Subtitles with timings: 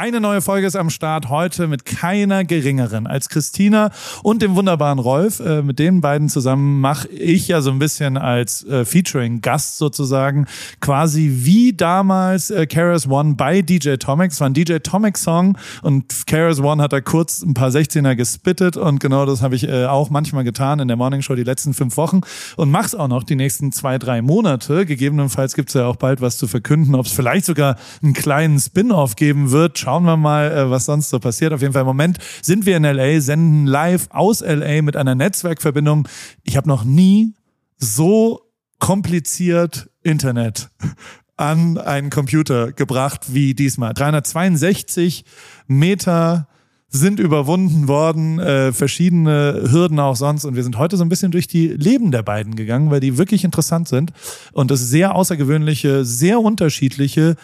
[0.00, 3.90] Eine neue Folge ist am Start heute mit keiner geringeren als Christina
[4.22, 5.40] und dem wunderbaren Rolf.
[5.40, 10.46] Äh, mit den beiden zusammen mache ich ja so ein bisschen als äh, Featuring-Gast sozusagen
[10.78, 14.34] quasi wie damals äh, Keras One bei DJ Tomics.
[14.34, 18.14] Es war ein DJ Tomics Song und Keras One hat da kurz ein paar 16er
[18.14, 21.74] gespittet und genau das habe ich auch manchmal getan in der Morning Show die letzten
[21.74, 22.20] fünf Wochen
[22.56, 24.86] und mach's auch noch die nächsten zwei, drei Monate.
[24.86, 29.16] Gegebenenfalls gibt's ja auch bald was zu verkünden, ob es vielleicht sogar einen kleinen Spin-off
[29.16, 31.54] geben wird schauen wir mal, äh, was sonst so passiert.
[31.54, 35.14] Auf jeden Fall im Moment sind wir in LA, senden live aus LA mit einer
[35.14, 36.06] Netzwerkverbindung.
[36.42, 37.32] Ich habe noch nie
[37.78, 38.42] so
[38.78, 40.68] kompliziert Internet
[41.38, 43.94] an einen Computer gebracht wie diesmal.
[43.94, 45.24] 362
[45.68, 46.48] Meter
[46.90, 50.44] sind überwunden worden, äh, verschiedene Hürden auch sonst.
[50.44, 53.16] Und wir sind heute so ein bisschen durch die Leben der beiden gegangen, weil die
[53.16, 54.12] wirklich interessant sind
[54.52, 57.36] und das sehr außergewöhnliche, sehr unterschiedliche,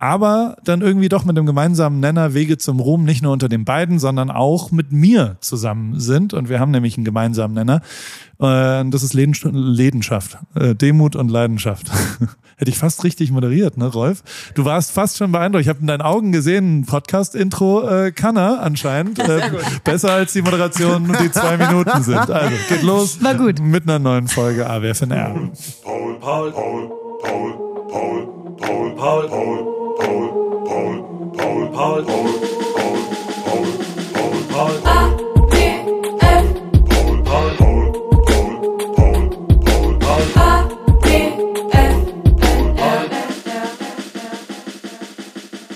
[0.00, 3.66] aber dann irgendwie doch mit dem gemeinsamen Nenner Wege zum Ruhm nicht nur unter den
[3.66, 6.32] beiden, sondern auch mit mir zusammen sind.
[6.32, 7.82] Und wir haben nämlich einen gemeinsamen Nenner.
[8.40, 11.90] Äh, das ist Leidenschaft, äh, Demut und Leidenschaft.
[12.56, 14.22] Hätte ich fast richtig moderiert, ne, Rolf?
[14.54, 15.62] Du warst fast schon beeindruckt.
[15.62, 19.18] Ich habe in deinen Augen gesehen, Podcast-Intro äh, kann er anscheinend.
[19.18, 19.50] Äh,
[19.84, 22.30] besser als die Moderation die zwei Minuten sind.
[22.30, 23.22] Also, geht los.
[23.22, 23.60] War gut.
[23.60, 25.50] Mit einer neuen Folge AWFNR.
[25.82, 26.90] Paul, Paul, Paul,
[27.22, 27.52] Paul,
[27.88, 29.79] Paul, Paul, Paul, Paul.
[30.00, 30.26] Paul,
[30.66, 30.96] Paul,
[31.36, 32.24] Paul, Paul, Paul,
[32.74, 33.66] Paul,
[34.14, 34.74] Paul, Paul, Paul.
[34.84, 34.88] A,
[35.50, 35.54] B,
[36.20, 36.46] F.
[36.88, 37.92] Paul, Paul, Paul,
[38.24, 38.40] Paul,
[38.96, 40.24] Paul, Paul, Paul.
[40.36, 40.68] A,
[41.02, 41.06] B,
[41.70, 41.96] F,
[42.40, 43.00] N, R,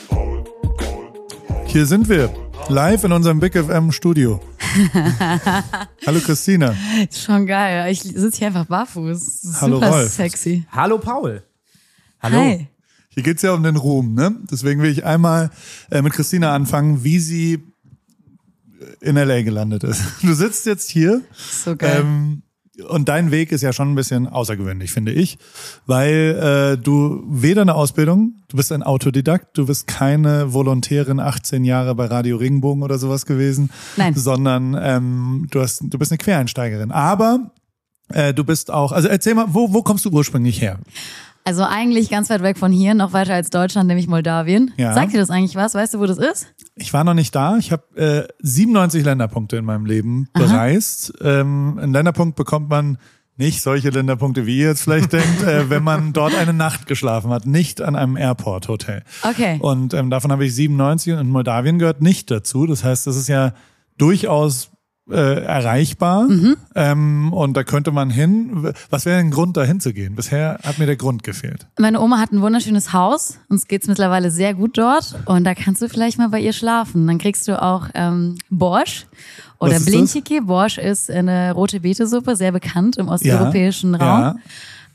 [0.08, 0.45] Paul,
[0.78, 1.67] Paul.
[1.67, 2.30] Hier sind wir.
[2.69, 4.41] Live in unserem Big FM Studio.
[6.06, 6.75] Hallo Christina.
[7.12, 7.92] Schon geil.
[7.92, 9.42] Ich sitze hier einfach barfuß.
[9.42, 10.11] Super Hallo Rolf.
[10.12, 10.64] sexy.
[10.72, 11.42] Hallo Paul.
[12.20, 12.39] Hallo.
[12.39, 12.69] Hi.
[13.15, 14.37] Hier geht's ja um den Ruhm, ne?
[14.51, 15.51] Deswegen will ich einmal
[15.91, 17.62] äh, mit Christina anfangen, wie sie
[19.01, 20.03] in LA gelandet ist.
[20.23, 21.23] Du sitzt jetzt hier.
[21.33, 22.01] So geil.
[22.01, 22.42] Ähm,
[22.89, 25.39] und dein Weg ist ja schon ein bisschen außergewöhnlich, finde ich,
[25.86, 31.64] weil äh, du weder eine Ausbildung, du bist ein Autodidakt, du bist keine Volontärin 18
[31.64, 34.14] Jahre bei Radio Regenbogen oder sowas gewesen, Nein.
[34.17, 36.91] sondern ähm, du hast, du bist eine Quereinsteigerin.
[36.91, 37.53] Aber
[38.08, 40.80] äh, du bist auch, also erzähl mal, wo, wo kommst du ursprünglich her?
[41.46, 44.72] Also eigentlich ganz weit weg von hier, noch weiter als Deutschland, nämlich Moldawien.
[44.78, 44.94] Ja.
[44.94, 45.74] Sagt dir das eigentlich was?
[45.74, 46.46] Weißt du, wo das ist?
[46.74, 47.58] Ich war noch nicht da.
[47.58, 51.12] Ich habe äh, 97 Länderpunkte in meinem Leben bereist.
[51.20, 52.96] Ähm, einen Länderpunkt bekommt man
[53.36, 57.30] nicht solche Länderpunkte, wie ihr jetzt vielleicht denkt, äh, wenn man dort eine Nacht geschlafen
[57.30, 59.02] hat, nicht an einem Airport-Hotel.
[59.22, 59.58] Okay.
[59.61, 62.66] Und ähm, davon habe ich 97 und Moldawien gehört nicht dazu.
[62.66, 63.52] Das heißt, das ist ja
[63.98, 64.70] durchaus
[65.11, 66.29] äh, erreichbar
[66.75, 68.73] ähm, und da könnte man hin.
[68.91, 70.15] Was wäre ein Grund, da hinzugehen?
[70.15, 71.67] Bisher hat mir der Grund gefehlt.
[71.79, 73.39] Meine Oma hat ein wunderschönes Haus.
[73.48, 75.15] Uns geht's mittlerweile sehr gut dort.
[75.27, 77.07] Und da kannst du vielleicht mal bei ihr schlafen.
[77.07, 79.07] Dann kriegst du auch ähm, Borsch
[79.59, 80.41] oder Blintjiki.
[80.41, 84.21] Borsch ist eine rote Betesuppe, sehr bekannt im osteuropäischen Raum.
[84.21, 84.36] Ja.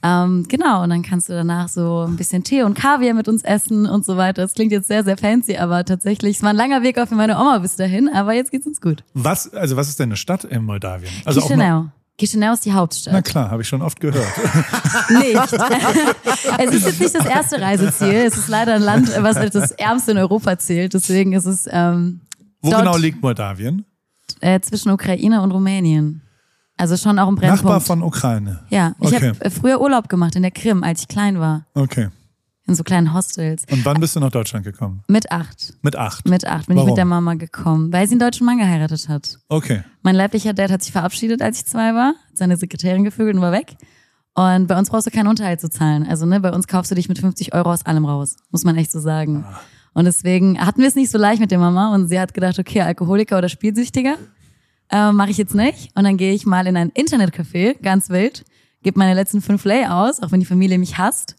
[0.02, 3.44] Ähm, genau, und dann kannst du danach so ein bisschen Tee und Kaviar mit uns
[3.44, 4.42] essen und so weiter.
[4.42, 7.16] Das klingt jetzt sehr, sehr fancy, aber tatsächlich, es war ein langer Weg auch für
[7.16, 9.04] meine Oma bis dahin, aber jetzt geht's uns gut.
[9.14, 11.12] Was, also was ist denn eine Stadt in Moldawien?
[11.26, 11.88] Also Chisinau.
[12.18, 13.26] Chisinau ist die na Hauptstadt.
[13.26, 14.26] klar, habe ich schon oft gehört.
[15.10, 15.36] Nicht.
[16.60, 18.26] es ist jetzt nicht das erste Reiseziel.
[18.28, 20.94] Es ist leider ein Land, was als das ärmste in Europa zählt.
[20.94, 22.22] Deswegen ist es ähm,
[22.62, 23.86] Wo genau liegt Moldawien?
[24.42, 26.22] äh, zwischen Ukraine und Rumänien.
[26.80, 27.64] Also schon auch ein Brennpunkt.
[27.66, 28.62] Nachbar von Ukraine.
[28.70, 29.34] ja, ich Okay.
[29.40, 31.66] habe früher Urlaub gemacht in der Krim, als ich klein war.
[31.74, 32.10] Okay.
[32.68, 33.64] In so kleinen Hostels.
[33.72, 35.04] Und wann bist du nach Deutschland gekommen?
[35.08, 35.74] Mit acht.
[35.82, 36.28] Mit acht.
[36.30, 36.88] Mit acht bin Warum?
[36.90, 39.40] ich mit der Mama gekommen, weil sie einen deutschen Mann geheiratet hat.
[39.50, 39.84] Okay.
[40.04, 43.52] Mein leiblicher Dad hat sich verabschiedet, als ich zwei war, seine Sekretärin gevögelt und war
[43.52, 43.76] weg.
[44.36, 46.06] Und bei uns brauchst du keinen Unterhalt zu zahlen.
[46.08, 48.78] Also ne, bei uns kaufst du dich mit 50 Euro aus allem raus, muss man
[48.78, 49.44] echt so sagen.
[49.94, 52.58] Und deswegen hatten wir es nicht so leicht mit der Mama und sie hat gedacht,
[52.60, 54.16] okay, Alkoholiker oder Spielsüchtiger
[54.92, 55.92] äh, mache ich jetzt nicht.
[55.96, 58.46] Und dann gehe ich mal in ein Internetcafé, ganz wild,
[58.84, 61.36] gebe meine letzten fünf Lay aus, auch wenn die Familie mich hasst.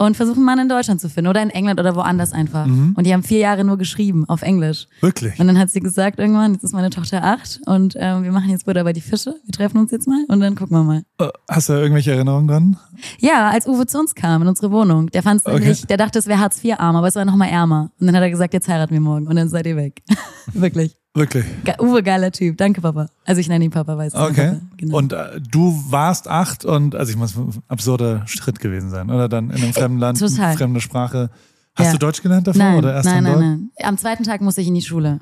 [0.00, 2.66] Und versuche einen Mann in Deutschland zu finden oder in England oder woanders einfach.
[2.66, 4.86] Und die haben vier Jahre nur geschrieben auf Englisch.
[5.00, 5.36] Wirklich?
[5.40, 8.48] Und dann hat sie gesagt irgendwann, jetzt ist meine Tochter acht und ähm, wir machen
[8.48, 9.34] jetzt Butter bei die Fische.
[9.44, 11.02] Wir treffen uns jetzt mal und dann gucken wir mal.
[11.18, 12.76] Äh, Hast du irgendwelche Erinnerungen dran?
[13.18, 15.58] Ja, als Uwe zu uns kam in unsere Wohnung, der fand es Okay.
[15.58, 17.90] nämlich, der dachte, es wäre Hartz IV arm, aber es war noch mal ärmer.
[17.98, 20.00] Und dann hat er gesagt, jetzt heiraten wir morgen und dann seid ihr weg.
[20.52, 20.96] Wirklich.
[21.14, 21.44] Wirklich.
[21.64, 22.56] Ge Uwe, geiler Typ.
[22.58, 23.08] Danke, Papa.
[23.24, 24.20] Also ich nenne ihn Papa, weißt du.
[24.20, 24.48] Okay.
[24.52, 24.60] Papa.
[24.76, 24.96] Genau.
[24.98, 29.28] Und äh, du warst acht und, also ich muss ein absurder Schritt gewesen sein, oder?
[29.28, 30.56] Dann in einem fremden Land, Total.
[30.56, 31.30] fremde Sprache.
[31.74, 31.92] Hast Ja.
[31.92, 33.70] du Deutsch gelernt davor nein, oder erst nein, nein, nein.
[33.82, 35.20] Am zweiten Tag musste ich in die Schule.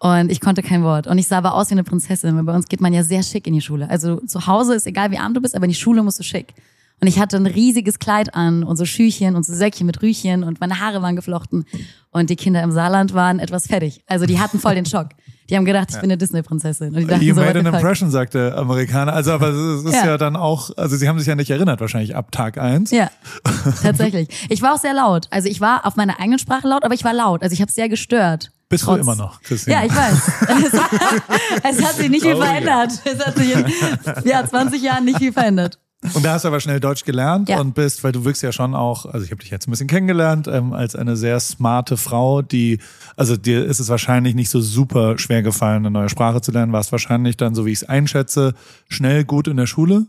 [0.00, 1.08] Und ich konnte kein Wort.
[1.08, 3.22] Und ich sah aber aus wie eine Prinzessin, weil bei uns geht man ja sehr
[3.24, 3.90] schick in die Schule.
[3.90, 6.22] Also zu Hause ist egal, wie arm du bist, aber in die Schule musst du
[6.22, 6.54] schick.
[7.00, 10.42] Und ich hatte ein riesiges Kleid an und so Schüchchen und so Söckchen mit Rüchen
[10.42, 11.64] und meine Haare waren geflochten.
[12.10, 14.02] Und die Kinder im Saarland waren etwas fertig.
[14.06, 15.10] Also die hatten voll den Schock.
[15.48, 16.88] Die haben gedacht, ich bin eine Disney-Prinzessin.
[16.88, 19.12] Und die dachten You so, made an impression, sagt der Amerikaner.
[19.14, 20.06] Also, aber es ist ja.
[20.06, 20.18] Ja.
[20.18, 22.90] dann auch, also sie haben sich ja nicht erinnert, wahrscheinlich ab Tag eins.
[22.90, 23.10] Ja,
[23.82, 24.28] tatsächlich.
[24.50, 25.26] Ich war auch sehr laut.
[25.30, 27.42] Also ich war auf meiner eigenen Sprache laut, aber ich war laut.
[27.42, 28.50] Also ich habe sehr gestört.
[28.68, 29.76] Bist du Trotz- immer noch, Christine?
[29.76, 30.32] Ja, ich weiß.
[31.62, 32.44] Es, es hat sich nicht viel Oh, ja.
[32.44, 32.92] verändert.
[33.04, 33.64] Es hat sich in
[34.28, 35.78] ja, 20 Jahren nicht viel verändert.
[36.14, 37.58] Und da hast du aber schnell Deutsch gelernt Ja.
[37.60, 39.88] und bist, weil du wirkst ja schon auch, also ich habe dich jetzt ein bisschen
[39.88, 42.78] kennengelernt, ähm, als eine sehr smarte Frau, die,
[43.16, 46.72] also dir ist es wahrscheinlich nicht so super schwer gefallen, eine neue Sprache zu lernen,
[46.72, 48.54] warst wahrscheinlich dann, so wie ich es einschätze,
[48.88, 50.06] schnell gut in der Schule.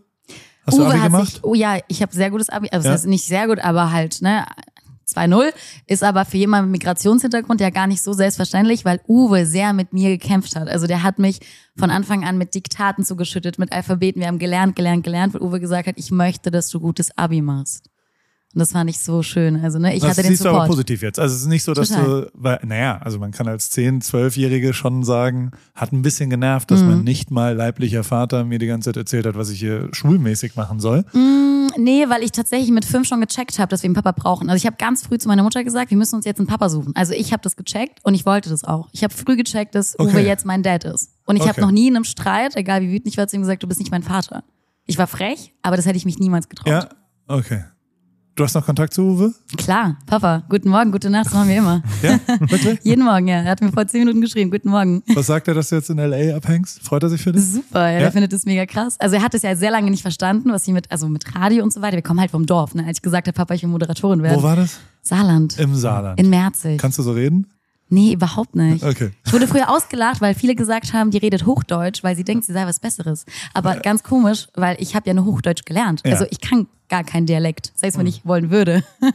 [0.67, 1.31] Hast du Uwe Abi hat gemacht?
[1.31, 2.91] sich, oh ja, ich habe sehr gutes Abi, also Ja.
[2.93, 4.45] das heißt nicht sehr gut, aber halt, ne,
[5.15, 5.51] 2-0
[5.87, 9.93] ist aber für jemanden mit Migrationshintergrund ja gar nicht so selbstverständlich, weil Uwe sehr mit
[9.93, 10.67] mir gekämpft hat.
[10.67, 11.39] Also der hat mich
[11.77, 14.21] von Anfang an mit Diktaten zugeschüttet, mit Alphabeten.
[14.21, 17.41] Wir haben gelernt, gelernt, gelernt, weil Uwe gesagt hat, ich möchte, dass du gutes Abi
[17.41, 17.89] machst.
[18.55, 19.61] Und das fand ich so schön.
[19.63, 20.69] Also, ne, ich das hatte den siehst du aber Support.
[20.69, 21.19] positiv jetzt.
[21.19, 22.05] Also es ist nicht so, dass Total.
[22.21, 26.71] du, weil, naja, also man kann als 10-, 12-Jährige schon sagen, hat ein bisschen genervt,
[26.71, 26.87] dass Mhm.
[26.87, 30.55] mein nicht mal leiblicher Vater mir die ganze Zeit erzählt hat, was ich hier schulmäßig
[30.55, 31.05] machen soll.
[31.77, 34.49] Nee, weil ich tatsächlich mit fünf schon gecheckt habe, dass wir einen Papa brauchen.
[34.49, 36.69] Also ich habe ganz früh zu meiner Mutter gesagt, wir müssen uns jetzt einen Papa
[36.69, 36.95] suchen.
[36.95, 38.89] Also ich habe das gecheckt und ich wollte das auch.
[38.91, 40.11] Ich habe früh gecheckt, dass Okay.
[40.11, 41.11] Uwe jetzt mein Dad ist.
[41.25, 41.49] Und ich Okay.
[41.51, 43.67] habe noch nie in einem Streit, egal wie wütend ich war, zu ihm gesagt, du
[43.67, 44.43] bist nicht mein Vater.
[44.87, 46.67] Ich war frech, aber das hätte ich mich niemals getraut.
[46.67, 46.89] Ja,
[47.27, 47.63] okay.
[48.39, 49.33] Du hast noch Kontakt zu Uwe?
[49.57, 51.83] Klar, Papa, guten Morgen, gute Nacht, das machen wir immer.
[52.01, 52.17] Ja,
[52.49, 52.79] wirklich?
[52.83, 53.41] Jeden Morgen, ja.
[53.41, 55.03] Er hat mir vor zehn Minuten geschrieben, guten Morgen.
[55.13, 56.37] Was sagt er, dass du jetzt in L.A.
[56.37, 56.81] abhängst?
[56.81, 57.43] Freut er sich für dich?
[57.45, 57.99] Super, ja, Ja?
[57.99, 58.95] der findet es mega krass.
[58.97, 61.63] Also er hat es ja sehr lange nicht verstanden, was sie mit, also mit Radio
[61.65, 61.97] und so weiter.
[61.97, 62.85] Wir kommen halt vom Dorf, ne?
[62.87, 64.37] Als ich gesagt habe, Papa, ich will Moderatorin werden.
[64.39, 64.79] Wo war das?
[65.01, 65.59] Saarland.
[65.59, 66.17] Im Saarland.
[66.17, 66.77] In Merzig.
[66.79, 67.45] Kannst du so reden?
[67.89, 68.83] Nee, überhaupt nicht.
[68.83, 69.11] Okay.
[69.25, 72.53] Ich wurde früher ausgelacht, weil viele gesagt haben, die redet Hochdeutsch, weil sie denkt, sie
[72.53, 73.25] sei was Besseres.
[73.53, 76.01] Aber ganz komisch, weil ich habe ja nur Hochdeutsch gelernt.
[76.05, 76.13] Ja.
[76.13, 78.83] Also ich kann gar keinen Dialekt, selbst wenn ich wollen würde.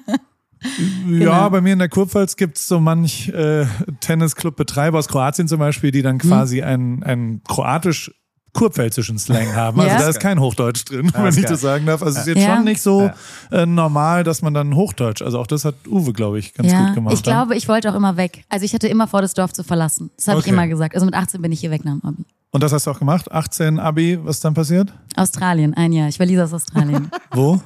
[1.07, 1.25] Genau.
[1.27, 3.67] Ja, bei mir in der Kurpfalz gibt's so manch äh,
[4.01, 8.11] Tennisclub-Betreiber aus Kroatien zum Beispiel, die dann quasi einen, einen kroatisch
[8.55, 9.79] kurpfälzischen Slang haben.
[9.81, 9.99] Also Ja.
[10.01, 11.53] da ist kein Hochdeutsch drin, wenn ist ich geil.
[11.53, 12.03] das sagen darf.
[12.03, 12.57] Also es ist jetzt Ja.
[12.57, 13.11] schon nicht so
[13.51, 16.87] äh, normal, dass man dann Hochdeutsch, also auch das hat Uwe, glaube ich, ganz ja,
[16.87, 17.15] gut gemacht.
[17.15, 18.45] ich glaube, ich wollte auch immer weg.
[18.49, 20.11] Also ich hatte immer vor, das Dorf zu verlassen.
[20.17, 20.49] Das habe Okay.
[20.49, 20.95] ich immer gesagt.
[20.95, 22.25] Also mit 18 bin ich hier weg nach dem Abi.
[22.53, 23.31] Und das hast du auch gemacht?
[23.33, 24.93] 18 Abi, was dann passiert?
[25.17, 26.09] Australien, ein Jahr.
[26.09, 27.11] Ich war Lisa aus Australien.
[27.33, 27.61] Wo?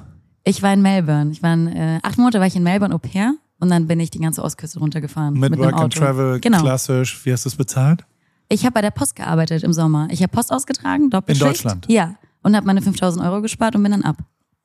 [0.44, 1.31] ich war in Melbourne.
[1.31, 4.00] Ich war in, äh, acht Monate war ich in Melbourne Au pair und dann bin
[4.00, 5.35] ich die ganze Ostküste runtergefahren.
[5.35, 5.94] Mit, mit, Work einem and.
[5.94, 6.61] Travel, Genau.
[6.62, 7.20] klassisch.
[7.26, 8.06] Wie hast du es bezahlt?
[8.49, 10.09] Ich habe bei der Post gearbeitet im Sommer.
[10.11, 11.47] Ich habe Post ausgetragen, Doppelschicht.
[11.47, 11.87] Deutschland?
[11.89, 12.15] Ja.
[12.43, 14.17] Und habe meine 5000 Euro gespart und bin dann ab.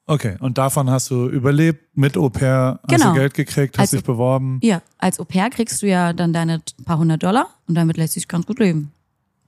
[0.05, 3.13] Okay, und davon hast du überlebt, mit Au pair, hast Genau.
[3.13, 4.59] du Geld gekriegt, hast Also- dich beworben.
[4.61, 8.13] Ja, als Au pair kriegst du ja dann deine paar hundert Dollar und damit lässt
[8.13, 8.91] sich ganz gut leben.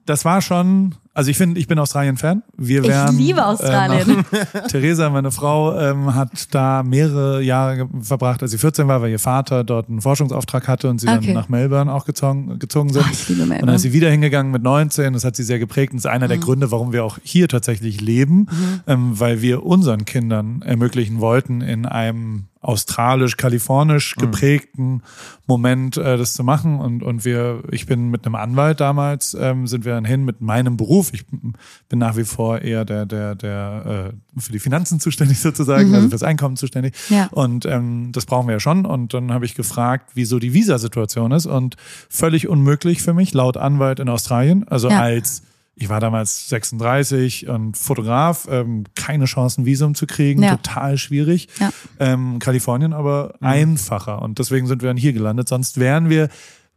[0.06, 2.44] Das war schon, also ich finde, ich bin Australien-Fan.
[2.58, 4.24] Wir Ich wären, liebe Australien.
[4.32, 9.10] Äh, Theresa, meine Frau, ähm, hat da mehrere Jahre verbracht, als sie 14 war, weil
[9.10, 11.26] ihr Vater dort einen Forschungsauftrag hatte und sie Okay.
[11.28, 13.04] dann nach Melbourne auch gezogen, gezogen sind.
[13.04, 13.76] Oh, ich liebe Und dann Melbourne.
[13.78, 15.14] ist sie wieder hingegangen mit 19.
[15.14, 15.94] Das hat sie sehr geprägt.
[15.94, 16.30] Und das ist einer Mhm.
[16.30, 18.48] der Gründe, warum wir auch hier tatsächlich leben,
[18.86, 25.02] ähm, weil wir unseren Kindern ermöglichen wollten, in einem australisch-kalifornisch geprägten
[25.48, 26.80] Moment äh, das zu machen.
[26.80, 30.42] Und, und wir, ich bin mit einem Anwalt damals, ähm, sind wir dann hin mit
[30.42, 31.14] meinem Beruf.
[31.14, 35.94] Ich bin nach wie vor eher der, der, der äh, für die Finanzen zuständig sozusagen,
[35.94, 36.96] also fürs Einkommen zuständig.
[37.10, 37.28] Ja.
[37.32, 38.86] Und ähm, das brauchen wir ja schon.
[38.86, 41.46] Und dann habe ich gefragt, wieso die Visasituation ist.
[41.46, 41.76] Und
[42.10, 44.68] völlig unmöglich für mich, laut Anwalt in Australien.
[44.68, 45.00] Also Ja.
[45.02, 45.44] als
[45.76, 50.56] ich war damals 36 und Fotograf, ähm, keine Chance, ein Visum zu kriegen, Ja.
[50.58, 51.48] total schwierig.
[51.60, 51.70] Ja.
[52.00, 54.22] Ähm, Kalifornien aber einfacher.
[54.22, 55.50] Und deswegen sind wir dann hier gelandet.
[55.50, 56.30] Sonst wären wir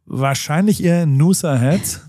[0.07, 2.01] wahrscheinlich eher in Noosa Head.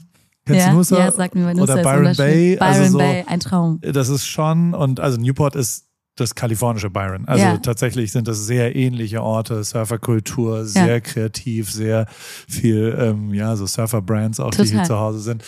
[0.45, 0.97] Kennst ja, du Noosa?
[0.97, 2.15] ja, sag mir mal, Noosa Oder ist Byron.
[2.17, 2.55] Bay.
[2.55, 3.79] Byron also so, Bay, ein Traum.
[3.81, 7.27] das ist schon, und also Newport ist das kalifornische Byron.
[7.27, 7.57] Also Ja.
[7.57, 10.99] tatsächlich sind das sehr ähnliche Orte, Surferkultur, sehr Ja.
[10.99, 12.07] kreativ, sehr
[12.47, 14.85] viel, ähm, ja, so Surfer-Brands auch, die hier Total.
[14.85, 15.43] zu Hause sind.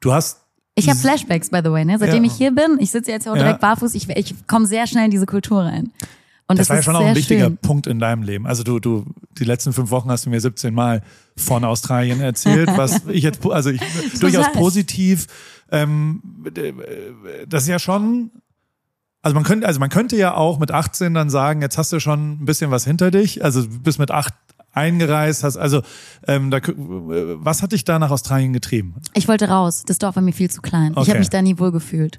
[0.00, 0.45] Du hast,
[0.78, 1.98] Ich habe Flashbacks, by the way, ne?
[1.98, 2.30] Seitdem Ja.
[2.30, 3.42] ich hier bin, ich sitze jetzt hier auch Ja.
[3.44, 5.90] direkt barfuß, ich, ich komme sehr schnell in diese Kultur rein.
[6.48, 7.56] Und das das, war ja schon auch ein wichtiger schön.
[7.56, 8.46] Punkt in deinem Leben.
[8.46, 9.04] Also du, du,
[9.38, 11.02] die letzten fünf Wochen hast du mir 17 Mal
[11.36, 13.80] von Australien erzählt, was ich jetzt, also ich,
[14.20, 15.26] durchaus positiv,
[15.72, 16.22] ähm,
[17.48, 18.30] das ist ja schon,
[19.22, 21.98] also man könnte, also man könnte ja auch mit 18 dann sagen, jetzt hast du
[21.98, 23.42] schon ein bisschen was hinter dich.
[23.42, 24.34] Also du bist mit acht
[24.76, 25.82] eingereist, hast also
[26.28, 28.94] ähm, da, was hat dich da nach Australien getrieben?
[29.14, 29.82] Ich wollte raus.
[29.86, 30.92] Das Dorf war mir viel zu klein.
[30.92, 31.10] Ich Okay.
[31.10, 32.18] habe mich da nie wohl gefühlt.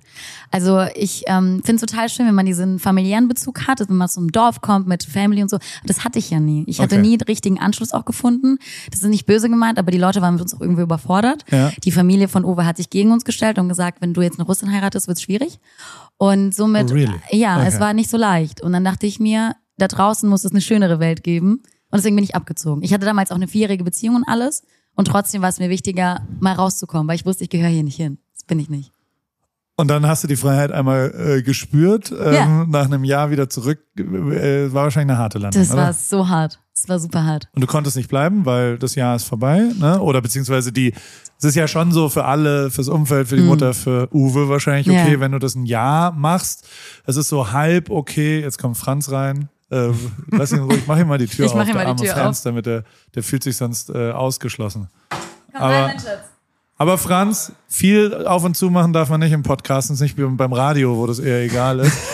[0.51, 4.09] Also ich ähm, finde es total schön, wenn man diesen familiären Bezug hat, wenn man
[4.17, 5.57] einem Dorf kommt mit Family und so.
[5.85, 6.63] Das hatte ich ja nie.
[6.67, 7.01] Ich hatte Okay.
[7.07, 8.57] nie den richtigen Anschluss auch gefunden.
[8.89, 11.43] Das ist nicht böse gemeint, aber die Leute waren mit uns auch irgendwie überfordert.
[11.51, 11.71] Ja.
[11.83, 14.47] Die Familie von Uwe hat sich gegen uns gestellt und gesagt, wenn du jetzt eine
[14.47, 15.59] Russin heiratest, wird's schwierig.
[16.17, 17.13] Und somit, Oh, really?
[17.31, 17.67] ja, Okay.
[17.67, 18.61] es war nicht so leicht.
[18.61, 21.61] Und dann dachte ich mir, da draußen muss es eine schönere Welt geben.
[21.89, 22.81] Und deswegen bin ich abgezogen.
[22.83, 24.63] Ich hatte damals auch eine vierjährige Beziehung und alles.
[24.95, 27.95] Und trotzdem war es mir wichtiger, mal rauszukommen, weil ich wusste, ich gehöre hier nicht
[27.97, 28.17] hin.
[28.33, 28.91] Das bin ich nicht.
[29.79, 32.65] Und dann hast du die Freiheit einmal äh, gespürt, ähm, Ja.
[32.67, 33.79] nach einem Jahr wieder zurück.
[33.95, 35.61] Äh, war wahrscheinlich eine harte Landung.
[35.61, 35.81] Das oder?
[35.83, 36.59] war so hart.
[36.73, 37.47] Das war super hart.
[37.53, 39.99] Und du konntest nicht bleiben, weil das Jahr ist vorbei, ne?
[40.01, 40.93] Oder beziehungsweise die,
[41.37, 44.87] es ist ja schon so für alle, fürs Umfeld, für die Mutter, für Uwe wahrscheinlich
[44.89, 45.13] okay, Mhm.
[45.13, 45.19] Ja.
[45.19, 46.67] wenn du das ein Jahr machst.
[47.05, 49.49] Es ist so halb okay, jetzt kommt Franz rein.
[49.69, 49.89] Äh,
[50.31, 51.89] lass ihn ruhig, mach ihm mal die Tür Ich auf, mach ihm der mal die
[51.89, 52.43] arme Tür Franz, auf.
[52.43, 52.83] damit der,
[53.15, 54.87] der fühlt sich sonst äh, ausgeschlossen.
[55.53, 55.91] Aber-
[56.79, 60.23] Aber Franz, viel auf und zu machen darf man nicht im Podcast, und nicht wie
[60.23, 61.97] beim Radio, wo das eher egal ist.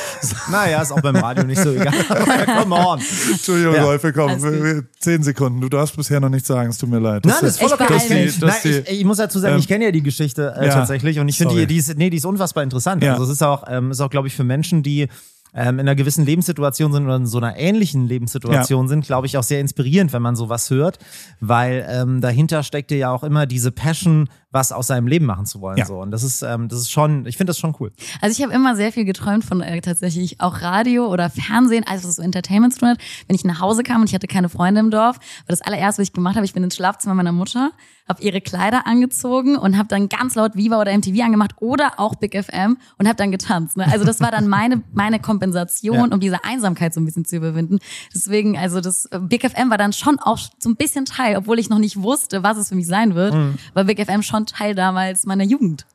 [0.50, 1.92] Naja, ist auch beim Radio nicht so egal.
[2.62, 3.02] Come on.
[3.30, 3.84] Entschuldigung, Ja.
[3.92, 5.60] Wir- wir- Zehn Sekunden.
[5.60, 7.26] Du darfst bisher noch nichts sagen, es tut mir leid.
[7.26, 7.94] Nein, das ist voll Ich okay.
[7.94, 10.56] dass die, dass Nein, ich, ich muss dazu sagen, ähm, ich kenne ja die Geschichte
[10.58, 13.04] äh, ja, tatsächlich und ich finde die, die ist, nee, die ist unfassbar interessant.
[13.04, 13.12] Ja.
[13.12, 15.10] Also es ist auch, ähm, ist auch, glaube ich, für Menschen, die
[15.54, 19.38] ähm, in einer gewissen Lebenssituation sind oder in so einer ähnlichen Lebenssituation sind, glaube ich,
[19.38, 21.00] auch sehr inspirierend, wenn man sowas hört,
[21.40, 25.60] weil ähm, dahinter steckt ja auch immer diese Passion, was aus seinem Leben machen zu
[25.60, 25.78] wollen.
[25.78, 25.86] Ja.
[25.86, 26.00] So.
[26.00, 27.92] Und das ist, ähm, das ist schon, ich finde das schon cool.
[28.22, 32.06] Also ich habe immer sehr viel geträumt von äh, tatsächlich auch Radio oder Fernsehen, alles
[32.08, 33.00] was so Entertainment zu tun hat.
[33.28, 36.02] Wenn ich nach Hause kam und ich hatte keine Freunde im Dorf, war das allererste,
[36.02, 37.72] was ich gemacht habe, ich bin ins Schlafzimmer meiner Mutter,
[38.08, 42.16] habe ihre Kleider angezogen und habe dann ganz laut Viva oder MTV angemacht oder auch
[42.16, 43.78] Big FM und habe dann getanzt.
[43.78, 43.88] Ne?
[43.92, 46.14] Also das war dann meine meine Kompensation, Ja.
[46.14, 47.80] um diese Einsamkeit so ein bisschen zu überwinden.
[48.14, 51.60] Deswegen, also das äh, Big FM war dann schon auch so ein bisschen Teil, obwohl
[51.60, 53.34] ich noch nicht wusste, was es für mich sein wird,
[53.74, 55.86] war Big FM schon Teil damals meiner Jugend.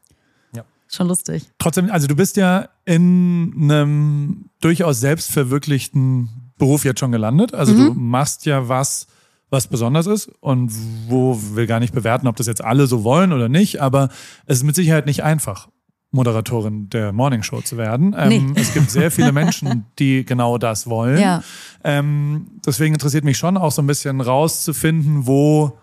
[0.54, 0.64] Ja.
[0.88, 1.44] Schon lustig.
[1.58, 7.54] trotzdem, also du bist ja in einem durchaus selbstverwirklichten Beruf jetzt schon gelandet.
[7.54, 9.06] Also du machst ja was,
[9.50, 10.72] was besonders ist und
[11.08, 14.08] wo will gar nicht bewerten, ob das jetzt alle so wollen oder nicht, aber
[14.46, 15.68] es ist mit Sicherheit nicht einfach.
[16.10, 18.14] Moderatorin der Morning Show zu werden.
[18.18, 18.60] Ähm, Nee.
[18.60, 21.18] Es gibt sehr viele Menschen, die genau das wollen.
[21.20, 21.42] Ja.
[21.84, 25.78] Ähm, deswegen interessiert mich schon auch so ein bisschen rauszufinden, wo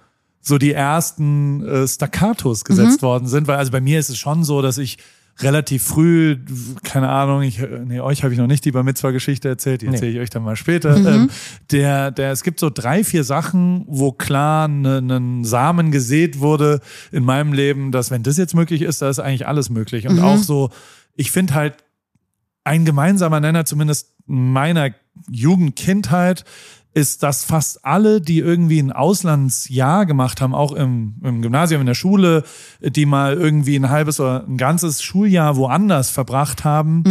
[0.47, 4.43] so die ersten äh, Staccatos gesetzt worden sind, weil also bei mir ist es schon
[4.43, 4.97] so, dass ich
[5.39, 6.37] relativ früh,
[6.83, 9.87] keine Ahnung, ich, nee, euch habe ich noch nicht die Bar Mitzvah Geschichte erzählt, die
[9.87, 9.95] Nee.
[9.95, 10.95] erzähle ich euch dann mal später.
[10.95, 11.29] Ähm,
[11.71, 16.79] der, der, es gibt so drei, vier Sachen, wo klar ein Samen gesät wurde
[17.11, 20.07] in meinem Leben, dass wenn das jetzt möglich ist, da ist eigentlich alles möglich.
[20.07, 20.69] Und auch so,
[21.15, 21.83] ich finde halt
[22.63, 24.91] ein gemeinsamer Nenner, zumindest meiner
[25.29, 26.45] Jugend, Kindheit,
[26.95, 31.87] ist, dass fast alle, die irgendwie ein Auslandsjahr gemacht haben, auch im, im Gymnasium, in
[31.87, 32.43] der Schule,
[32.81, 37.03] die mal irgendwie ein halbes oder ein ganzes Schuljahr woanders verbracht haben,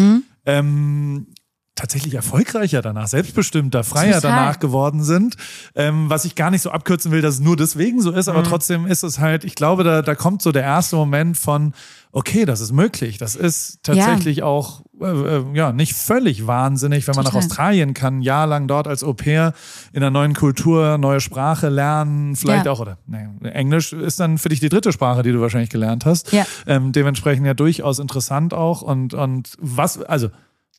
[0.47, 1.27] ähm,
[1.75, 4.31] tatsächlich erfolgreicher danach, selbstbestimmter, freier Total.
[4.31, 5.35] danach geworden sind.
[5.75, 8.45] Ähm, was ich gar nicht so abkürzen will, dass es nur deswegen so ist, aber
[8.45, 11.75] trotzdem ist es halt, ich glaube, da, da kommt so der erste Moment von,
[12.13, 13.19] okay, das ist möglich.
[13.19, 17.45] Das ist tatsächlich auch äh, äh, ja nicht völlig wahnsinnig, wenn man nach Total.
[17.49, 19.53] Australien kann, ein Jahr lang dort als Au pair
[19.93, 22.73] in einer neuen Kultur, neue Sprache lernen, vielleicht Ja.
[22.73, 26.07] auch, oder nee, Englisch ist dann für dich die dritte Sprache, die du wahrscheinlich gelernt
[26.07, 26.31] hast.
[26.31, 26.47] Ja.
[26.69, 28.83] Ähm, dementsprechend ja durchaus interessant auch.
[28.83, 30.29] Und, und was, also,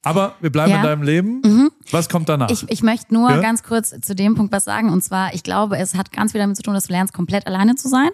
[0.06, 0.78] aber wir bleiben Ja.
[0.78, 0.84] Mhm.
[0.84, 1.72] in deinem Leben.
[1.92, 2.50] Was kommt danach?
[2.50, 3.42] Ich, ich möchte nur Ja?
[3.42, 4.90] ganz kurz zu dem Punkt was sagen.
[4.90, 7.48] Und zwar, ich glaube, es hat ganz viel damit zu tun, dass du lernst, komplett
[7.48, 8.10] alleine zu sein.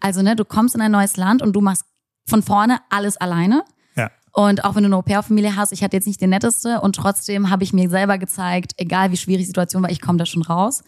[0.00, 1.84] Also, ne, du kommst in ein neues Land und du machst
[2.28, 3.64] von vorne alles alleine.
[3.96, 4.10] ja.
[4.34, 7.50] Und auch wenn du eine Au-pair-Familie hast, ich hatte jetzt nicht den netteste und trotzdem
[7.50, 10.42] habe ich mir selber gezeigt, egal wie schwierig die Situation war, ich komme da schon
[10.42, 10.82] raus.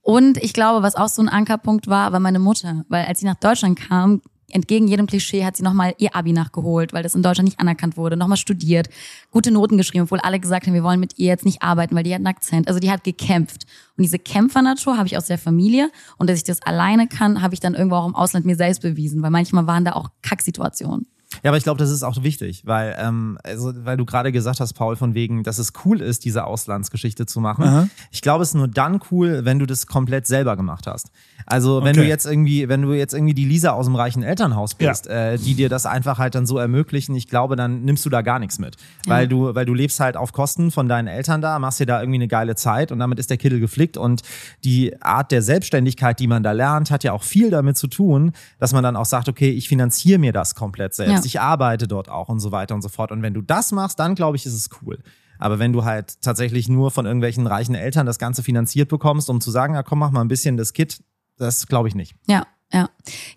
[0.00, 2.84] Und ich glaube, was auch so ein Ankerpunkt war, war meine Mutter.
[2.88, 6.92] Weil als sie nach Deutschland kam, entgegen jedem Klischee hat sie nochmal ihr Abi nachgeholt,
[6.92, 8.88] weil das in Deutschland nicht anerkannt wurde, nochmal studiert,
[9.30, 12.04] gute Noten geschrieben, obwohl alle gesagt haben, wir wollen mit ihr jetzt nicht arbeiten, weil
[12.04, 12.68] die hat einen Akzent.
[12.68, 13.66] Also die hat gekämpft.
[13.96, 15.90] Und diese Kämpfernatur habe ich aus der Familie.
[16.18, 18.82] Und dass ich das alleine kann, habe ich dann irgendwo auch im Ausland mir selbst
[18.82, 21.06] bewiesen, weil manchmal waren da auch Kacksituationen.
[21.42, 24.60] Ja, aber ich glaube, das ist auch wichtig, weil, ähm, also, weil du gerade gesagt
[24.60, 27.64] hast, Paul, von wegen, dass es cool ist, diese Auslandsgeschichte zu machen.
[27.64, 27.88] Aha.
[28.10, 31.10] Ich glaube, es ist nur dann cool, wenn du das komplett selber gemacht hast.
[31.46, 32.00] Also, wenn Okay.
[32.02, 34.90] du jetzt irgendwie, wenn du jetzt irgendwie die Lisa aus dem reichen Elternhaus Ja.
[34.90, 38.10] bist, äh, die dir das einfach halt dann so ermöglichen, ich glaube, dann nimmst du
[38.10, 38.76] da gar nichts mit.
[39.06, 42.00] Weil du, weil du lebst halt auf Kosten von deinen Eltern da, machst dir da
[42.00, 44.22] irgendwie eine geile Zeit und damit ist der Kittel geflickt und
[44.64, 48.32] die Art der Selbstständigkeit, die man da lernt, hat ja auch viel damit zu tun,
[48.58, 51.12] dass man dann auch sagt, okay, ich finanziere mir das komplett selbst.
[51.12, 51.24] Ja.
[51.26, 53.12] Ich arbeite dort auch und so weiter und so fort.
[53.12, 54.98] Und wenn du das machst, dann glaube ich, ist es cool.
[55.38, 59.40] Aber wenn du halt tatsächlich nur von irgendwelchen reichen Eltern das Ganze finanziert bekommst, um
[59.42, 61.00] zu sagen, ja komm, mach mal ein bisschen das Kit,
[61.38, 62.14] das glaube ich nicht.
[62.26, 62.88] Ja, ja.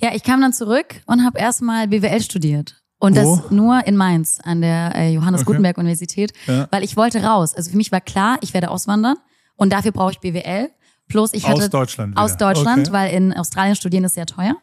[0.02, 2.76] Ja, ich kam dann zurück und habe erstmal BWL studiert.
[3.02, 3.42] Und das Wo?
[3.50, 6.68] nur in Mainz an der äh, Johannes Gutenberg Universität, Ja.
[6.72, 7.54] weil ich wollte raus.
[7.56, 9.16] Also für mich war klar, ich werde auswandern
[9.56, 10.70] und dafür brauche ich BWL.
[11.08, 12.38] Plus ich hatte Aus Deutschland aus.
[12.38, 12.92] Deutschland, Okay.
[12.92, 14.56] weil in Australien studieren ist sehr teuer.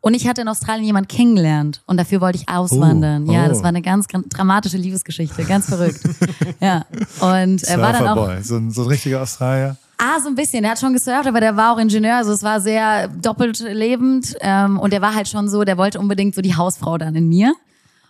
[0.00, 3.28] Und ich hatte in Australien jemanden kennengelernt und dafür wollte ich auswandern.
[3.28, 3.48] Oh, Ja, oh.
[3.48, 6.00] das war eine ganz, ganz dramatische Liebesgeschichte, ganz verrückt.
[6.60, 6.84] ja.
[7.20, 9.76] Und er war dann auch so ein, so ein richtiger Australier.
[10.04, 10.64] Ah, so ein bisschen.
[10.64, 14.34] Er hat schon gesurft, aber der war auch Ingenieur, also es war sehr doppelt lebend.
[14.40, 17.28] Ähm, und der war halt schon so, der wollte unbedingt so die Hausfrau dann in
[17.28, 17.54] mir.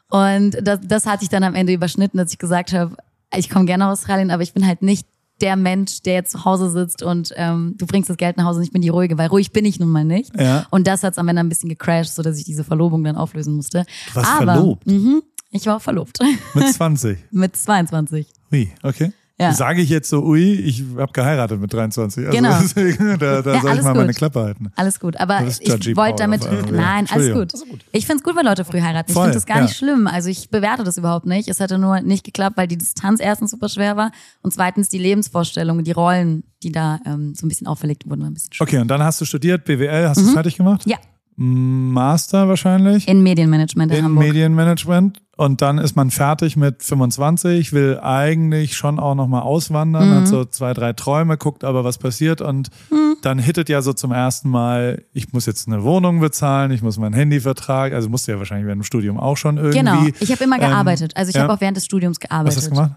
[0.08, 2.96] Und das, das hat sich dann am Ende überschnitten, dass ich gesagt habe,
[3.36, 5.06] ich komme gerne aus Australien, aber ich bin halt nicht
[5.42, 8.60] der Mensch, der jetzt zu Hause sitzt und ähm, du bringst das Geld nach Hause
[8.60, 10.32] und ich bin die Ruhige, weil ruhig bin ich nun mal nicht.
[10.38, 10.66] Ja.
[10.70, 13.54] Und das hat am Ende ein bisschen gecrashed, so dass ich diese Verlobung dann auflösen
[13.54, 13.84] musste.
[14.08, 14.86] Du warst aber, verlobt?
[14.86, 16.20] Mhm, ich war auch verlobt.
[16.54, 17.18] Mit 20.
[17.32, 18.26] Mit 22.
[18.50, 19.12] Ui, okay.
[19.42, 19.52] Ja.
[19.52, 22.26] Sage ich jetzt so, ui, ich habe geheiratet mit 23.
[22.26, 22.58] Also Genau.
[22.62, 23.96] deswegen, da, da Ja, soll ich mal gut.
[24.02, 24.70] meine Klappe halten.
[24.76, 27.52] Alles gut, aber ich wollte damit, nein, alles gut.
[27.92, 29.10] Ich find's gut, wenn Leute früh heiraten.
[29.10, 29.62] Ich Voll, finde das gar ja.
[29.64, 30.06] nicht schlimm.
[30.06, 31.48] Also ich bewerte das überhaupt nicht.
[31.48, 34.10] Es hatte nur nicht geklappt, weil die Distanz erstens super schwer war
[34.42, 38.28] und zweitens die Lebensvorstellungen, die Rollen, die da ähm, so ein bisschen auferlegt wurden, war
[38.30, 38.66] ein bisschen schwer.
[38.66, 40.82] Okay, und dann hast du studiert, BWL, hast du es fertig gemacht?
[40.86, 40.96] Ja,
[41.36, 44.24] Master wahrscheinlich in Medienmanagement in, in Hamburg.
[44.26, 45.20] Medienmanagement.
[45.36, 50.14] Und dann ist man fertig mit 25, will eigentlich schon auch nochmal auswandern, Mhm.
[50.14, 52.40] hat so zwei, drei Träume, guckt aber, was passiert.
[52.42, 53.16] Und Mhm.
[53.22, 56.98] dann hittet ja so zum ersten Mal, ich muss jetzt eine Wohnung bezahlen, ich muss
[56.98, 59.78] meinen Handyvertrag, also musst du ja wahrscheinlich während dem Studium auch schon irgendwie.
[59.78, 61.16] Genau, ich habe immer ähm, gearbeitet.
[61.16, 61.42] Also ich ja.
[61.42, 62.56] habe auch während des Studiums Was gearbeitet.
[62.58, 62.92] hast du gemacht?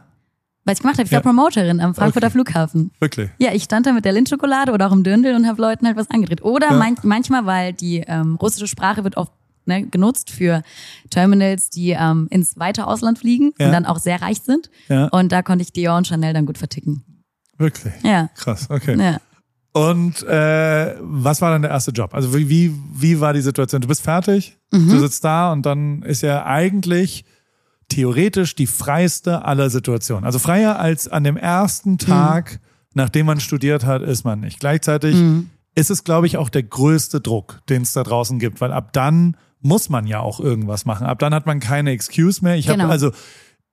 [0.65, 1.22] Was ich gemacht habe, ich war Ja.
[1.22, 2.34] Promoterin am Frankfurter Okay.
[2.34, 2.91] Flughafen.
[3.00, 3.29] Wirklich?
[3.38, 5.95] Ja, ich stand da mit der Lindschokolade oder auch im Dirndl und habe Leuten halt
[5.95, 6.43] was angedreht.
[6.43, 6.77] Oder Ja.
[6.77, 9.31] manch, manchmal, weil die ähm, russische Sprache wird oft
[9.67, 10.63] ne, genutzt für
[11.12, 13.67] Terminals, die ähm, ins weite Ausland fliegen Ja.
[13.67, 14.69] und dann auch sehr reich sind.
[14.89, 15.05] Ja.
[15.10, 17.03] Und da konnte ich Dior und Chanel dann gut verticken.
[17.57, 17.93] Wirklich?
[18.03, 18.29] Ja.
[18.36, 18.98] Krass, okay.
[19.00, 19.17] ja.
[19.74, 22.13] Und äh, was war dann der erste Job?
[22.13, 23.81] Also wie, wie, wie war die Situation?
[23.81, 24.89] Du bist fertig, Mhm.
[24.89, 27.24] du sitzt da und dann ist ja eigentlich
[27.89, 30.24] theoretisch die freiste aller Situationen.
[30.25, 32.60] Also freier als an dem ersten Tag,
[32.94, 34.60] nachdem man studiert hat, ist man nicht.
[34.60, 35.15] Gleichzeitig
[35.75, 38.94] ist es, glaube ich, auch der größte Druck, den es da draußen gibt, weil ab
[38.94, 41.06] dann muss man ja auch irgendwas machen.
[41.08, 42.56] Ab dann hat man keine Excuse mehr.
[42.56, 42.84] Ich Genau.
[42.84, 43.12] habe also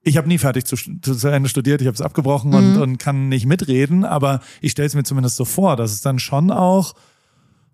[0.05, 2.57] ich habe nie fertig zu, zu, zu Ende studiert, ich habe es abgebrochen Mhm.
[2.57, 6.01] und, und kann nicht mitreden, aber ich stelle es mir zumindest so vor, dass es
[6.01, 6.95] dann schon auch,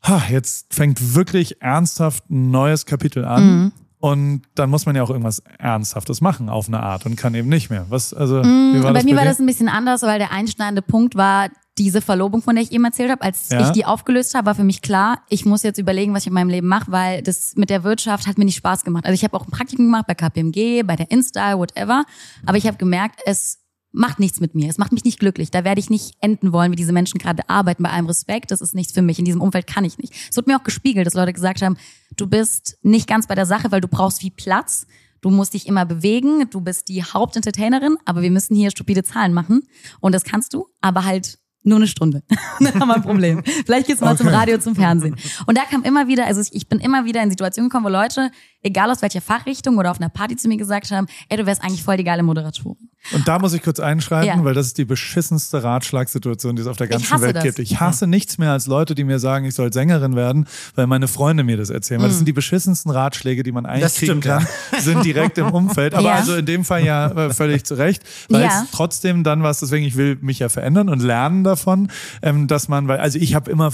[0.02, 3.72] ha, jetzt fängt wirklich ernsthaft ein neues Kapitel an Mhm.
[4.00, 7.48] Und dann muss man ja auch irgendwas Ernsthaftes machen auf eine Art und kann eben
[7.48, 7.86] nicht mehr.
[7.88, 10.82] Was, also, wie war Bei mir bei war das ein bisschen anders, weil der einschneidende
[10.82, 13.22] Punkt war diese Verlobung, von der ich eben erzählt habe.
[13.22, 13.60] Als Ja.
[13.60, 16.32] ich die aufgelöst habe, war für mich klar, ich muss jetzt überlegen, was ich in
[16.34, 19.04] meinem Leben mache, weil das mit der Wirtschaft hat mir nicht Spaß gemacht.
[19.04, 22.04] Also ich habe auch ein Praktikum gemacht bei KPMG, bei der InStyle, whatever.
[22.46, 23.57] Aber ich habe gemerkt, es
[23.92, 24.68] macht nichts mit mir.
[24.68, 25.50] Es macht mich nicht glücklich.
[25.50, 27.82] Da werde ich nicht enden wollen, wie diese Menschen gerade arbeiten.
[27.82, 29.18] Bei allem Respekt, das ist nichts für mich.
[29.18, 30.12] In diesem Umfeld kann ich nicht.
[30.30, 31.76] Es wird mir auch gespiegelt, dass Leute gesagt haben,
[32.16, 34.86] du bist nicht ganz bei der Sache, weil du brauchst viel Platz.
[35.20, 36.48] Du musst dich immer bewegen.
[36.50, 39.62] Du bist die Hauptentertainerin, aber wir müssen hier stupide Zahlen machen.
[40.00, 42.22] Und das kannst du, aber halt nur eine Stunde.
[42.60, 43.42] Dann haben wir ein Problem.
[43.44, 44.36] Vielleicht geht's mal zum Okay.
[44.36, 45.16] Radio, zum Fernsehen.
[45.46, 48.30] Und da kam immer wieder, also ich bin immer wieder in Situationen gekommen, wo Leute,
[48.62, 51.62] egal aus welcher Fachrichtung oder auf einer Party zu mir gesagt haben, ey, du wärst
[51.62, 52.88] eigentlich voll die geile Moderatorin.
[53.12, 54.44] Und da muss ich kurz einschreiten, Ja.
[54.44, 57.44] weil das ist die beschissenste Ratschlagssituation, die es auf der ganzen Welt das.
[57.44, 57.58] gibt.
[57.60, 61.06] Ich hasse nichts mehr als Leute, die mir sagen, ich soll Sängerin werden, weil meine
[61.08, 62.00] Freunde mir das erzählen.
[62.00, 64.46] Weil das sind die beschissensten Ratschläge, die man eigentlich Das kriegen stimmt, kann,
[64.80, 65.94] sind direkt im Umfeld.
[65.94, 66.14] Aber Ja.
[66.16, 68.62] also in dem Fall ja äh, völlig zu Recht, weil Ja.
[68.64, 71.90] es trotzdem dann was, deswegen ich will mich ja verändern und lernen davon,
[72.22, 73.72] ähm, dass man, weil, also ich habe immer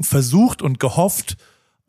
[0.00, 1.36] versucht und gehofft,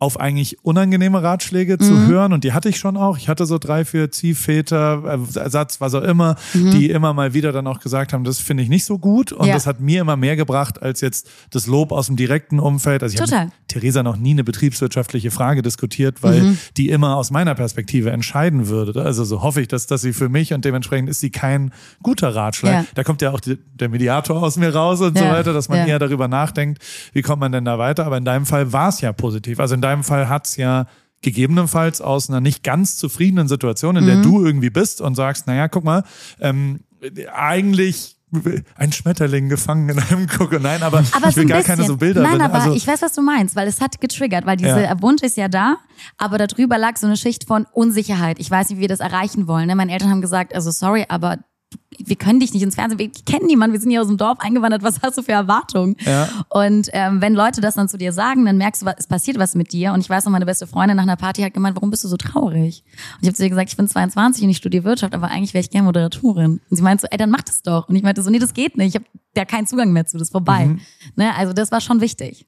[0.01, 1.79] auf eigentlich unangenehme Ratschläge Mhm.
[1.83, 3.17] zu hören und die hatte ich schon auch.
[3.17, 7.67] Ich hatte so drei, vier Ziehväter, Ersatz, was auch immer, die immer mal wieder dann
[7.67, 9.47] auch gesagt haben, das finde ich nicht so gut und Mhm.
[9.49, 9.53] Ja.
[9.55, 13.03] das hat mir immer mehr gebracht als jetzt das Lob aus dem direkten Umfeld.
[13.03, 16.57] Also ich habe mit Theresa noch nie eine betriebswirtschaftliche Frage diskutiert, weil Mhm.
[16.77, 19.03] die immer aus meiner Perspektive entscheiden würde.
[19.03, 22.33] Also so hoffe ich, dass, dass sie für mich und dementsprechend ist sie kein guter
[22.33, 22.73] Ratschlag.
[22.73, 22.85] Ja.
[22.95, 25.33] Da kommt ja auch die, der Mediator aus mir raus und so Ja.
[25.33, 25.85] weiter, dass man Ja.
[25.87, 26.81] eher darüber nachdenkt,
[27.11, 28.05] wie kommt man denn da weiter.
[28.05, 29.59] Aber in deinem Fall war es ja positiv.
[29.59, 30.85] Also in deinem Fall hat's ja
[31.21, 34.07] gegebenenfalls aus einer nicht ganz zufriedenen Situation, in Mhm.
[34.07, 36.03] der du irgendwie bist und sagst, naja, guck mal,
[36.39, 36.79] ähm,
[37.33, 38.15] eigentlich
[38.75, 40.61] ein Schmetterling gefangen in einem Kokon.
[40.61, 41.75] Nein, aber, Aber ich will gar bisschen.
[41.77, 42.21] keine so Bilder.
[42.21, 45.01] Nein, aber also, ich weiß, was du meinst, weil es hat getriggert, weil dieser Ja.
[45.01, 45.77] Wunsch ist ja da,
[46.17, 48.39] aber darüber lag so eine Schicht von Unsicherheit.
[48.39, 49.65] Ich weiß nicht, wie wir das erreichen wollen.
[49.67, 49.75] Ne?
[49.75, 51.39] Meine Eltern haben gesagt, also sorry, aber
[51.97, 54.39] wir können dich nicht ins Fernsehen, wir kennen niemanden, wir sind hier aus dem Dorf
[54.39, 55.95] eingewandert, was hast du für Erwartungen?
[56.05, 56.29] Ja.
[56.49, 59.37] Und ähm, wenn Leute das dann zu dir sagen, dann merkst du, was, es passiert
[59.37, 59.93] was mit dir.
[59.93, 62.07] Und ich weiß noch, meine beste Freundin nach einer Party hat gemeint, warum bist du
[62.07, 62.83] so traurig?
[63.15, 65.53] Und ich habe zu ihr gesagt, ich bin 22 und ich studiere Wirtschaft, aber eigentlich
[65.53, 66.61] wäre ich gerne Moderatorin.
[66.69, 67.89] Und sie meinte so, ey, dann mach das doch.
[67.89, 70.17] Und ich meinte so, nee, das geht nicht, ich habe da keinen Zugang mehr zu,
[70.17, 70.77] das ist vorbei.
[71.15, 71.35] Ne?
[71.35, 72.47] Also das war schon wichtig.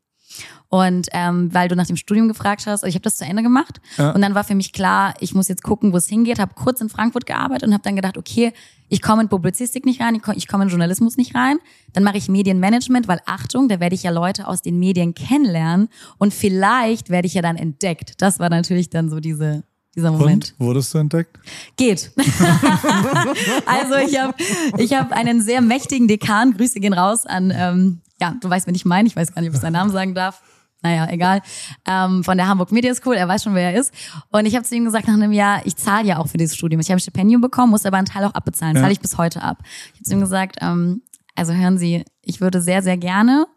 [0.72, 3.44] Und ähm, weil du nach dem Studium gefragt hast, also ich habe das zu Ende
[3.44, 4.12] gemacht Ja.
[4.12, 6.40] und dann war für mich klar, ich muss jetzt gucken, wo es hingeht.
[6.40, 8.54] Habe kurz in Frankfurt gearbeitet und habe dann gedacht, okay,
[8.88, 11.58] ich komme in Publizistik nicht rein, ich komme in Journalismus nicht rein.
[11.92, 15.90] Dann mache ich Medienmanagement, weil Achtung, da werde ich ja Leute aus den Medien kennenlernen
[16.18, 18.22] und vielleicht werde ich ja dann entdeckt.
[18.22, 20.56] Das war natürlich dann so diese dieser Moment.
[20.58, 21.38] Und wurdest du entdeckt?
[21.76, 22.12] Geht.
[23.66, 24.34] also ich habe
[24.78, 26.54] ich hab einen sehr mächtigen Dekan.
[26.56, 29.08] Grüße gehen raus an, ähm, ja, du weißt, wen ich meine.
[29.08, 30.42] Ich weiß gar nicht, ob ich seinen Namen sagen darf.
[30.82, 31.42] Naja, egal.
[31.86, 33.16] Ähm, von der Hamburg Media School.
[33.16, 33.94] Er weiß schon, wer er ist.
[34.32, 36.56] Und ich habe zu ihm gesagt, nach einem Jahr, ich zahle ja auch für dieses
[36.56, 36.82] Studium.
[36.82, 38.76] Ich habe ein Stipendium bekommen, muss aber einen Teil auch abbezahlen.
[38.76, 38.82] Ja.
[38.82, 39.60] Zahle ich bis heute ab.
[39.94, 41.04] Ich habe zu ihm gesagt, ähm,
[41.36, 43.48] also hören Sie, ich würde sehr, sehr gerne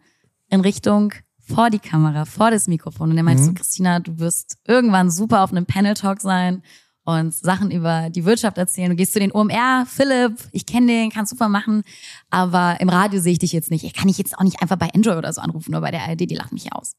[0.51, 3.11] in Richtung vor die Kamera, vor das Mikrofon.
[3.11, 6.63] Und er meinte so, Christina, du wirst irgendwann super auf einem Panel-Talk sein
[7.05, 8.91] und Sachen über die Wirtschaft erzählen.
[8.91, 11.83] Du gehst zu den OMR, Philipp, ich kenne den, kannst super machen,
[12.31, 13.85] aber im Radio sehe ich dich jetzt nicht.
[13.85, 16.03] Ich kann dich jetzt auch nicht einfach bei Enjoy oder so anrufen, nur bei der
[16.03, 16.95] ARD, die lachen mich aus.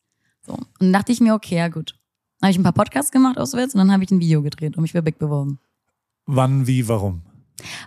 [0.45, 0.53] So.
[0.53, 1.95] Und dann dachte ich mir, okay, ja gut.
[2.39, 4.75] Dann habe ich ein paar Podcasts gemacht auswärts und dann habe ich ein Video gedreht
[4.77, 5.59] und mich für Big beworben.
[6.25, 7.21] Wann, wie, warum?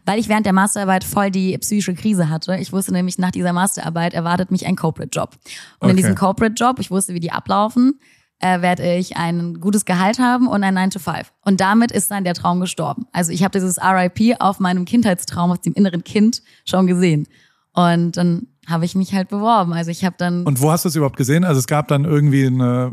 [0.07, 2.57] Weil ich während der Masterarbeit voll die psychische Krise hatte.
[2.57, 5.37] Ich wusste nämlich, nach dieser Masterarbeit erwartet mich ein Corporate-Job.
[5.79, 5.97] Und in Okay.
[5.97, 8.01] diesem Corporate-Job, ich wusste, wie die ablaufen,
[8.41, 11.33] äh, werde ich ein gutes Gehalt haben und ein 9 to 5.
[11.45, 13.07] Und damit ist dann der Traum gestorben.
[13.13, 17.27] Also ich habe dieses RIP auf meinem Kindheitstraum, auf dem inneren Kind schon gesehen.
[17.75, 19.73] Und dann habe ich mich halt beworben.
[19.73, 21.45] Also ich habe dann Und wo hast du es überhaupt gesehen?
[21.45, 22.93] Also es gab dann irgendwie eine,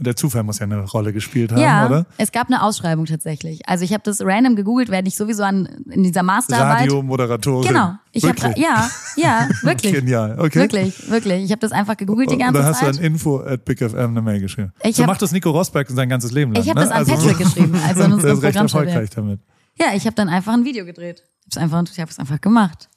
[0.00, 2.06] der Zufall muss ja eine Rolle gespielt haben, ja, oder?
[2.18, 3.68] es gab eine Ausschreibung tatsächlich.
[3.68, 7.68] Also ich habe das random gegoogelt, während ich sowieso an in dieser Masterarbeit Radiomoderatorin.
[7.68, 7.94] Genau.
[8.12, 8.56] Ich habe Wirklich?
[8.64, 9.92] ja, ja, wirklich.
[9.92, 10.60] Genial, okay.
[10.60, 11.44] Wirklich, wirklich.
[11.44, 12.98] Ich habe das einfach gegoogelt die Und ganze dann hast du Zeit.
[12.98, 14.72] an info at bigfm eine Mail geschrieben.
[14.82, 16.62] Ich so hab- macht das Nico Rosberg sein ganzes Leben lang.
[16.62, 16.86] Ich habe ne?
[16.86, 18.66] das an also, Patrick geschrieben, also in unserem ist recht Programm.
[18.66, 19.40] erfolgreich damit.
[19.78, 21.22] Ja, ich habe dann einfach ein Video gedreht.
[21.50, 22.88] Ich habe einfach, ich habe es einfach gemacht.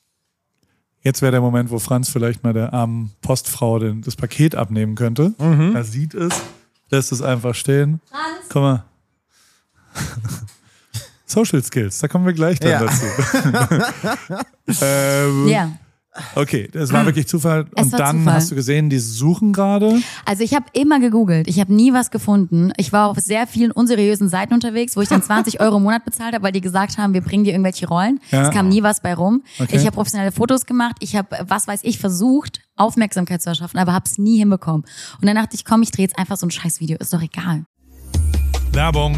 [1.02, 4.96] Jetzt wäre der Moment, wo Franz vielleicht mal der armen Postfrau den, das Paket abnehmen
[4.96, 5.34] könnte.
[5.40, 5.76] Mhm.
[5.76, 6.34] Er sieht es,
[6.90, 8.02] lässt es einfach stehen.
[8.50, 8.84] Guck mal.
[11.26, 12.80] Social Skills, da kommen wir gleich dann Ja.
[12.84, 13.06] dazu.
[14.82, 15.72] ähm, Ja.
[16.36, 17.66] Okay, das war wirklich Zufall.
[17.76, 18.34] Es Und dann Zufall.
[18.34, 20.02] hast du gesehen, die suchen gerade.
[20.26, 21.48] Also ich habe immer gegoogelt.
[21.48, 22.74] Ich habe nie was gefunden.
[22.78, 26.06] Ich war auf sehr vielen unseriösen Seiten unterwegs, wo ich dann 20 Euro im Monat
[26.06, 28.20] bezahlt habe, weil die gesagt haben, wir bringen dir irgendwelche Rollen.
[28.32, 28.48] Ja.
[28.48, 29.44] Es kam nie was bei rum.
[29.60, 29.76] Okay.
[29.76, 30.96] Ich habe professionelle Fotos gemacht.
[31.00, 34.86] Ich habe, was weiß ich, versucht, Aufmerksamkeit zu erschaffen, aber habe es nie hinbekommen.
[35.22, 36.98] Und dann dachte ich, komm, ich drehe jetzt einfach so ein scheiß Video.
[37.00, 37.66] Ist doch egal.
[38.74, 39.18] Werbung.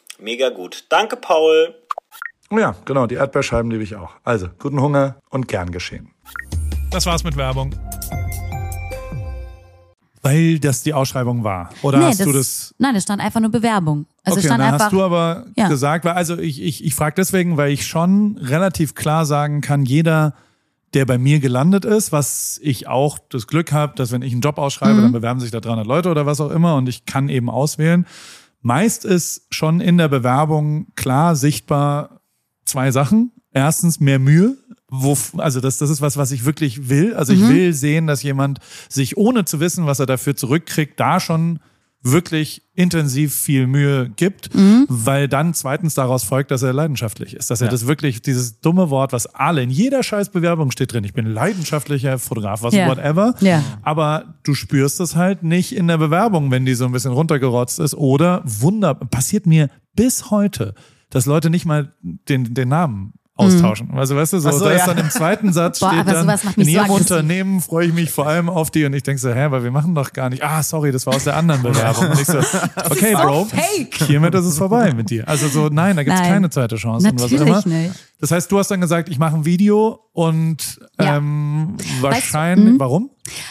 [0.19, 0.85] Mega gut.
[0.89, 1.75] Danke, Paul.
[2.49, 4.11] Oh ja, genau, die Erdbeerscheiben liebe ich auch.
[4.23, 6.11] Also, guten Hunger und gern geschehen.
[6.91, 7.73] Das war's mit Werbung.
[10.23, 11.69] Weil das die Ausschreibung war.
[11.81, 12.75] Oder nee, hast das, du das.
[12.77, 14.05] Nein, das stand einfach nur Bewerbung.
[14.23, 14.85] Also okay, stand dann einfach.
[14.85, 15.67] hast du aber Ja.
[15.67, 19.83] gesagt, weil, also ich, ich, ich frage deswegen, weil ich schon relativ klar sagen kann,
[19.83, 20.35] jeder,
[20.93, 24.41] der bei mir gelandet ist, was ich auch das Glück habe, dass wenn ich einen
[24.41, 25.01] Job ausschreibe, Mhm.
[25.03, 28.05] dann bewerben sich da 300 Leute oder was auch immer und ich kann eben auswählen.
[28.61, 32.21] Meist ist schon in der Bewerbung klar sichtbar
[32.65, 33.31] zwei Sachen.
[33.53, 34.57] Erstens mehr Mühe.
[34.93, 37.13] Wo, also das, das ist was, was ich wirklich will.
[37.15, 37.43] Also Mhm.
[37.43, 41.59] ich will sehen, dass jemand sich ohne zu wissen, was er dafür zurückkriegt, da schon
[42.03, 44.85] wirklich intensiv viel Mühe gibt, Mhm.
[44.89, 47.51] weil dann zweitens daraus folgt, dass er leidenschaftlich ist.
[47.51, 51.03] Dass er das wirklich, dieses dumme Wort, was alle in jeder scheiß Bewerbung steht drin,
[51.03, 52.87] ich bin leidenschaftlicher Fotograf, was Ja.
[52.87, 53.35] whatever.
[53.41, 53.63] Ja.
[53.83, 57.79] Aber du spürst es halt nicht in der Bewerbung, wenn die so ein bisschen runtergerotzt
[57.79, 57.93] ist.
[57.93, 60.73] Oder Wunder, passiert mir bis heute,
[61.11, 63.89] dass Leute nicht mal den, den Namen austauschen.
[63.95, 64.87] Also weißt du, so, so, da ist ja.
[64.87, 67.11] dann im zweiten Satz Boah, steht dann, in so ihrem aggressiv.
[67.11, 69.71] Unternehmen freue ich mich vor allem auf die und ich denke so, hä, weil wir
[69.71, 70.43] machen doch gar nicht.
[70.43, 72.09] Ah, sorry, das war aus der anderen Bewerbung.
[72.09, 72.39] Und ich so,
[72.89, 73.47] okay, Bro,
[74.05, 75.27] hiermit ist es vorbei mit dir.
[75.27, 76.29] Also so, nein, da gibt's Nein.
[76.29, 77.67] keine zweite Chance und was Natürlich immer.
[77.67, 78.10] nicht.
[78.21, 81.17] Das heißt, du hast dann gesagt, ich mache ein Video und Ja.
[81.17, 83.09] ähm, Weißt wahrscheinlich, du, warum?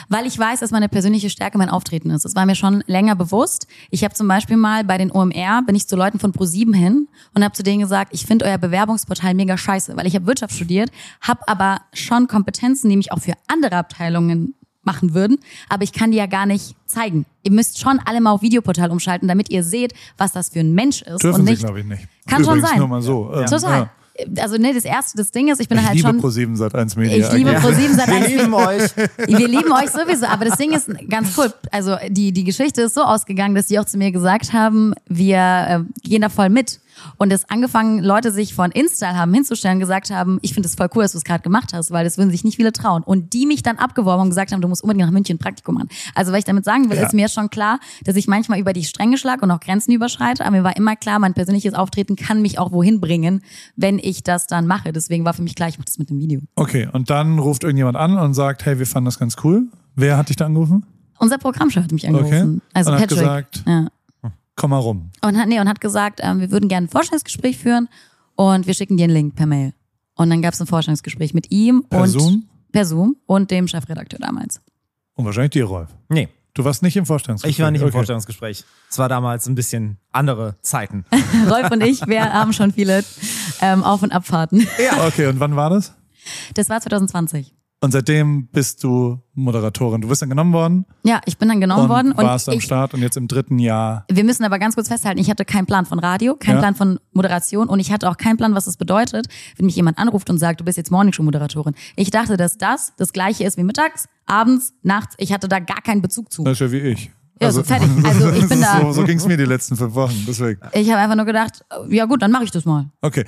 [0.09, 2.25] Weil ich weiß, dass meine persönliche Stärke mein Auftreten ist.
[2.25, 3.67] Das war mir schon länger bewusst.
[3.91, 7.09] Ich habe zum Beispiel mal bei den OMR, bin ich zu Leuten von Pro7 hin
[7.35, 10.55] und habe zu denen gesagt, ich finde euer Bewerbungsportal mega scheiße, weil ich habe Wirtschaft
[10.55, 15.93] studiert, habe aber schon Kompetenzen, die mich auch für andere Abteilungen machen würden, aber ich
[15.93, 17.27] kann die ja gar nicht zeigen.
[17.43, 20.73] Ihr müsst schon alle mal auf Videoportal umschalten, damit ihr seht, was das für ein
[20.75, 21.63] Mensch ist Dürfen und sie, nicht.
[21.65, 22.09] glaube ich, nicht.
[22.27, 22.79] Kann schon Übrigens sein.
[22.79, 23.31] nur mal so.
[23.35, 23.81] Ähm, Total.
[23.81, 23.91] ja.
[24.39, 26.21] Also ne, das erste, das Ding ist, ich bin Ich halt liebe schon.
[26.21, 27.17] Pro7 seit 1 Media.
[27.17, 27.65] Ich liebe eigentlich.
[27.65, 28.83] Pro7 seit Wir 1 lieben euch.
[29.27, 31.53] wir lieben euch sowieso, aber das Ding ist ganz cool.
[31.71, 35.37] Also die, die Geschichte ist so ausgegangen, dass die auch zu mir gesagt haben, wir
[35.39, 36.81] äh, gehen da voll mit.
[37.17, 40.75] Und es angefangen, Leute sich von Insta haben hinzustellen und gesagt haben, ich finde es
[40.75, 43.03] voll cool, dass du es gerade gemacht hast, weil das würden sich nicht viele trauen.
[43.03, 45.75] Und die mich dann abgeworben und gesagt haben, du musst unbedingt nach München ein Praktikum
[45.77, 45.89] machen.
[46.15, 47.07] Also was ich damit sagen will, Ja.
[47.07, 50.45] ist mir schon klar, dass ich manchmal über die Stränge schlage und auch Grenzen überschreite.
[50.45, 53.43] Aber mir war immer klar, mein persönliches Auftreten kann mich auch wohin bringen,
[53.77, 54.93] wenn ich das dann mache.
[54.93, 56.41] Deswegen war für mich klar, ich mache das mit dem Video.
[56.57, 59.65] Okay, und dann ruft irgendjemand an und sagt, hey, wir fanden das ganz cool.
[59.97, 60.87] Wer hat dich da angerufen?
[61.19, 62.57] Unser Programmchef hat mich angerufen.
[62.57, 62.61] Okay.
[62.73, 63.19] Also Und hat Patrick.
[63.21, 63.89] gesagt- ja.
[64.57, 65.11] Komm mal rum.
[65.23, 67.89] Und hat, nee, und hat gesagt, ähm, wir würden gerne ein Vorstellungsgespräch führen
[68.37, 69.73] und wir schicken dir einen Link per Mail.
[70.17, 72.49] Und dann gab es ein Vorstellungsgespräch mit ihm Per und Zoom?
[72.73, 74.61] per Zoom und dem Chefredakteur damals.
[75.15, 75.89] Und wahrscheinlich dir, Rolf.
[76.09, 77.57] Nee, Du warst nicht im Vorstellungsgespräch.
[77.59, 77.97] ich war nicht im okay.
[77.97, 78.65] Vorstellungsgespräch.
[78.91, 81.05] Es war damals ein bisschen andere Zeiten.
[81.49, 83.05] Rolf und ich, wir haben schon viele
[83.61, 84.67] ähm, Auf- und Abfahrten.
[85.07, 85.95] Okay, und wann war das?
[86.55, 87.55] Das war 2020.
[87.83, 90.03] Und seitdem bist du Moderatorin.
[90.03, 92.55] Du bist dann genommen worden Ja, ich bin dann genommen und worden und warst am
[92.57, 94.05] ich, Start und jetzt im dritten Jahr.
[94.11, 96.61] wir müssen aber ganz kurz festhalten, ich hatte keinen Plan von Radio, keinen Ja.
[96.61, 99.99] Plan von Moderation und ich hatte auch keinen Plan, was es bedeutet, wenn mich jemand
[99.99, 101.75] anruft und sagt, du bist jetzt Morningshow-Moderatorin.
[101.97, 105.15] Ich dachte, dass das das gleiche ist wie mittags, abends, nachts.
[105.17, 106.45] Ich hatte da gar keinen Bezug zu.
[106.45, 107.11] Das ist ja wie ich.
[107.41, 107.89] Ja, so fertig.
[108.05, 110.25] Also ich bin da- So, so ging es mir die letzten fünf Wochen.
[110.29, 110.61] Deswegen.
[110.75, 112.91] Ich habe einfach nur gedacht, ja gut, dann mache ich das mal.
[113.01, 113.25] Okay.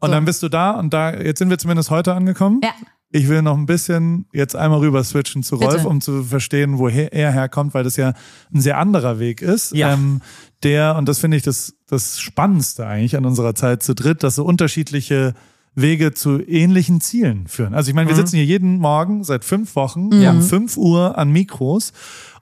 [0.00, 2.60] Und dann bist du da und da, jetzt sind wir zumindest heute angekommen.
[2.62, 2.72] Ja.
[3.10, 5.88] Ich will noch ein bisschen jetzt einmal rüber switchen zu Rolf, Bitte.
[5.88, 8.14] um zu verstehen, woher er herkommt, weil das ja
[8.52, 9.74] ein sehr anderer Weg ist.
[9.74, 9.92] Ja.
[9.92, 10.20] Ähm,
[10.62, 14.34] der, und das finde ich das, das Spannendste eigentlich an unserer Zeit zu dritt, dass
[14.34, 15.34] so unterschiedliche
[15.74, 17.74] Wege zu ähnlichen Zielen führen.
[17.74, 21.30] Also ich meine, wir sitzen hier jeden Morgen seit fünf Wochen um fünf Uhr an
[21.30, 21.92] Mikros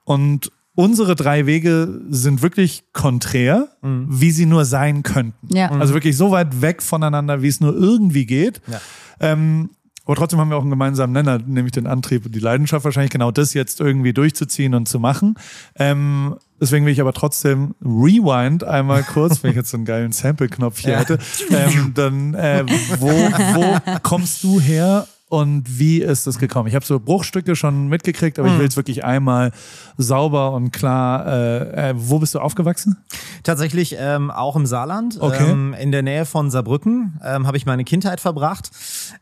[0.04, 5.54] und unsere drei Wege sind wirklich konträr, wie sie nur sein könnten.
[5.54, 5.70] Ja.
[5.70, 8.60] Also wirklich so weit weg voneinander, wie es nur irgendwie geht.
[8.66, 8.80] Ja.
[9.20, 9.70] Ähm,
[10.04, 13.10] aber trotzdem haben wir auch einen gemeinsamen Nenner, nämlich den Antrieb und die Leidenschaft wahrscheinlich
[13.12, 15.34] genau das jetzt irgendwie durchzuziehen und zu machen.
[15.76, 20.12] Ähm, deswegen will ich aber trotzdem rewind einmal kurz, wenn ich jetzt so einen geilen
[20.12, 20.98] Sample-Knopf hier Ja.
[21.00, 21.18] hätte.
[21.50, 22.64] Ähm, dann, äh,
[22.98, 25.06] wo, wo kommst du her
[25.40, 26.68] und wie ist es gekommen?
[26.68, 28.44] Ich habe so Bruchstücke schon mitgekriegt, Mhm.
[28.44, 29.52] aber ich will es wirklich einmal
[29.98, 31.26] sauber und klar.
[31.26, 32.96] Äh, äh, wo bist du aufgewachsen?
[33.42, 35.50] Tatsächlich ähm, auch im Saarland, Okay.
[35.50, 38.70] ähm, in der Nähe von Saarbrücken, ähm, habe ich meine Kindheit verbracht.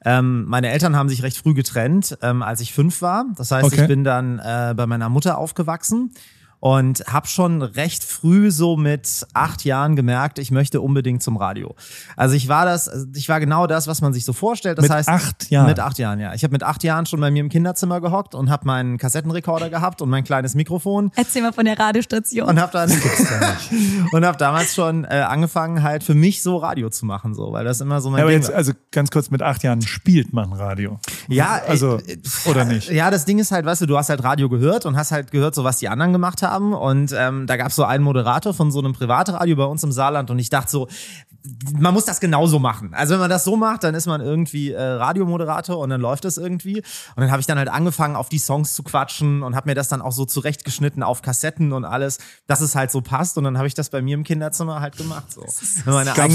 [0.05, 3.25] Ähm, meine Eltern haben sich recht früh getrennt, ähm, als ich fünf war.
[3.37, 3.83] Das heißt, Okay.
[3.83, 6.12] ich bin dann äh, bei meiner Mutter aufgewachsen
[6.62, 11.75] und habe schon recht früh so mit acht Jahren gemerkt, ich möchte unbedingt zum Radio.
[12.16, 14.79] Also ich war das, ich war genau das, was man sich so vorstellt.
[14.79, 15.66] Das Mit heißt, acht Jahren?
[15.66, 16.35] Mit acht Jahren, ja.
[16.35, 19.70] Ich habe mit acht Jahren schon bei mir im Kinderzimmer gehockt und habe meinen Kassettenrekorder
[19.70, 22.48] gehabt und mein kleines Mikrofon Erzähl mal von der Radiostation.
[22.48, 22.92] und habe dann
[24.12, 27.64] und habe damals schon äh, angefangen halt für mich so Radio zu machen so, weil
[27.64, 28.57] das immer so mein Ja, aber Ding jetzt, war.
[28.59, 31.01] also ganz kurz, mit acht Jahren spielt man Radio.
[31.27, 32.88] Ja, also äh, oder nicht?
[32.88, 35.33] Ja, das Ding ist halt, weißt du, du hast halt Radio gehört und hast halt
[35.33, 36.52] gehört, so was die anderen gemacht haben.
[36.75, 39.93] Und ähm, da gab es so einen Moderator von so einem Privatradio bei uns im
[39.93, 40.88] Saarland und ich dachte so,
[41.77, 42.95] man muss das genauso machen.
[42.95, 46.25] Also wenn man das so macht, dann ist man irgendwie äh, Radiomoderator und dann läuft
[46.25, 46.77] das irgendwie.
[46.79, 46.85] Und
[47.17, 49.88] dann habe ich dann halt angefangen, auf die Songs zu quatschen und habe mir das
[49.88, 53.38] dann auch so zurechtgeschnitten auf Kassetten und alles, dass es halt so passt.
[53.38, 55.33] Und dann habe ich das bei mir im Kinderzimmer halt gemacht.
[55.33, 55.45] So.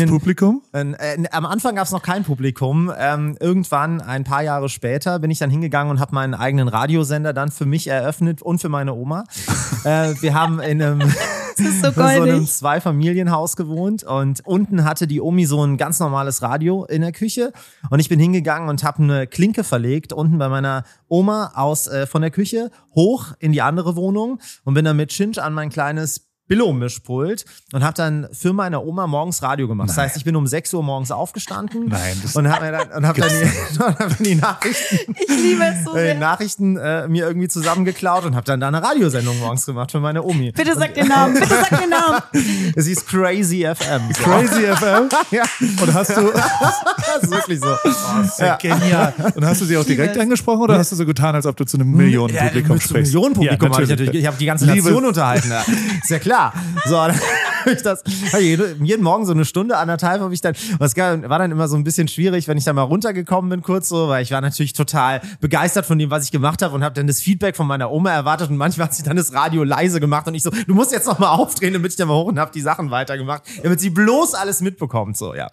[0.02, 0.62] Eigenen- Publikum?
[0.74, 2.92] äh, äh, am Anfang gab es noch kein Publikum.
[2.98, 7.32] Ähm, irgendwann, ein paar Jahre später, bin ich dann hingegangen und habe meinen eigenen Radiosender
[7.32, 9.24] dann für mich eröffnet und für meine Oma.
[10.12, 11.02] äh, wir haben in einem,
[11.56, 12.46] so so einem.
[12.46, 17.52] Zweifamilienhaus gewohnt und unten hatte die Omi so ein ganz normales Radio in der Küche
[17.90, 22.08] und ich bin hingegangen und habe eine Klinke verlegt unten bei meiner Oma aus äh,
[22.08, 25.70] von der Küche hoch in die andere Wohnung und bin dann mit Chinch an mein
[25.70, 29.90] kleines Billo-Mischpult und habe dann für meine Oma morgens Radio gemacht.
[29.90, 32.92] Das heißt, ich bin um 6 Uhr morgens aufgestanden Nein, das- und habe mir dann,
[32.92, 36.16] und hab dann, die, und hab die Nachrichten Ich liebe es so äh, sehr.
[36.16, 40.24] Nachrichten äh, mir irgendwie zusammengeklaut und habe dann da eine Radiosendung morgens gemacht für meine
[40.24, 40.52] Omi.
[40.52, 42.22] Bitte sag den Namen, bitte sag den Namen.
[42.76, 44.02] Es hieß Crazy FM.
[44.14, 44.24] So.
[44.24, 45.10] Crazy FM?
[45.32, 45.44] Ja,
[45.82, 47.76] Und hast du, das ist wirklich so.
[48.44, 48.56] ja.
[48.58, 49.14] genial.
[49.36, 50.22] Und hast du sie auch direkt Liebe es.
[50.22, 53.14] angesprochen oder hast du so getan, als ob du zu einem Millionenpublikum einem sprichst?
[53.14, 54.14] Millionenpublikum Ja, habe ich natürlich.
[54.16, 55.50] Ich habe die ganze Liebe- Nation unterhalten.
[55.50, 55.62] Ja.
[56.02, 56.64] Ist ja klar.
[56.86, 60.34] So, dann hab ich das, hab ich jede- jeden Morgen so eine Stunde, anderthalb habe
[60.34, 63.50] ich dann, was war dann immer so ein bisschen schwierig, wenn ich da mal runtergekommen
[63.50, 66.74] bin, kurz so, weil ich war natürlich total begeistert von dem, was ich gemacht habe
[66.76, 69.34] und habe dann das Feedback von meiner Oma erwartet und manchmal hat sie dann das
[69.34, 72.08] Radio leise gemacht und ich so, du musst jetzt noch mal aufdrehen, damit ich dann
[72.08, 75.50] mal hoch und habe die Sachen weitergemacht, damit sie bloß alles mitbekommt, so, ja.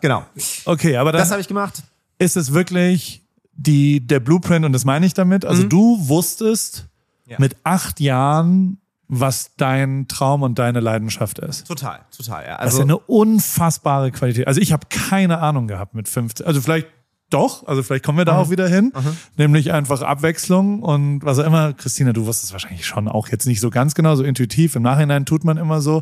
[0.00, 0.24] Genau.
[0.64, 1.82] Okay, aber Das dann habe ich gemacht.
[2.18, 5.44] ist es wirklich die, der Blueprint und das meine ich damit.
[5.44, 6.86] Also du wusstest
[7.26, 7.36] Ja.
[7.40, 11.66] mit acht Jahren, was dein Traum und deine Leidenschaft ist.
[11.66, 12.56] Total, total, ja.
[12.58, 14.46] Das ist Also, ja eine unfassbare Qualität.
[14.46, 16.46] Also ich habe keine Ahnung gehabt mit 15.
[16.46, 16.86] Also vielleicht
[17.30, 18.90] doch, also vielleicht kommen wir da auch wieder hin.
[19.36, 21.74] Nämlich einfach Abwechslung und was auch immer.
[21.74, 24.76] Christina, du wusstest wahrscheinlich schon auch jetzt nicht so ganz genau, so intuitiv.
[24.76, 26.00] Im Nachhinein tut man immer so.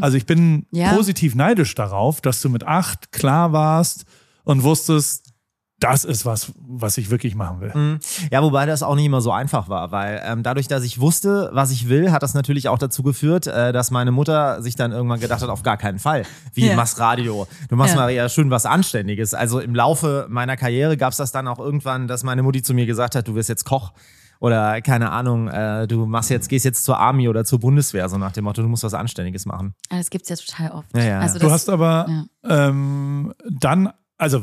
[0.00, 0.94] Also ich bin Ja.
[0.94, 4.06] positiv neidisch darauf, dass du mit acht klar warst
[4.44, 5.33] und wusstest,
[5.80, 7.98] das ist was, was ich wirklich machen will.
[8.30, 11.50] Ja, wobei das auch nicht immer so einfach war, weil ähm, dadurch, dass ich wusste,
[11.52, 14.92] was ich will, hat das natürlich auch dazu geführt, äh, dass meine Mutter sich dann
[14.92, 16.22] irgendwann gedacht hat, auf gar keinen Fall.
[16.54, 16.70] Wie, Ja.
[16.70, 17.46] du machst Radio?
[17.68, 18.00] Du machst Ja.
[18.02, 19.34] mal eher schön was Anständiges.
[19.34, 22.72] Also im Laufe meiner Karriere gab es das dann auch irgendwann, dass meine Mutti zu
[22.72, 23.92] mir gesagt hat, du wirst jetzt Koch.
[24.40, 28.18] Oder keine Ahnung, äh, du machst jetzt, gehst jetzt zur Army oder zur Bundeswehr, so
[28.18, 29.74] nach dem Motto, du musst was Anständiges machen.
[29.90, 30.88] Ah, Das gibt's ja total oft.
[30.94, 31.18] Ja, ja.
[31.20, 32.06] Also Du hast aber
[32.42, 33.90] ähm, dann,
[34.24, 34.42] also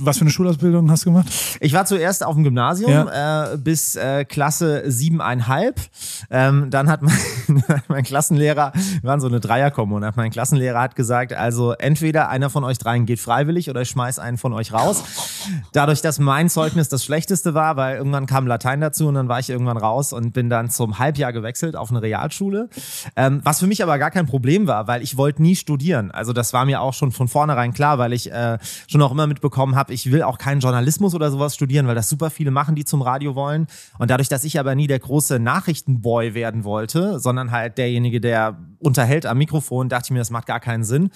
[0.00, 1.28] was für eine Schulausbildung hast du gemacht?
[1.60, 5.80] Ich war zuerst auf dem Gymnasium äh, bis äh, Klasse siebeneinhalb.
[6.30, 7.16] Ähm, dann hat mein,
[7.88, 12.64] mein Klassenlehrer, wir waren so eine Dreierkommune, mein Klassenlehrer hat gesagt, also entweder einer von
[12.64, 15.04] euch dreien geht freiwillig oder ich schmeiß einen von euch raus.
[15.72, 19.38] Dadurch, dass mein Zeugnis das schlechteste war, weil irgendwann kam Latein dazu und dann war
[19.38, 22.68] ich irgendwann raus und bin dann zum Halbjahr gewechselt auf eine Realschule.
[23.14, 26.10] Ähm, was für mich aber gar kein Problem war, weil ich wollte nie studieren.
[26.10, 28.58] Also das war mir auch schon von vornherein klar, weil ich äh,
[28.88, 32.08] schon auch immer mitbekommen habe, ich will auch keinen Journalismus oder sowas studieren, weil das
[32.08, 33.66] super viele machen, die zum Radio wollen.
[33.98, 38.58] Und dadurch, dass ich aber nie der große Nachrichtenboy werden wollte, sondern halt derjenige, der
[38.80, 41.10] unterhält am Mikrofon, dachte ich mir, das macht gar keinen Sinn.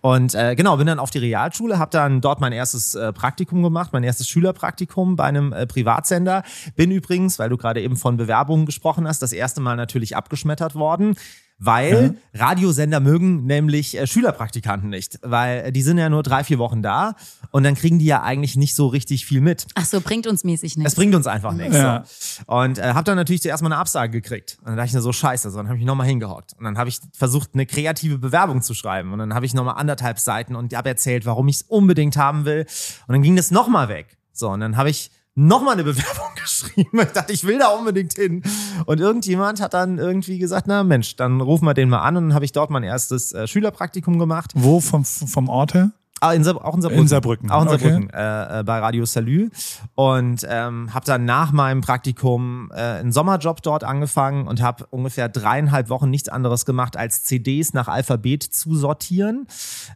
[0.00, 3.62] Und äh, genau, bin dann auf die Realschule, habe dann dort mein erstes äh, Praktikum
[3.62, 6.42] gemacht, mein erstes Schülerpraktikum bei einem äh, Privatsender.
[6.76, 10.74] Bin übrigens, weil du gerade eben von Bewerbungen gesprochen hast, das erste Mal natürlich abgeschmettert
[10.74, 11.16] worden.
[11.62, 16.58] Weil Radiosender mögen nämlich äh, Schülerpraktikanten nicht, weil äh, die sind ja nur drei, vier
[16.58, 17.16] Wochen da
[17.50, 19.66] und dann kriegen die ja eigentlich nicht so richtig viel mit.
[19.74, 20.94] ach so, bringt uns mäßig Es nichts.
[20.94, 21.76] bringt uns einfach nichts.
[21.76, 22.04] Ja.
[22.06, 22.42] So.
[22.46, 24.56] Und äh, habe dann natürlich zuerst mal eine Absage gekriegt.
[24.60, 25.50] Und dann dachte ich mir so, scheiße.
[25.50, 26.54] So, dann habe ich mich nochmal hingehockt.
[26.56, 29.12] Und dann habe ich versucht, eine kreative Bewerbung zu schreiben.
[29.12, 32.46] Und dann habe ich nochmal anderthalb Seiten und habe erzählt, warum ich es unbedingt haben
[32.46, 32.66] will.
[33.06, 34.16] Und dann ging das nochmal weg.
[34.32, 37.00] So, und dann habe ich nochmal eine Bewerbung geschrieben.
[37.00, 38.42] Ich dachte, ich will da unbedingt hin.
[38.86, 42.16] Und irgendjemand hat dann irgendwie gesagt, na Mensch, dann rufen wir den mal an.
[42.16, 44.52] Und dann habe ich dort mein erstes äh, Schülerpraktikum gemacht.
[44.54, 45.92] Wo vom, vom Ort her?
[46.22, 47.00] Ah, in auch in Saarbrücken.
[47.02, 47.78] In Saarbrücken, Auch in okay.
[47.78, 49.48] Saarbrücken, äh, äh, bei Radio Salü.
[49.94, 55.30] Und ähm, habe dann nach meinem Praktikum äh, einen Sommerjob dort angefangen und habe ungefähr
[55.30, 59.46] dreieinhalb Wochen nichts anderes gemacht, als CDs nach Alphabet zu sortieren.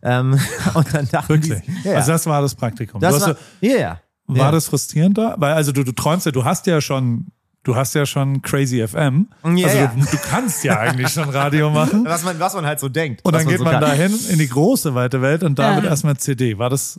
[0.03, 0.39] Ähm,
[0.75, 1.63] und dann dachte Wirklich?
[1.69, 3.03] ich, ja, Also das war das Praktikum.
[3.03, 4.01] das war, ja, ja.
[4.27, 4.51] War ja.
[4.53, 5.35] das frustrierend da?
[5.39, 7.27] Weil also du, du träumst ja, du hast ja schon,
[7.63, 9.29] du hast ja schon Crazy FM.
[9.45, 9.87] Ja, also ja.
[9.95, 12.05] Du, du kannst ja eigentlich schon Radio machen.
[12.07, 13.21] was man, was man halt so denkt.
[13.25, 13.83] Und dann geht so man kann.
[13.83, 15.77] dahin in die große weite Welt und da Ja.
[15.77, 16.57] wird erstmal CD.
[16.59, 16.99] War das,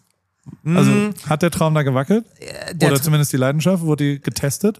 [0.64, 0.92] also
[1.28, 2.26] hat der Traum da gewackelt?
[2.40, 3.82] Äh, der Oder Tra- zumindest die Leidenschaft?
[3.82, 4.80] Wurde die getestet?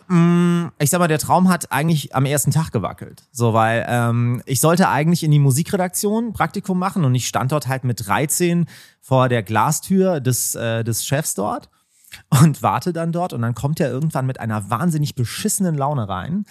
[0.78, 3.24] ich sag mal, der Traum hat eigentlich am ersten Tag gewackelt.
[3.32, 7.68] So, weil ähm, ich sollte eigentlich in die Musikredaktion Praktikum machen und ich stand dort
[7.68, 8.68] halt mit 13
[9.02, 11.70] vor der Glastür des, äh, des Chefs dort.
[12.42, 16.46] Und warte dann dort und dann kommt er irgendwann mit einer wahnsinnig beschissenen Laune rein,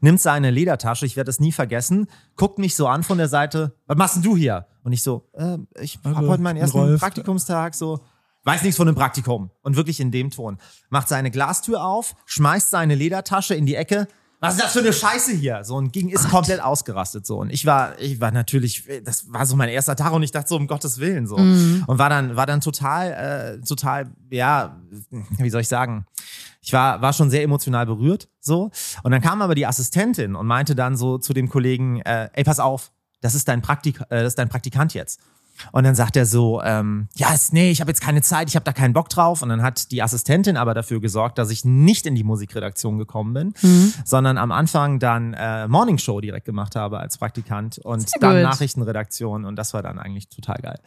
[0.00, 2.06] nimmt seine Ledertasche, ich werde es nie vergessen,
[2.36, 4.66] guckt mich so an von der Seite, was machst denn du hier?
[4.82, 7.00] Und ich so, äh, ich habe heute meinen ersten Rolf.
[7.00, 8.00] Praktikumstag, so,
[8.44, 9.50] weiß nichts von dem Praktikum.
[9.62, 10.58] Und wirklich in dem Ton.
[10.88, 14.08] Macht seine Glastür auf, schmeißt seine Ledertasche in die Ecke.
[14.40, 15.62] Was ist das für eine Scheiße hier?
[15.64, 17.38] So und ging ist komplett ausgerastet so.
[17.38, 20.48] Und ich war ich war natürlich das war so mein erster Tag und ich dachte
[20.48, 21.36] so um Gottes Willen so.
[21.36, 24.80] Und war dann war dann total äh, total ja
[25.38, 26.06] wie soll ich sagen?
[26.62, 28.70] Ich war war schon sehr emotional berührt so.
[29.02, 32.42] Und dann kam aber die Assistentin und meinte dann so zu dem Kollegen äh, ey
[32.42, 35.20] pass auf das ist dein Praktik äh, das ist dein Praktikant jetzt
[35.72, 38.56] und dann sagt er so, ähm, ja, ist- nee, ich habe jetzt keine Zeit, ich
[38.56, 39.42] habe da keinen Bock drauf.
[39.42, 43.32] Und dann hat die Assistentin aber dafür gesorgt, dass ich nicht in die Musikredaktion gekommen
[43.34, 43.92] bin, Mhm.
[44.04, 48.34] sondern am Anfang dann äh, Morning Show direkt gemacht habe als Praktikant und Sehr dann
[48.36, 48.42] gut.
[48.42, 49.44] Nachrichtenredaktion.
[49.44, 50.78] Und das war dann eigentlich total geil.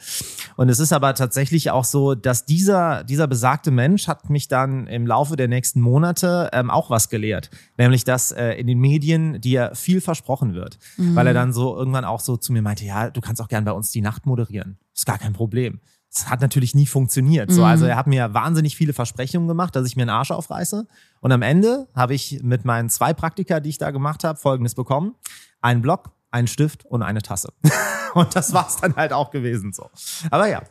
[0.56, 4.88] Und es ist aber tatsächlich auch so, dass dieser, dieser besagte Mensch hat mich dann
[4.88, 7.50] im Laufe der nächsten Monate ähm, auch was gelehrt.
[7.78, 10.78] Nämlich, dass äh, in den Medien dir viel versprochen wird.
[10.98, 13.66] Weil er dann so irgendwann auch so zu mir meinte, ja, du kannst auch gern
[13.66, 14.62] bei uns die Nacht moderieren.
[14.94, 15.80] Ist gar kein Problem.
[16.12, 17.52] Das hat natürlich nie funktioniert.
[17.52, 20.86] So, also er hat mir wahnsinnig viele Versprechungen gemacht, dass ich mir einen Arsch aufreiße.
[21.22, 24.76] Und am Ende habe ich mit meinen zwei Praktika, die ich da gemacht habe, folgendes
[24.76, 25.16] bekommen.
[25.62, 27.52] Einen Block, einen Stift und eine Tasse.
[28.14, 29.89] und das war's dann halt auch gewesen so.
[30.30, 30.62] Aber ja.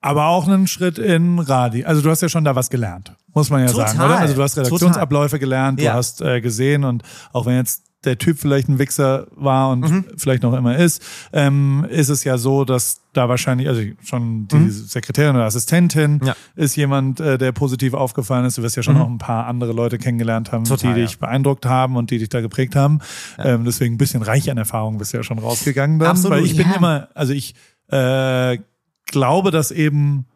[0.00, 1.84] Aber auch einen Schritt in Radi.
[1.84, 4.18] Also du hast ja schon da was gelernt, muss man ja Total, sagen, oder?
[4.18, 5.94] Also du hast Redaktionsabläufe gelernt, du Ja.
[5.94, 10.04] hast äh, gesehen und auch wenn jetzt der Typ vielleicht ein Wichser war und Mhm.
[10.16, 14.70] vielleicht noch immer ist, ähm, ist es ja so, dass da wahrscheinlich, also schon die
[14.70, 16.26] Sekretärin oder Assistentin Mhm.
[16.28, 16.36] Ja.
[16.56, 18.58] ist jemand, äh, der positiv aufgefallen ist.
[18.58, 20.66] Du wirst ja schon noch ein paar andere Leute kennengelernt haben, Mhm.
[20.66, 21.06] Total, die ja.
[21.06, 23.00] dich beeindruckt haben und die dich da geprägt haben.
[23.38, 26.08] Ähm, deswegen ein bisschen reich an Erfahrung bist du ja schon rausgegangen dann.
[26.08, 26.76] Absolut, Weil ich bin ja.
[26.76, 27.54] immer, also ich
[27.88, 28.58] äh,
[29.06, 30.26] glaube, dass eben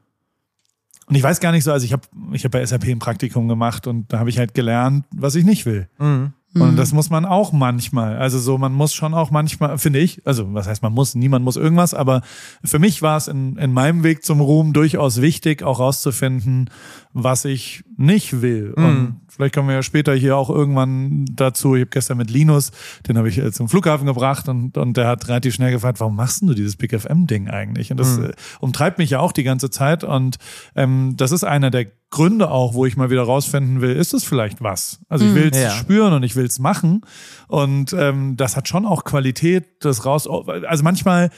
[1.08, 2.02] und ich weiß gar nicht so, also ich habe
[2.32, 5.44] ich hab bei SAP ein Praktikum gemacht und da habe ich halt gelernt, was ich
[5.44, 5.88] nicht will.
[5.98, 6.32] Mhm.
[6.62, 8.16] Und das muss man auch manchmal.
[8.16, 11.44] Also so, man muss schon auch manchmal, finde ich, also was heißt man muss, niemand
[11.44, 12.22] muss irgendwas, aber
[12.64, 16.70] für mich war es in, in meinem Weg zum Ruhm durchaus wichtig, auch rauszufinden,
[17.18, 18.74] was ich nicht will.
[18.76, 21.74] Und vielleicht kommen wir ja später hier auch irgendwann dazu.
[21.74, 22.72] Ich habe gestern mit Linus,
[23.08, 26.14] den habe ich äh, zum Flughafen gebracht und, und der hat relativ schnell gefragt, warum
[26.14, 27.90] machst denn du dieses Big FM-Ding eigentlich?
[27.90, 30.04] Und das äh, umtreibt mich ja auch die ganze Zeit.
[30.04, 30.36] Und
[30.74, 34.22] ähm, das ist einer der Gründe auch, wo ich mal wieder rausfinden will, ist es
[34.22, 35.00] vielleicht was?
[35.08, 35.70] Also ich will es Ja.
[35.70, 37.00] spüren und ich will es machen.
[37.48, 40.28] Und ähm, das hat schon auch Qualität, das raus.
[40.28, 41.30] Also manchmal,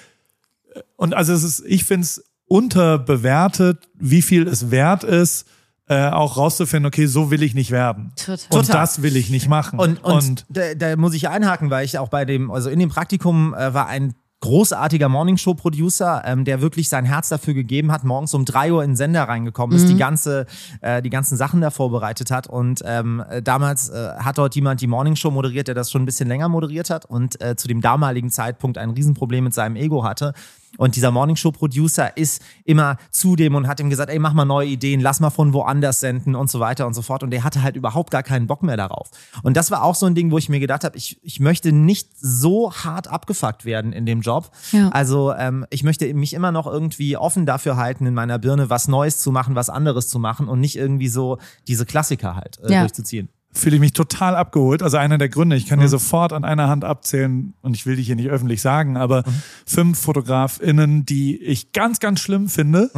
[0.74, 5.46] äh, und also es ist, ich finde es unterbewertet, wie viel es wert ist,
[5.88, 8.12] äh, auch rauszufinden, okay, so will ich nicht werden.
[8.16, 8.34] Total.
[8.50, 8.80] Und Total.
[8.80, 9.78] das will ich nicht machen.
[9.78, 12.90] Und, und, da, da muss ich einhaken, weil ich auch bei dem, also in dem
[12.90, 18.34] Praktikum äh, war ein großartiger Morningshow-Producer, ähm, der wirklich sein Herz dafür gegeben hat, morgens
[18.34, 20.46] um drei Uhr in den Sender reingekommen ist, die ganze,
[20.80, 22.46] äh, die ganzen Sachen da vorbereitet hat.
[22.46, 26.06] Und ähm, äh, damals äh, hat dort jemand die Morningshow moderiert, der das schon ein
[26.06, 30.04] bisschen länger moderiert hat und äh, zu dem damaligen Zeitpunkt ein Riesenproblem mit seinem Ego
[30.04, 30.34] hatte.
[30.76, 34.68] Und dieser Morningshow-Producer ist immer zu dem und hat ihm gesagt, ey, mach mal neue
[34.68, 37.22] Ideen, lass mal von woanders senden und so weiter und so fort.
[37.22, 39.10] Und der hatte halt überhaupt gar keinen Bock mehr darauf.
[39.42, 41.72] Und das war auch so ein Ding, wo ich mir gedacht habe, ich, ich möchte
[41.72, 44.50] nicht so hart abgefuckt werden in dem Job.
[44.72, 44.88] Ja.
[44.90, 48.88] Also ähm, ich möchte mich immer noch irgendwie offen dafür halten, in meiner Birne was
[48.88, 52.72] Neues zu machen, was anderes zu machen und nicht irgendwie so diese Klassiker halt äh,
[52.72, 52.80] Ja.
[52.80, 53.28] durchzuziehen.
[53.58, 54.82] Fühle ich mich total abgeholt.
[54.82, 57.96] Also einer der Gründe, ich kann dir sofort an einer Hand abzählen, und ich will
[57.96, 59.24] dich hier nicht öffentlich sagen, aber
[59.66, 62.90] fünf FotografInnen, die ich ganz, ganz schlimm finde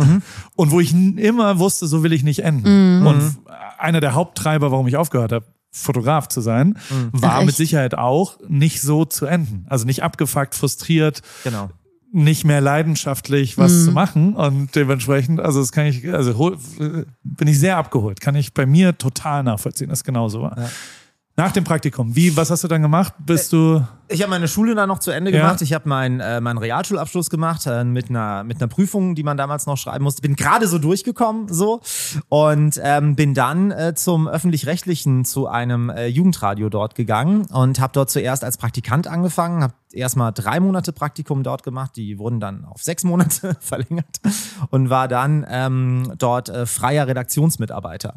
[0.56, 3.06] und wo ich immer wusste, so will ich nicht enden.
[3.06, 3.38] Und
[3.78, 6.78] einer der Haupttreiber, warum ich aufgehört habe, Fotograf zu sein,
[7.12, 7.54] war Ach, mit?
[7.54, 9.66] Sicherheit auch nicht so zu enden.
[9.68, 11.70] Also nicht abgefuckt, frustriert, Genau.
[12.12, 14.34] Nicht mehr leidenschaftlich was zu machen.
[14.34, 16.58] Und dementsprechend, also das kann ich, also hol,
[17.22, 20.56] bin ich sehr abgeholt, kann ich bei mir total nachvollziehen, dass es genauso war.
[21.40, 23.14] Nach dem Praktikum, wie, was hast du dann gemacht?
[23.24, 25.38] Bist du, Ich habe meine Schule dann noch zu Ende Ja.
[25.40, 25.62] gemacht.
[25.62, 29.38] Ich habe meinen äh, meinen Realschulabschluss gemacht äh, mit einer mit einer Prüfung, die man
[29.38, 30.20] damals noch schreiben musste.
[30.20, 31.80] Bin gerade so durchgekommen so
[32.28, 37.94] und ähm, bin dann äh, zum öffentlich-rechtlichen zu einem äh, Jugendradio dort gegangen und habe
[37.94, 39.62] dort zuerst als Praktikant angefangen.
[39.62, 41.92] Habe erstmal drei Monate Praktikum dort gemacht.
[41.96, 44.20] Die wurden dann auf sechs Monate verlängert
[44.68, 48.16] und war dann ähm, dort äh, freier Redaktionsmitarbeiter.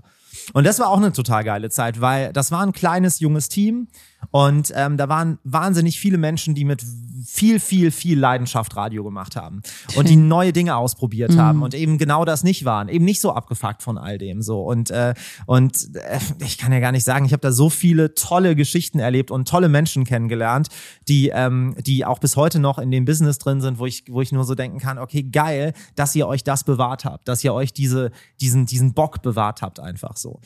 [0.51, 3.87] Und das war auch eine total geile Zeit, weil das war ein kleines, junges Team
[4.31, 6.83] Und ähm, da waren wahnsinnig viele Menschen, die mit
[7.25, 9.61] viel, viel, viel Leidenschaft Radio gemacht haben
[9.95, 13.33] und die neue Dinge ausprobiert haben und eben genau das nicht waren, eben nicht so
[13.33, 15.13] abgefuckt von all dem so und äh,
[15.45, 18.99] und äh, ich kann ja gar nicht sagen, ich habe da so viele tolle Geschichten
[18.99, 20.67] erlebt und tolle Menschen kennengelernt,
[21.07, 24.21] die ähm, die auch bis heute noch in dem Business drin sind, wo ich wo
[24.21, 27.53] ich nur so denken kann, okay geil, dass ihr euch das bewahrt habt, dass ihr
[27.53, 28.11] euch diese
[28.41, 30.39] diesen diesen Bock bewahrt habt einfach so.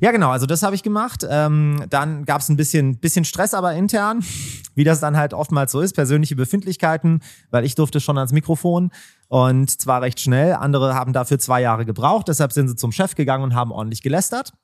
[0.00, 1.26] Ja genau, also das habe ich gemacht.
[1.28, 4.24] Ähm, dann gab es ein bisschen bisschen Stress aber intern,
[4.74, 7.20] wie das dann halt oftmals so ist persönliche Befindlichkeiten,
[7.52, 8.90] weil ich durfte schon ans Mikrofon
[9.28, 10.54] und zwar recht schnell.
[10.54, 14.02] Andere haben dafür zwei Jahre gebraucht, deshalb sind sie zum Chef gegangen und haben ordentlich
[14.02, 14.54] gelästert.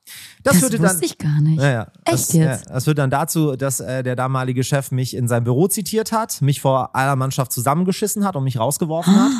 [0.43, 1.61] Das führte wusste ich gar nicht.
[1.61, 1.87] Ja, ja.
[2.03, 2.65] Echt das, jetzt?
[2.67, 6.11] Ja, das führt dann dazu, dass äh, der damalige Chef mich in sein Büro zitiert
[6.11, 9.31] hat, mich vor aller Mannschaft zusammengeschissen hat und mich rausgeworfen hat.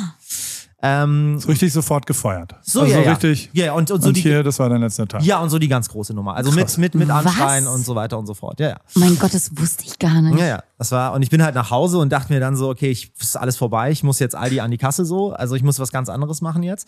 [0.86, 2.56] Ähm, So richtig sofort gefeuert.
[2.60, 3.10] so, also ja, ja.
[3.12, 3.48] richtig.
[3.54, 5.22] Ja, und, und so und die, hier, das war dein letzter Tag.
[5.22, 6.36] ja, und so die ganz große Nummer.
[6.36, 7.24] Also mit, mit, mit Was?
[7.24, 8.60] Anschreien und so weiter und so fort.
[8.60, 8.76] Ja, ja.
[8.94, 10.38] Mein Gott, das wusste ich gar nicht.
[10.38, 10.62] Ja, ja.
[10.76, 13.12] Das war, und ich bin halt nach Hause und dachte mir dann so, okay, ich
[13.18, 15.90] ist alles vorbei, ich muss jetzt Aldi an die Kasse so, also ich muss was
[15.90, 16.86] ganz anderes machen jetzt.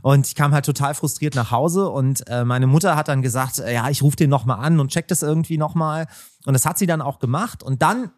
[0.00, 3.58] Und ich kam halt total frustriert nach Hause und äh, meine Mutter hat dann gesagt,
[3.58, 6.06] äh, ja, ich rufe den nochmal an und check das irgendwie nochmal.
[6.46, 7.62] Und das hat sie dann auch gemacht.
[7.62, 8.12] Und dann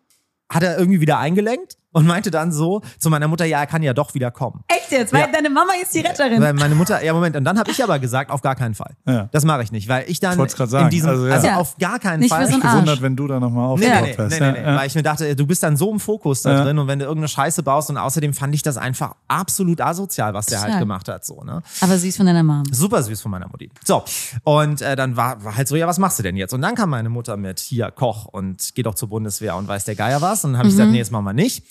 [0.48, 3.82] hat er irgendwie wieder eingelenkt und meinte dann so zu meiner Mutter, ja, er kann
[3.82, 4.62] ja doch wieder kommen.
[4.68, 5.12] Echt jetzt?
[5.12, 5.26] Weil Ja.
[5.32, 6.40] deine Mama ist die Retterin.
[6.40, 8.94] Weil meine Mutter, ja Moment, und dann habe ich aber gesagt, auf gar keinen Fall.
[9.06, 9.28] Ja.
[9.32, 11.56] Das mache ich nicht, weil ich dann Ich sagen, in diesem, also also, ja.
[11.56, 12.46] auf gar keinen Nicht Fall.
[12.46, 12.62] so Arsch.
[12.72, 14.40] Gewundert, wenn du da nochmal Nee, nee, aufgetaucht nee, hast.
[14.40, 14.78] nee, nee, Ja, ja.
[14.78, 16.64] weil ich mir dachte, du bist dann so im Fokus da Ja.
[16.64, 20.34] drin und wenn du irgendeine Scheiße baust und außerdem fand ich das einfach absolut asozial,
[20.34, 21.62] was der halt gemacht hat, so, ne?
[21.80, 22.64] Aber süß von deiner Mom.
[22.70, 23.70] Super süß von meiner Mutti.
[23.84, 24.04] So,
[24.44, 26.52] und äh, dann war, war halt so, ja, was machst du denn jetzt?
[26.52, 29.84] Und dann kam meine Mutter mit, hier, Koch und geh doch zur Bundeswehr und weiß
[29.84, 30.44] der Geier was.
[30.44, 31.64] Und dann habe ich gesagt, nee, jetzt machen wir nicht.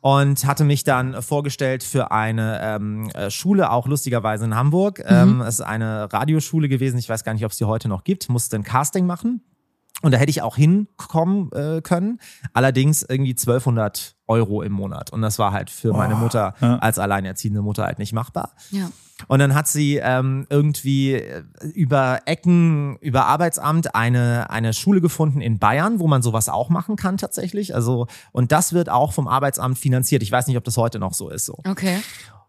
[0.00, 5.00] Und hatte mich dann vorgestellt für eine ähm, äh, Schule, auch lustigerweise in Hamburg.
[5.04, 8.02] Ähm, es ist eine Radioschule gewesen, ich weiß gar nicht, ob es die heute noch
[8.02, 9.42] gibt, musste ein Casting machen.
[10.02, 12.20] Und da hätte ich auch hinkommen äh, können.
[12.52, 15.10] Allerdings irgendwie 1200 Euro im Monat.
[15.12, 16.76] Und das war halt für meine Mutter ja.
[16.78, 18.52] als alleinerziehende Mutter halt nicht machbar.
[18.70, 18.90] Ja.
[19.28, 21.44] Und dann hat sie ähm, irgendwie äh,
[21.74, 26.96] über Ecken, über Arbeitsamt eine, eine Schule gefunden in Bayern, wo man sowas auch machen
[26.96, 27.74] kann tatsächlich.
[27.74, 30.22] Also, und das wird auch vom Arbeitsamt finanziert.
[30.22, 31.46] Ich weiß nicht, ob das heute noch so ist.
[31.46, 31.58] So.
[31.68, 31.98] Okay.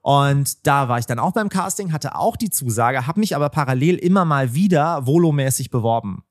[0.01, 3.49] Und da war ich dann auch beim Casting, hatte auch die Zusage, habe mich aber
[3.49, 6.23] parallel immer mal wieder volomäßig beworben.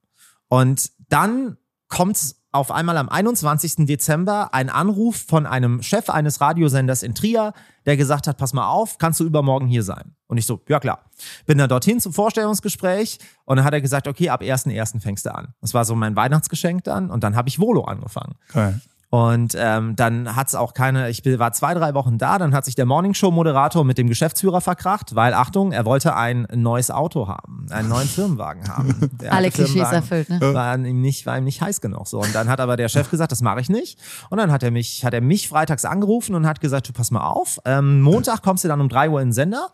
[0.49, 1.57] Und dann
[1.89, 3.87] kommt auf einmal am 21.
[3.87, 7.55] Dezember ein Anruf von einem Chef eines Radiosenders in Trier,
[7.87, 10.15] der gesagt hat, pass mal auf, kannst du übermorgen hier sein?
[10.27, 11.11] Und ich so, ja klar.
[11.47, 15.01] Bin dann dorthin zum Vorstellungsgespräch und dann hat er gesagt, okay, ab 1.1.
[15.01, 15.55] fängst du an.
[15.63, 18.35] Das war so mein Weihnachtsgeschenk dann und dann habe ich Volo angefangen.
[18.53, 18.81] Geil.
[19.15, 22.65] Und ähm, dann hat's auch keine, ich bin- war zwei, drei Wochen da, dann hat
[22.65, 27.67] sich der Morningshow-Moderator mit dem Geschäftsführer verkracht, weil, Achtung, er wollte ein neues Auto haben,
[27.69, 29.11] einen neuen Firmenwagen haben.
[29.21, 30.41] Der Alle Klischees erfüllt, ne?
[30.55, 32.09] War ihm nicht, war ihm nicht heiß genug.
[32.09, 32.21] So.
[32.21, 33.99] Und dann hat aber der Chef gesagt, das mache ich nicht.
[34.31, 37.11] Und dann hat er mich, hat er mich freitags angerufen und hat gesagt, du pass
[37.11, 39.69] mal auf, ähm, Montag kommst du dann um drei Uhr in den Sender,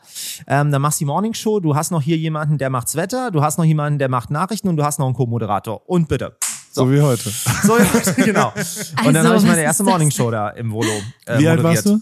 [0.48, 3.40] ähm, dann machst du die Morningshow, du hast noch hier jemanden, der macht's Wetter, du
[3.40, 5.88] hast noch jemanden, der macht Nachrichten und du hast noch einen Co-Moderator.
[5.88, 6.36] Und bitte.
[6.78, 7.30] So wie heute.
[7.64, 7.76] So,
[8.24, 8.52] genau.
[9.04, 10.88] Und dann Also, habe ich meine erste Morningshow da im Volo.
[11.26, 11.84] Äh, Wie alt moderiert.
[11.84, 12.00] warst du?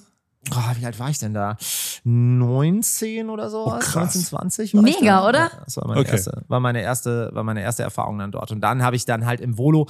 [0.53, 1.57] Oh, wie alt war ich denn da?
[2.05, 3.66] 19 oder so?
[3.66, 4.14] Oh, krass.
[4.14, 4.74] 19, 20?
[4.74, 5.39] War Mega, oder?
[5.39, 6.12] Ja, das war meine, Okay.
[6.12, 8.53] erste, war, meine erste, war meine erste Erfahrung dann dort.
[8.53, 9.89] Und dann habe ich dann halt im Volo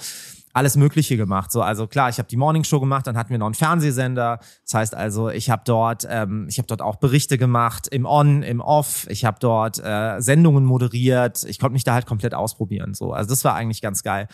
[0.54, 1.52] alles Mögliche gemacht.
[1.52, 4.38] So, also klar, ich habe die Morningshow gemacht, dann hatten wir noch einen Fernsehsender.
[4.64, 8.42] Das heißt also, ich habe dort, ähm, ich habe dort auch Berichte gemacht im On,
[8.42, 9.06] im Off.
[9.10, 11.44] Ich habe dort äh, Sendungen moderiert.
[11.44, 12.94] Ich konnte mich da halt komplett ausprobieren.
[12.94, 14.28] So, also das war eigentlich ganz geil.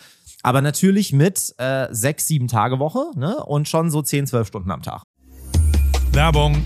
[0.45, 3.41] Aber natürlich mit äh, sechs, sieben Tage Woche ne?
[3.45, 5.03] und schon so zehn, zwölf Stunden am Tag.
[6.11, 6.61] Werbung.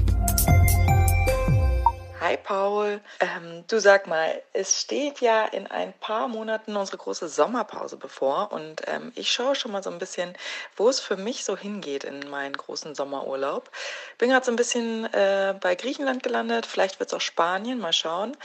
[2.20, 7.30] Hi Paul, ähm, du sag mal, es steht ja in ein paar Monaten unsere große
[7.30, 10.34] Sommerpause bevor und ähm, ich schaue schon mal so ein bisschen,
[10.76, 13.70] wo es für mich so hingeht in meinen großen Sommerurlaub.
[14.18, 17.94] Bin gerade so ein bisschen äh, bei Griechenland gelandet, vielleicht wird es auch Spanien, mal
[17.94, 18.36] schauen.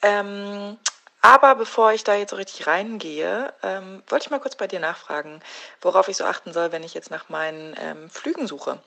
[0.00, 0.78] Ähm,
[1.20, 4.80] aber bevor ich da jetzt so richtig reingehe, ähm, wollte ich mal kurz bei dir
[4.80, 5.40] nachfragen,
[5.80, 8.78] worauf ich so achten soll, wenn ich jetzt nach meinen ähm, Flügen suche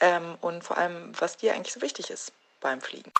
[0.00, 3.12] ähm, und vor allem, was dir eigentlich so wichtig ist beim Fliegen.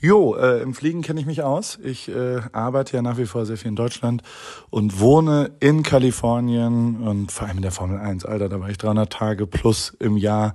[0.00, 1.76] Jo, äh, im Fliegen kenne ich mich aus.
[1.82, 4.22] Ich äh, arbeite ja nach wie vor sehr viel in Deutschland
[4.70, 8.24] und wohne in Kalifornien und vor allem in der Formel 1.
[8.24, 10.54] Alter, da war ich 300 Tage plus im Jahr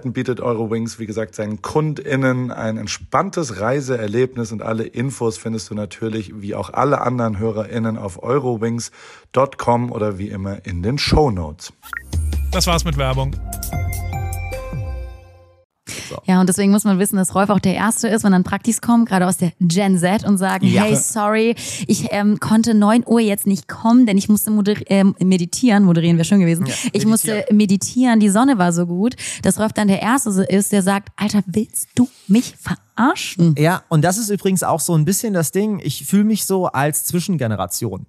[0.09, 6.41] bietet Eurowings, wie gesagt, seinen KundInnen ein entspanntes Reiseerlebnis und alle Infos findest du natürlich,
[6.41, 11.73] wie auch alle anderen HörerInnen, auf eurowings.com oder wie immer in den Shownotes.
[12.51, 13.35] Das war's mit Werbung.
[16.25, 18.81] Ja, und deswegen muss man wissen, dass Rolf auch der Erste ist, wenn dann Praktis
[18.81, 20.83] kommen, gerade aus der Gen Z und sagen, Ja.
[20.83, 21.55] hey, sorry,
[21.87, 26.17] ich ähm, konnte 9 Uhr jetzt nicht kommen, denn ich musste moder ähm, meditieren, moderieren
[26.17, 26.67] wäre schön gewesen.
[26.93, 30.71] ich musste meditieren, die Sonne war so gut, dass Rolf dann der Erste so ist,
[30.71, 33.55] der sagt, Alter, willst du mich verarschen?
[33.57, 35.79] Ja, und das ist übrigens auch so ein bisschen das Ding.
[35.83, 38.05] Ich fühle mich so als Zwischengeneration.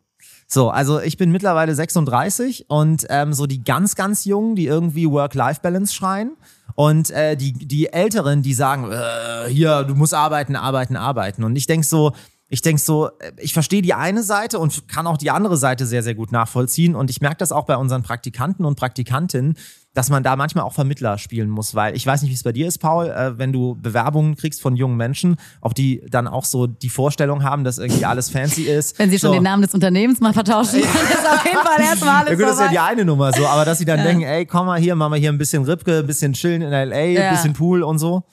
[0.47, 5.11] So, also ich bin mittlerweile 36 und ähm, so die ganz, ganz Jungen, die irgendwie
[5.11, 6.33] Work-Life-Balance schreien.
[6.75, 11.45] Und äh, die, die Älteren, die sagen, äh, hier, du musst arbeiten, arbeiten, arbeiten.
[11.45, 12.13] Und ich denk so,
[12.49, 15.87] ich denk so, äh, ich verstehe die eine Seite und kann auch die andere Seite
[15.87, 16.95] sehr, sehr gut nachvollziehen.
[16.95, 19.57] Und ich merke das auch bei unseren Praktikanten und Praktikantinnen,
[19.95, 22.53] dass man da manchmal auch Vermittler spielen muss, weil ich weiß nicht, wie es bei
[22.53, 26.45] dir ist, Paul, äh, wenn du Bewerbungen kriegst von jungen Menschen, ob die dann auch
[26.45, 28.99] so die Vorstellung haben, dass irgendwie alles fancy ist.
[28.99, 29.35] Wenn sie schon so.
[29.35, 32.45] den Namen des Unternehmens mal vertauschen, dann ist auf jeden Fall erstmal alles Ja gut,
[32.45, 34.81] das ist ja die eine Nummer so, aber dass sie dann denken, ey, komm mal
[34.81, 37.29] hier, machen wir hier ein bisschen Ripke, ein bisschen chillen in L.A., Ja.
[37.29, 38.25] ein bisschen Pool und so.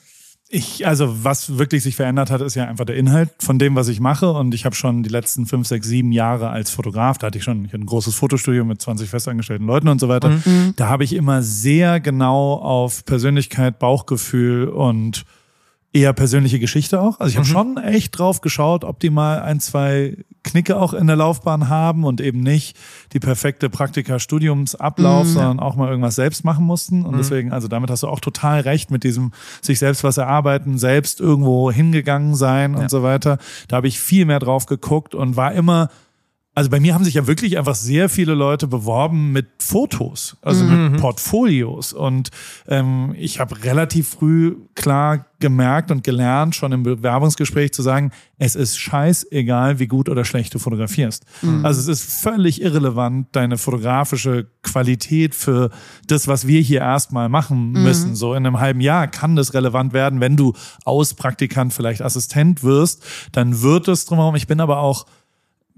[0.51, 3.87] Ich, also was wirklich sich verändert hat, ist ja einfach der Inhalt von dem, was
[3.87, 4.31] ich mache.
[4.31, 7.43] Und ich habe schon die letzten fünf, sechs, sieben Jahre als Fotograf, da hatte ich
[7.43, 10.29] schon ich hatte ein großes Fotostudio mit 20 festangestellten Leuten und so weiter.
[10.75, 15.23] Da habe ich immer sehr genau auf Persönlichkeit, Bauchgefühl und
[15.91, 17.19] eher persönliche Geschichte auch.
[17.19, 21.07] Also ich habe schon echt drauf geschaut, ob die mal ein, zwei Knicke auch in
[21.07, 22.77] der Laufbahn haben und eben nicht
[23.13, 27.05] die perfekte Praktika-Studiumsablauf, sondern auch mal irgendwas selbst machen mussten.
[27.05, 29.31] Und deswegen, also damit hast du auch total recht mit diesem
[29.61, 33.39] sich selbst was erarbeiten, selbst irgendwo hingegangen sein und so weiter.
[33.67, 35.89] Da habe ich viel mehr drauf geguckt und war immer
[36.59, 40.65] also bei mir haben sich ja wirklich einfach sehr viele Leute beworben mit Fotos, also
[40.65, 40.91] Mhm.
[40.91, 41.93] mit Portfolios.
[41.93, 42.31] Und
[42.67, 48.55] ähm, ich habe relativ früh klar gemerkt und gelernt, schon im Bewerbungsgespräch zu sagen, es
[48.55, 51.23] ist scheißegal, wie gut oder schlecht du fotografierst.
[51.41, 51.65] Mhm.
[51.65, 55.69] Also es ist völlig irrelevant, deine fotografische Qualität für
[56.07, 57.83] das, was wir hier erstmal machen Mhm.
[57.83, 58.15] müssen.
[58.15, 60.53] So in einem halben Jahr kann das relevant werden, wenn du
[60.83, 63.01] aus Praktikant vielleicht Assistent wirst,
[63.31, 64.35] dann wird es drumherum.
[64.35, 65.05] Ich bin aber auch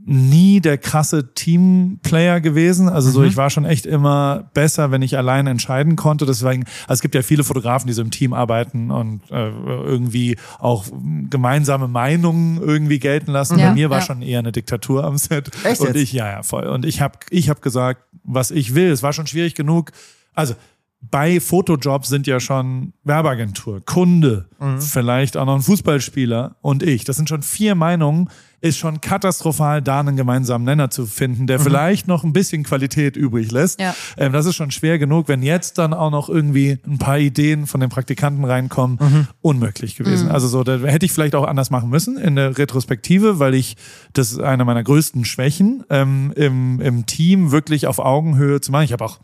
[0.03, 2.89] nie der krasse Teamplayer gewesen.
[2.89, 6.25] Also so, ich war schon echt immer besser, wenn ich allein entscheiden konnte.
[6.25, 10.37] Deswegen, also es gibt ja viele Fotografen, die so im Team arbeiten und äh, irgendwie
[10.59, 10.85] auch
[11.29, 13.59] gemeinsame Meinungen irgendwie gelten lassen.
[13.59, 14.05] Ja, Bei mir war ja.
[14.05, 15.51] schon eher eine Diktatur am Set.
[15.63, 15.97] Echt und jetzt?
[15.97, 16.67] ich, ja, ja, voll.
[16.67, 18.91] Und ich habe ich hab gesagt, was ich will.
[18.91, 19.91] Es war schon schwierig genug.
[20.33, 20.55] Also
[21.01, 24.47] bei Fotojobs sind ja schon Werbeagentur, Kunde,
[24.79, 27.05] vielleicht auch noch ein Fußballspieler und ich.
[27.05, 28.29] Das sind schon vier Meinungen.
[28.61, 33.17] Ist schon katastrophal, da einen gemeinsamen Nenner zu finden, der vielleicht noch ein bisschen Qualität
[33.17, 33.81] übrig lässt.
[33.81, 33.95] Ja.
[34.17, 37.65] Ähm, das ist schon schwer genug, wenn jetzt dann auch noch irgendwie ein paar Ideen
[37.65, 39.27] von den Praktikanten reinkommen.
[39.41, 40.29] Unmöglich gewesen.
[40.29, 43.77] Also so, da hätte ich vielleicht auch anders machen müssen in der Retrospektive, weil ich,
[44.13, 48.83] das ist eine meiner größten Schwächen, ähm, im, im Team wirklich auf Augenhöhe zu machen.
[48.83, 49.19] Ich habe auch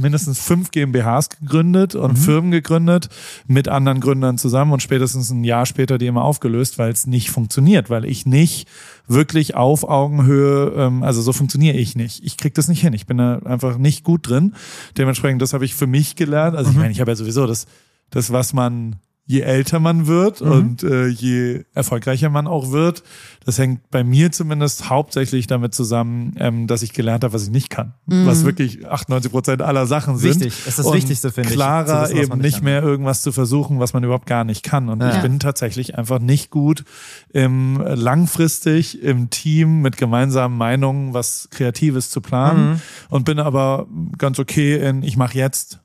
[0.00, 3.08] mindestens fünf GmbHs gegründet und Firmen gegründet
[3.46, 7.30] mit anderen Gründern zusammen und spätestens ein Jahr später die immer aufgelöst, weil es nicht
[7.30, 8.68] funktioniert, weil ich nicht
[9.08, 12.24] wirklich auf Augenhöhe, ähm, also so funktioniere ich nicht.
[12.24, 12.92] Ich krieg das nicht hin.
[12.92, 14.54] Ich bin da einfach nicht gut drin.
[14.96, 16.56] Dementsprechend, das habe ich für mich gelernt.
[16.56, 17.66] Also ich meine, ich habe ja sowieso das,
[18.10, 18.96] das, was man
[19.28, 23.02] je älter man wird und äh, je erfolgreicher man auch wird,
[23.44, 27.50] das hängt bei mir zumindest hauptsächlich damit zusammen, ähm, dass ich gelernt habe, was ich
[27.50, 27.94] nicht kann.
[28.06, 30.36] Was wirklich 98 Prozent aller Sachen sind.
[30.40, 30.54] Wichtig.
[30.58, 32.64] Das ist das Und Wichtigste, finde ich, Klarer wissen, eben nicht kann.
[32.64, 34.88] mehr irgendwas zu versuchen, was man überhaupt gar nicht kann.
[34.88, 35.20] Und ich Ja.
[35.22, 36.84] bin tatsächlich einfach nicht gut
[37.32, 42.80] im langfristig im Team mit gemeinsamen Meinungen was Kreatives zu planen Mhm.
[43.10, 43.86] und bin aber
[44.18, 45.80] ganz okay in, ich mache jetzt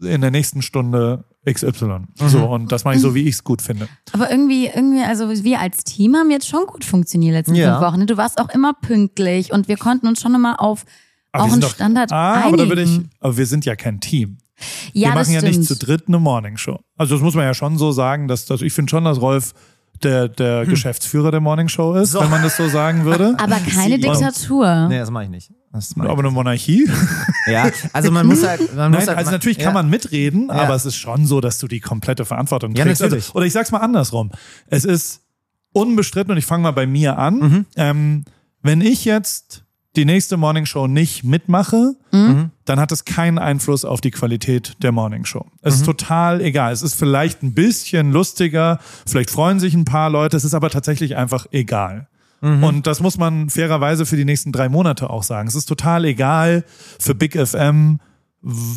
[0.00, 1.84] in der nächsten Stunde XY.
[1.84, 2.28] Mhm.
[2.28, 3.88] So, und das mache ich so, wie ich es gut finde.
[4.12, 7.78] Aber irgendwie, irgendwie, also wir als Team haben jetzt schon gut funktioniert letzten Ja.
[7.80, 8.06] fünf Wochen.
[8.06, 10.84] Du warst auch immer pünktlich und wir konnten uns schon immer auf
[11.32, 12.48] Aber auch einen doch- Standard ah, einigen.
[12.48, 14.38] aber da würde ich, aber wir sind ja kein Team.
[14.92, 15.58] ja, wir das machen ja stimmt.
[15.58, 16.78] nicht zu dritt eine Morningshow.
[16.96, 19.52] Also das muss man ja schon so sagen, dass, dass ich finde schon, dass Rolf
[20.04, 22.20] der, der Geschäftsführer der Morning Show ist, So.
[22.20, 23.34] wenn man das so sagen würde.
[23.38, 24.12] Aber keine CEO.
[24.12, 24.88] Diktatur.
[24.88, 25.50] Nee, das mache ich nicht.
[25.72, 26.88] Das mach ich Aber eine Monarchie?
[27.46, 28.60] Ja, also man muss halt.
[28.76, 29.72] Man muss Nein, halt also natürlich kann ja.
[29.72, 30.54] man mitreden, Ja.
[30.54, 33.00] aber es ist schon so, dass du die komplette Verantwortung Ja, trägst.
[33.00, 33.24] natürlich.
[33.24, 34.30] Also, oder ich sag's mal andersrum.
[34.66, 35.22] Es ist
[35.72, 37.34] unbestritten und ich fange mal bei mir an.
[37.38, 37.66] Mhm.
[37.76, 38.24] Ähm,
[38.62, 39.64] wenn ich jetzt
[39.96, 42.50] die nächste Morning Show nicht mitmache, Mhm.
[42.64, 45.44] dann hat es keinen Einfluss auf die Qualität der Morning Show.
[45.60, 45.80] Es Mhm.
[45.80, 46.72] ist total egal.
[46.72, 50.70] Es ist vielleicht ein bisschen lustiger, vielleicht freuen sich ein paar Leute, es ist aber
[50.70, 52.08] tatsächlich einfach egal.
[52.40, 52.64] Mhm.
[52.64, 55.46] Und das muss man fairerweise für die nächsten drei Monate auch sagen.
[55.46, 56.64] Es ist total egal
[56.98, 58.00] für Big FM,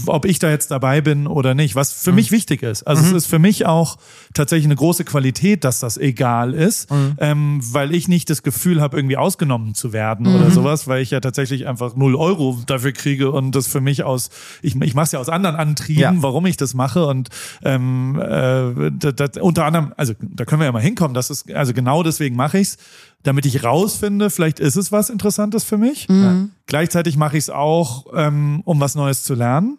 [0.05, 2.83] ob ich da jetzt dabei bin oder nicht, was für mich wichtig ist.
[2.83, 3.97] Also es ist für mich auch
[4.35, 6.87] tatsächlich eine große Qualität, dass das egal ist,
[7.17, 11.09] ähm, weil ich nicht das Gefühl habe, irgendwie ausgenommen zu werden oder sowas, weil ich
[11.09, 14.29] ja tatsächlich einfach null Euro dafür kriege und das für mich aus,
[14.61, 16.13] ich, ich mache es ja aus anderen Antrieben, Ja.
[16.17, 17.29] warum ich das mache und
[17.63, 21.51] ähm, äh, das, das, unter anderem, also da können wir ja mal hinkommen, das ist,
[21.51, 22.77] also genau deswegen mache ich's,
[23.25, 26.07] damit ich rausfinde, vielleicht ist es was Interessantes für mich.
[26.67, 29.77] Gleichzeitig mache ich es auch, ähm, um was Neues zu lernen.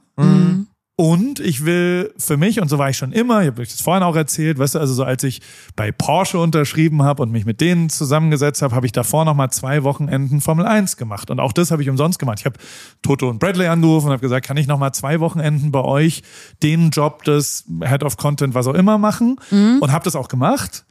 [0.98, 3.82] Und ich will für mich, und so war ich schon immer, ich habe euch das
[3.82, 5.42] vorhin auch erzählt, weißt du, also so als ich
[5.76, 9.82] bei Porsche unterschrieben habe und mich mit denen zusammengesetzt habe, habe ich davor nochmal zwei
[9.82, 11.30] Wochenenden Formel 1 gemacht.
[11.30, 12.40] Und auch das habe ich umsonst gemacht.
[12.40, 12.58] Ich habe
[13.02, 16.22] Toto und Bradley angerufen und habe gesagt, kann ich nochmal zwei Wochenenden bei euch
[16.62, 19.36] den Job des Head of Content, was auch immer machen?
[19.82, 20.86] Und habe das auch gemacht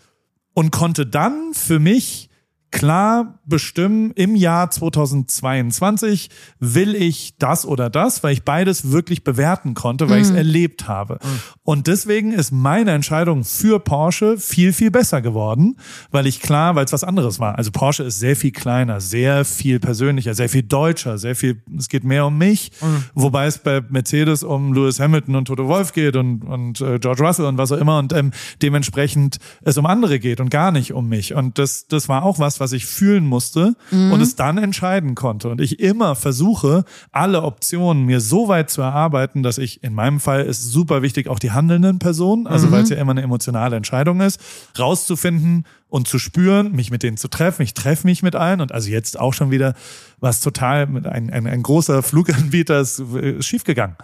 [0.54, 2.30] und konnte dann für mich
[2.72, 9.74] klar bestimmen, im Jahr 2022 will ich das oder das, weil ich beides wirklich bewerten
[9.74, 11.20] konnte, weil ich es erlebt habe.
[11.64, 15.78] Und deswegen ist meine Entscheidung für Porsche viel, viel besser geworden,
[16.12, 17.58] weil ich klar, weil es was anderes war.
[17.58, 21.88] Also Porsche ist sehr viel kleiner, sehr viel persönlicher, sehr viel deutscher, sehr viel, es
[21.88, 22.72] geht mehr um mich,
[23.14, 27.24] wobei es bei Mercedes um Lewis Hamilton und Toto Wolf geht und, und äh, George
[27.24, 30.94] Russell und was auch immer und ähm, dementsprechend es um andere geht und gar nicht
[30.94, 31.34] um mich.
[31.34, 33.76] Und das, das war auch was, was ich fühlen musste
[34.12, 35.50] und es dann entscheiden konnte.
[35.50, 40.20] Und ich immer versuche, alle Optionen mir so weit zu erarbeiten, dass ich, in meinem
[40.20, 43.76] Fall ist super wichtig, auch die handelnden Personen, also weil es ja immer eine emotionale
[43.76, 44.40] Entscheidung ist,
[44.78, 47.62] rauszufinden und zu spüren, mich mit denen zu treffen.
[47.62, 49.76] Ich treffe mich mit allen und also jetzt auch schon wieder
[50.20, 53.96] was total, mit ein, ein, ein großer Fluganbieter ist äh, schiefgegangen.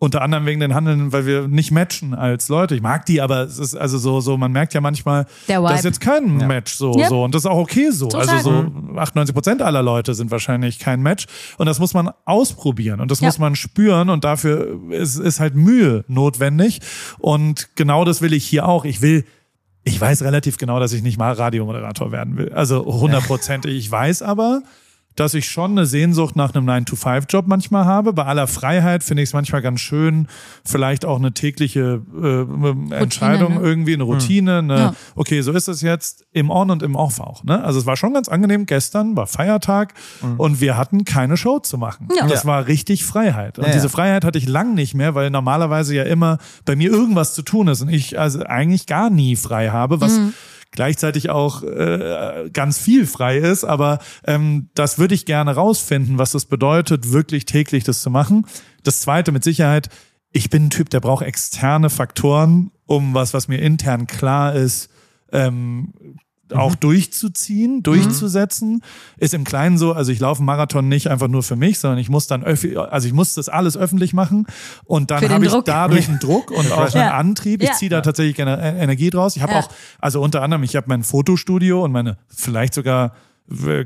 [0.00, 2.76] Unter anderem wegen den Handeln, weil wir nicht matchen als Leute.
[2.76, 5.72] Ich mag die, aber es ist also so, so man merkt ja manchmal, Der das
[5.72, 5.88] ist Vibe.
[5.88, 7.08] jetzt kein Match so, Ja.
[7.08, 7.24] so.
[7.24, 8.06] Und das ist auch okay so.
[8.06, 8.28] Total.
[8.28, 11.26] Also so 98 Prozent aller Leute sind wahrscheinlich kein Match.
[11.56, 13.26] Und das muss man ausprobieren und das Ja.
[13.26, 16.80] muss man spüren und dafür ist, ist halt Mühe notwendig.
[17.18, 18.84] Und genau das will ich hier auch.
[18.84, 19.24] Ich will
[19.84, 22.52] ich weiß relativ genau, dass ich nicht mal Radiomoderator werden will.
[22.52, 23.74] Also hundertprozentig.
[23.78, 24.62] Ich weiß aber,
[25.18, 28.12] dass ich schon eine Sehnsucht nach einem 9-to-5-Job manchmal habe.
[28.12, 30.28] Bei aller Freiheit finde ich es manchmal ganz schön,
[30.64, 33.60] vielleicht auch eine tägliche äh, Entscheidung ne?
[33.60, 34.58] irgendwie, eine Routine.
[34.58, 34.94] Eine, Ja.
[35.16, 37.42] Okay, so ist es jetzt im On und im Off auch.
[37.42, 37.62] Ne?
[37.64, 38.66] Also es war schon ganz angenehm.
[38.66, 39.94] Gestern war Feiertag
[40.36, 42.08] und wir hatten keine Show zu machen.
[42.16, 42.26] Ja.
[42.26, 43.58] Das war richtig Freiheit.
[43.58, 43.74] Und Ja, ja.
[43.74, 47.42] diese Freiheit hatte ich lang nicht mehr, weil normalerweise ja immer bei mir irgendwas zu
[47.42, 50.20] tun ist und ich also eigentlich gar nie frei habe, was
[50.78, 56.30] gleichzeitig auch äh, ganz viel frei ist, aber ähm, das würde ich gerne rausfinden, was
[56.30, 58.46] das bedeutet, wirklich täglich das zu machen.
[58.84, 59.88] Das zweite mit Sicherheit,
[60.30, 64.88] ich bin ein Typ, der braucht externe Faktoren, um was, was mir intern klar ist,
[65.32, 65.94] ähm,
[66.54, 68.82] auch durchzuziehen, durchzusetzen.
[69.16, 71.98] Ist im Kleinen so, also ich laufe einen Marathon nicht einfach nur für mich, sondern
[71.98, 74.46] ich muss dann, öffi- also ich muss das alles öffentlich machen
[74.84, 75.64] und dann habe ich Druck.
[75.64, 77.14] dadurch einen Druck und auch einen Ja.
[77.18, 77.62] Antrieb.
[77.62, 77.74] Ich Ja.
[77.74, 79.36] ziehe da tatsächlich gerne äh, Energie draus.
[79.36, 79.60] Ich habe Ja.
[79.60, 79.68] auch,
[80.00, 83.12] also unter anderem, ich habe mein Fotostudio und meine vielleicht sogar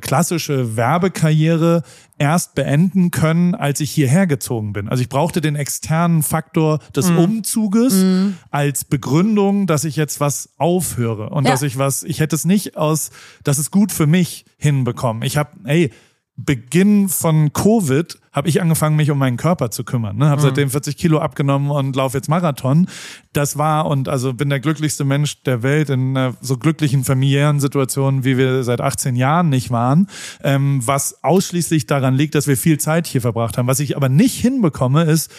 [0.00, 1.82] klassische Werbekarriere
[2.18, 4.88] erst beenden können, als ich hierher gezogen bin.
[4.88, 7.18] Also ich brauchte den externen Faktor des Mhm.
[7.18, 8.04] Umzuges
[8.50, 11.52] als Begründung, dass ich jetzt was aufhöre und Ja.
[11.52, 13.10] dass ich was, ich hätte es nicht aus,
[13.44, 15.22] das ist gut für mich hinbekommen.
[15.22, 15.90] Ich habe, ey,
[16.36, 20.16] Beginn von Covid habe ich angefangen, mich um meinen Körper zu kümmern.
[20.16, 20.30] Ne?
[20.30, 22.88] Habe seitdem 40 Kilo abgenommen und laufe jetzt Marathon.
[23.34, 27.60] Das war und also bin der glücklichste Mensch der Welt in einer so glücklichen familiären
[27.60, 30.08] Situation, wie wir seit 18 Jahren nicht waren.
[30.42, 33.66] Ähm, was ausschließlich daran liegt, dass wir viel Zeit hier verbracht haben.
[33.66, 35.30] Was ich aber nicht hinbekomme, ist,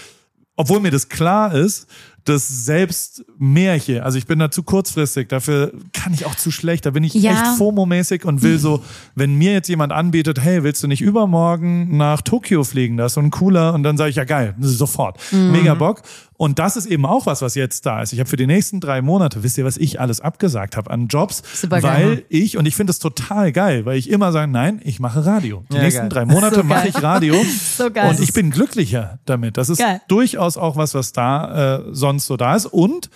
[0.55, 1.87] obwohl mir das klar ist,
[2.25, 6.85] dass selbst Märchen, also ich bin da zu kurzfristig, dafür kann ich auch zu schlecht,
[6.85, 7.31] da bin ich Ja.
[7.31, 8.81] echt FOMO-mäßig und will so,
[9.15, 13.15] wenn mir jetzt jemand anbietet, hey, willst du nicht übermorgen nach Tokio fliegen, das ist
[13.15, 16.01] so ein cooler, und dann sage ich, ja geil, sofort, mega Bock.
[16.35, 18.11] Und das ist eben auch was, was jetzt da ist.
[18.11, 21.07] Ich habe für die nächsten drei Monate, wisst ihr, was ich alles abgesagt habe an
[21.07, 22.07] Jobs, Super geil.
[22.07, 25.25] weil ich, und ich finde das total geil, weil ich immer sage, nein, ich mache
[25.25, 25.63] Radio.
[25.71, 26.09] Die Ja, nächsten geil.
[26.09, 27.35] drei Monate So mache ich Radio.
[27.77, 28.09] So geil.
[28.09, 29.57] Und ich bin glücklicher damit.
[29.57, 30.01] Das ist Geil.
[30.07, 32.65] durchaus auch was, was da äh, sonst so da ist.
[32.65, 33.09] Und,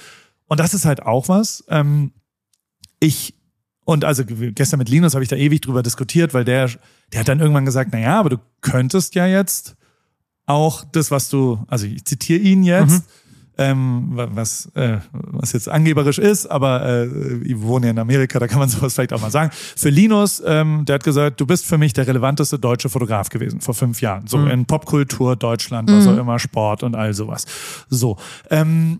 [0.47, 2.11] und das ist halt auch was, ähm,
[2.99, 3.35] ich
[3.85, 6.69] Und also gestern mit Linus habe ich da ewig drüber diskutiert, weil der,
[7.13, 9.75] der hat dann irgendwann gesagt, na ja, aber du könntest ja jetzt
[10.45, 13.03] auch das, was du, also ich zitiere ihn jetzt,
[13.57, 17.05] ähm, wa- was, äh, was jetzt angeberisch ist, aber äh,
[17.43, 19.49] ich wohne ja in Amerika, da kann man sowas vielleicht auch mal sagen.
[19.53, 23.61] Für Linus, ähm, der hat gesagt, du bist für mich der relevanteste deutsche Fotograf gewesen
[23.61, 24.27] vor fünf Jahren.
[24.27, 27.45] So in Popkultur, Deutschland, was auch immer, Sport und all sowas.
[27.89, 28.17] So.
[28.49, 28.99] Ähm,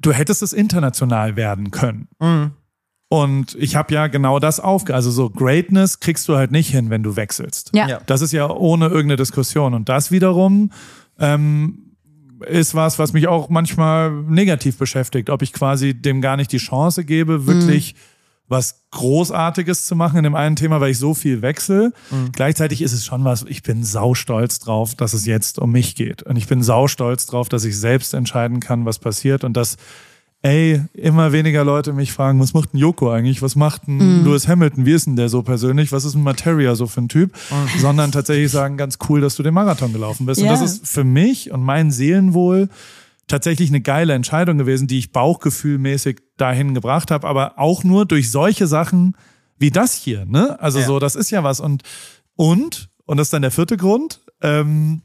[0.00, 2.08] du hättest es international werden können.
[3.08, 4.92] Und ich habe ja genau das aufge...
[4.94, 7.70] Also so Greatness kriegst du halt nicht hin, wenn du wechselst.
[7.72, 7.86] Ja.
[7.88, 8.00] Ja.
[8.06, 9.74] Das ist ja ohne irgendeine Diskussion.
[9.74, 10.72] Und das wiederum
[11.20, 11.85] ähm,
[12.46, 15.30] ist was, was mich auch manchmal negativ beschäftigt.
[15.30, 17.94] Ob ich quasi dem gar nicht die Chance gebe, wirklich
[18.48, 21.92] was Großartiges zu machen in dem einen Thema, weil ich so viel wechsle.
[22.32, 26.22] Gleichzeitig ist es schon was, ich bin saustolz drauf, dass es jetzt um mich geht.
[26.22, 29.76] Und ich bin saustolz drauf, dass ich selbst entscheiden kann, was passiert und dass
[30.42, 33.42] ey, immer weniger Leute mich fragen, was macht ein Joko eigentlich?
[33.42, 34.86] Was macht ein Lewis Hamilton?
[34.86, 35.90] Wie ist denn der so persönlich?
[35.92, 37.36] Was ist ein Materia so für ein Typ?
[37.78, 40.40] Sondern tatsächlich sagen, ganz cool, dass du den Marathon gelaufen bist.
[40.40, 40.52] Und Ja.
[40.52, 42.68] das ist für mich und mein Seelenwohl
[43.26, 48.30] tatsächlich eine geile Entscheidung gewesen, die ich bauchgefühlmäßig dahin gebracht habe, aber auch nur durch
[48.30, 49.16] solche Sachen
[49.58, 50.60] wie das hier, ne?
[50.60, 50.86] Also Ja.
[50.86, 51.82] so, das ist ja was und
[52.36, 54.20] und und das ist dann der vierte Grund.
[54.42, 55.02] Ähm,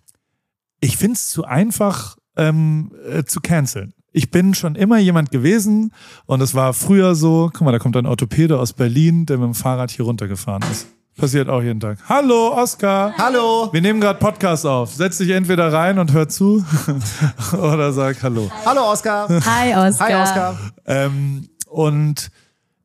[0.81, 3.93] ich finde es zu einfach ähm, äh, zu canceln.
[4.13, 5.93] Ich bin schon immer jemand gewesen
[6.25, 9.45] und es war früher so, guck mal, da kommt ein Orthopäde aus Berlin, der mit
[9.45, 10.87] dem Fahrrad hier runtergefahren ist.
[11.17, 11.97] Passiert auch jeden Tag.
[12.09, 13.13] Hallo, Oskar.
[13.17, 13.69] Hallo.
[13.71, 14.93] Wir nehmen gerade Podcast auf.
[14.93, 16.65] Setz dich entweder rein und hör zu
[17.53, 18.51] oder sag Hallo.
[18.65, 19.29] Hallo Oskar.
[19.29, 20.09] Hi, Oskar.
[20.09, 20.59] Hi Oskar.
[20.85, 22.31] Ähm, und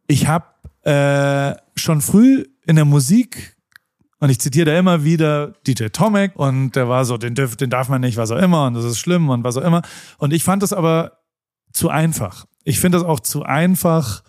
[0.06, 0.44] ich habe
[0.82, 3.55] äh, schon früh in der Musik,
[4.18, 7.70] und ich zitiere da immer wieder DJ Tomek, und der war so, den, dürf, den
[7.70, 9.82] darf man nicht, was auch immer, und das ist schlimm und was auch immer.
[10.18, 11.18] Und ich fand das aber
[11.72, 12.46] zu einfach.
[12.64, 14.22] Ich finde das auch zu einfach,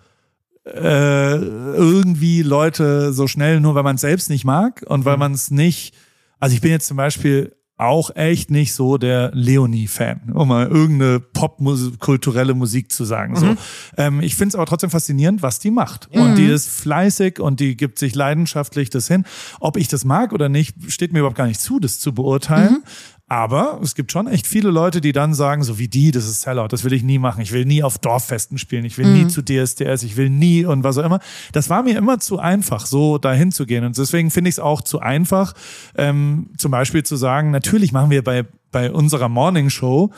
[0.64, 5.32] äh, irgendwie Leute so schnell, nur weil man es selbst nicht mag und weil man
[5.32, 5.94] es nicht,
[6.38, 11.20] also ich bin jetzt zum Beispiel auch echt nicht so der Leonie-Fan, um mal irgendeine
[11.20, 13.36] popkulturelle Musik zu sagen.
[13.36, 13.54] So.
[13.96, 16.08] Ähm, ich finde es aber trotzdem faszinierend, was die macht.
[16.12, 19.24] Und die ist fleißig und die gibt sich leidenschaftlich das hin.
[19.60, 22.82] Ob ich das mag oder nicht, steht mir überhaupt gar nicht zu, das zu beurteilen.
[23.28, 26.40] Aber es gibt schon echt viele Leute, die dann sagen, so wie die, das ist
[26.40, 27.42] Sellout, das will ich nie machen.
[27.42, 30.82] Ich will nie auf Dorffesten spielen, ich will nie zu DSDS, ich will nie und
[30.82, 31.20] was auch immer.
[31.52, 33.84] Das war mir immer zu einfach, so dahin zu gehen.
[33.84, 35.52] Und deswegen finde ich es auch zu einfach,
[35.96, 40.10] ähm, zum Beispiel zu sagen, natürlich machen wir bei, bei unserer Morning Show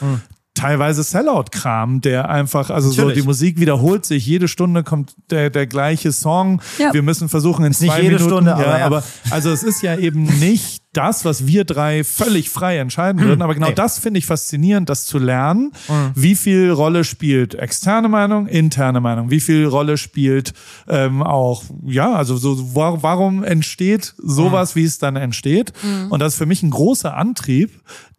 [0.55, 3.23] teilweise Sellout-Kram, der einfach, also so Natürlich.
[3.23, 6.61] die Musik wiederholt sich, jede Stunde kommt der, der gleiche Song.
[6.79, 6.93] Ja.
[6.93, 8.87] Wir müssen versuchen in nicht zwei jede Minuten, Stunde, aber ja, ja.
[8.87, 13.43] aber also es ist ja eben nicht das, was wir drei völlig frei entscheiden würden.
[13.43, 13.74] Aber genau Ey.
[13.74, 15.70] das finde ich faszinierend, das zu lernen.
[15.88, 16.11] Mhm.
[16.16, 19.30] Wie viel Rolle spielt externe Meinung, interne Meinung?
[19.30, 20.53] Wie viel Rolle spielt
[20.88, 25.72] ähm, auch, ja, also so, wa- warum entsteht sowas, wie es dann entsteht?
[26.11, 27.70] Und das ist für mich ein großer Antrieb,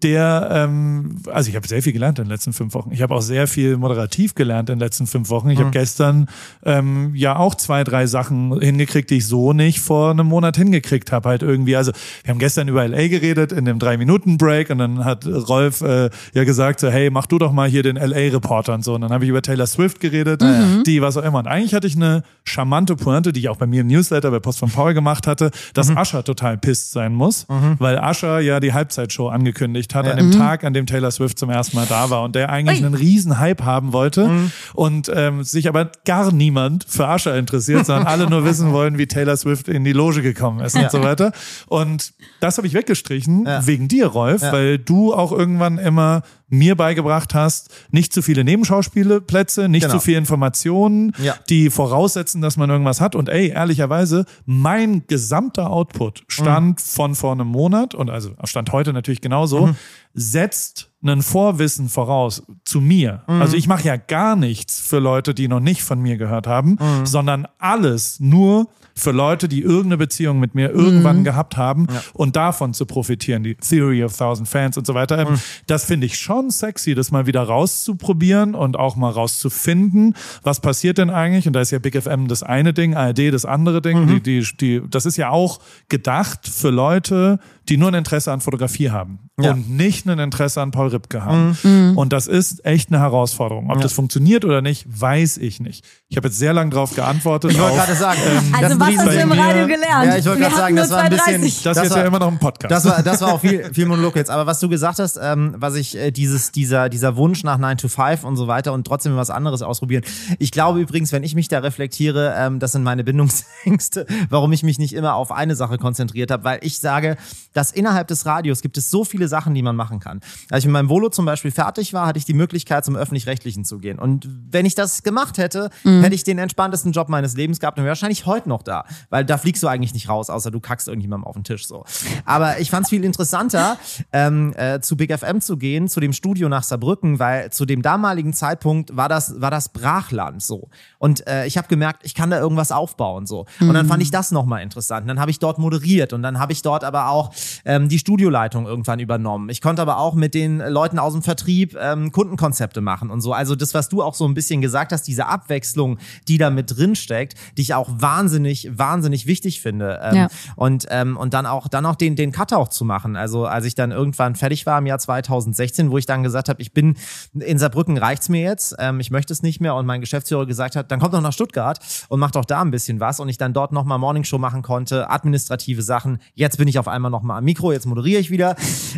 [0.01, 2.91] der, ähm, also ich habe sehr viel gelernt in den letzten fünf Wochen.
[2.91, 5.49] Ich habe auch sehr viel moderativ gelernt in den letzten fünf Wochen.
[5.51, 6.27] Ich habe gestern
[6.65, 11.11] ähm, ja auch zwei, drei Sachen hingekriegt, die ich so nicht vor einem Monat hingekriegt
[11.11, 11.29] habe.
[11.29, 11.91] Halt irgendwie, also
[12.23, 16.43] wir haben gestern über LA geredet in dem Drei-Minuten-Break und dann hat Rolf äh, ja
[16.43, 18.95] gesagt, so, hey, mach du doch mal hier den LA-Reporter und so.
[18.95, 20.41] Und dann habe ich über Taylor Swift geredet,
[20.85, 21.39] die was auch immer.
[21.39, 24.39] Und eigentlich hatte ich eine charmante Pointe, die ich auch bei mir im Newsletter bei
[24.39, 27.45] Post von Paul gemacht hatte, dass Usher total pisst sein muss,
[27.79, 31.49] weil Usher ja die Halbzeitshow angekündigt hat an dem Tag, an dem Taylor Swift zum
[31.49, 32.85] ersten Mal da war und der eigentlich Ui.
[32.85, 34.29] einen riesen Hype haben wollte
[34.73, 39.07] und ähm, sich aber gar niemand für Usher interessiert, sondern alle nur wissen wollen, wie
[39.07, 41.31] Taylor Swift in die Loge gekommen ist und so weiter.
[41.67, 43.65] Und das habe ich weggestrichen Ja.
[43.67, 44.51] wegen dir, Rolf, Ja.
[44.51, 46.23] weil du auch irgendwann immer
[46.53, 49.93] mir beigebracht hast, nicht zu viele Nebenschauspielplätze, nicht Genau.
[49.95, 51.35] zu viel Informationen, Ja.
[51.49, 53.15] die voraussetzen, dass man irgendwas hat.
[53.15, 56.83] Und ey, ehrlicherweise, mein gesamter Output stand Mhm.
[56.83, 59.75] von vor einem Monat und also stand heute natürlich genauso, Mhm.
[60.13, 63.23] setzt einen Vorwissen voraus zu mir.
[63.27, 63.41] Mhm.
[63.41, 66.71] Also ich mache ja gar nichts für Leute, die noch nicht von mir gehört haben,
[66.79, 67.05] Mhm.
[67.05, 72.73] sondern alles nur für Leute, die irgendeine Beziehung mit mir irgendwann gehabt haben und davon
[72.73, 75.17] zu profitieren, die Theory of Thousand Fans und so weiter.
[75.19, 80.59] Ähm, Das finde ich schon sexy, das mal wieder rauszuprobieren und auch mal rauszufinden, was
[80.59, 81.47] passiert denn eigentlich?
[81.47, 84.07] Und da ist ja Big FM das eine Ding, ARD das andere Ding.
[84.07, 87.39] Die, die, die, das ist ja auch gedacht für Leute,
[87.69, 89.19] die nur ein Interesse an Fotografie haben.
[89.39, 89.53] Ja.
[89.53, 91.57] und nicht ein Interesse an Paul Ripke haben.
[91.95, 93.71] Und das ist echt eine Herausforderung.
[93.71, 93.81] Ob Ja.
[93.81, 95.83] das funktioniert oder nicht, weiß ich nicht.
[96.09, 97.51] Ich habe jetzt sehr lange darauf geantwortet.
[97.51, 98.19] Ich wollte gerade sagen,
[98.53, 100.05] Also das was Dries hast du bei im mir- Radio gelernt?
[100.05, 101.41] Ja, ich wollte Wir gerade sagen, das war ein bisschen.
[101.43, 101.63] 2,30.
[101.63, 102.71] das, ist jetzt war- ja immer noch ein Podcast.
[102.71, 104.29] Das war, das war auch viel, viel Monolog jetzt.
[104.29, 107.77] Aber was du gesagt hast, ähm, was ich, äh, dieses, dieser, dieser Wunsch nach 9
[107.77, 110.03] to 5 und so weiter und trotzdem was anderes ausprobieren.
[110.39, 114.63] Ich glaube übrigens, wenn ich mich da reflektiere, ähm, das sind meine Bindungsängste, warum ich
[114.63, 117.17] mich nicht immer auf eine Sache konzentriert habe, weil ich sage,
[117.53, 120.21] dass innerhalb des Radios gibt es so viele Sachen, die man machen kann.
[120.49, 123.65] Als ich mit meinem Volo zum Beispiel fertig war, hatte ich die Möglichkeit, zum Öffentlich-Rechtlichen
[123.65, 123.99] zu gehen.
[123.99, 127.83] Und wenn ich das gemacht hätte, hätte ich den entspanntesten Job meines Lebens gehabt und
[127.83, 128.70] wäre wahrscheinlich heute noch da.
[129.09, 131.83] Weil da fliegst du eigentlich nicht raus, außer du kackst irgendjemandem auf den Tisch so.
[132.25, 133.77] Aber ich fand es viel interessanter,
[134.11, 137.81] ähm, äh, zu Big FM zu gehen, zu dem Studio nach Saarbrücken, weil zu dem
[137.81, 140.69] damaligen Zeitpunkt war das, war das Brachland so.
[140.99, 143.45] Und äh, ich habe gemerkt, ich kann da irgendwas aufbauen so.
[143.59, 145.03] Und dann fand ich das nochmal interessant.
[145.03, 147.33] Und dann habe ich dort moderiert und dann habe ich dort aber auch
[147.65, 149.49] ähm, die Studioleitung irgendwann übernommen.
[149.49, 153.33] Ich konnte aber auch mit den Leuten aus dem Vertrieb ähm, Kundenkonzepte machen und so.
[153.33, 155.97] Also das, was du auch so ein bisschen gesagt hast, diese Abwechslung,
[156.27, 159.99] die da mit drin steckt, die ich auch wahnsinnig, wahnsinnig wichtig finde.
[160.01, 160.27] Ähm, Ja.
[160.55, 163.15] Und, ähm, und dann auch, dann auch den, den Cut auch zu machen.
[163.15, 166.61] Also als ich dann irgendwann fertig war im Jahr 2016, wo ich dann gesagt habe,
[166.61, 166.95] ich bin
[167.33, 170.75] in Saarbrücken reicht's mir jetzt, ähm, ich möchte es nicht mehr und mein Geschäftsführer gesagt
[170.75, 173.37] hat, dann kommt doch nach Stuttgart und macht doch da ein bisschen was und ich
[173.37, 176.19] dann dort nochmal Morningshow machen konnte, administrative Sachen.
[176.33, 178.55] Jetzt bin ich auf einmal nochmal am Mikro, jetzt moderiere ich wieder.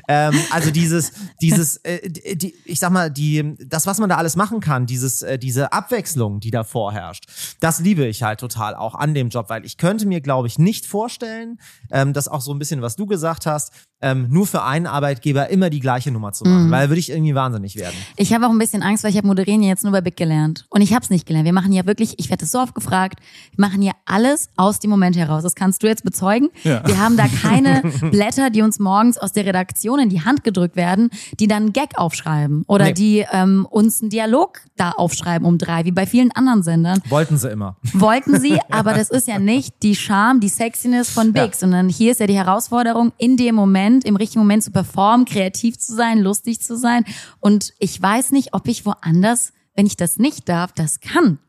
[0.07, 1.11] Ähm, also dieses,
[1.41, 5.22] dieses, äh, die, ich sag mal, die, das, was man da alles machen kann, dieses,
[5.22, 7.26] äh, diese Abwechslung, die da vorherrscht,
[7.59, 10.58] das liebe ich halt total auch an dem Job, weil ich könnte mir, glaube ich,
[10.58, 11.60] nicht vorstellen,
[11.91, 13.72] ähm, dass auch so ein bisschen, was du gesagt hast,
[14.04, 17.10] ähm, nur für einen Arbeitgeber immer die gleiche Nummer zu machen, weil da würde ich
[17.10, 17.95] irgendwie wahnsinnig werden.
[18.18, 20.66] Ich habe auch ein bisschen Angst, weil ich habe Moderieren jetzt nur bei Big gelernt.
[20.70, 21.45] Und ich habe es nicht gelernt.
[21.45, 23.20] Wir machen ja wirklich, ich werde so oft gefragt,
[23.56, 25.43] wir machen ja alles aus dem Moment heraus.
[25.43, 26.49] Das kannst du jetzt bezeugen.
[26.64, 26.86] Ja.
[26.86, 27.82] Wir haben da keine
[28.12, 31.74] Blätter, die uns morgens aus der Redaktion in die Hand gedrückt werden, die dann einen
[31.74, 32.93] Gag aufschreiben oder Nee.
[32.93, 36.99] die ähm, uns einen Dialog da aufschreiben um drei, wie bei vielen anderen Sendern.
[37.10, 37.78] Wollten sie immer.
[37.93, 41.51] Wollten sie, aber das ist ja nicht die Charme, die Sexiness von Big, Ja.
[41.54, 45.78] sondern hier ist ja die Herausforderung, in dem Moment, im richtigen Moment zu performen, kreativ
[45.78, 47.06] zu sein, lustig zu sein.
[47.39, 51.39] Und ich weiß nicht, ob ich woanders, wenn ich das nicht darf, das kann.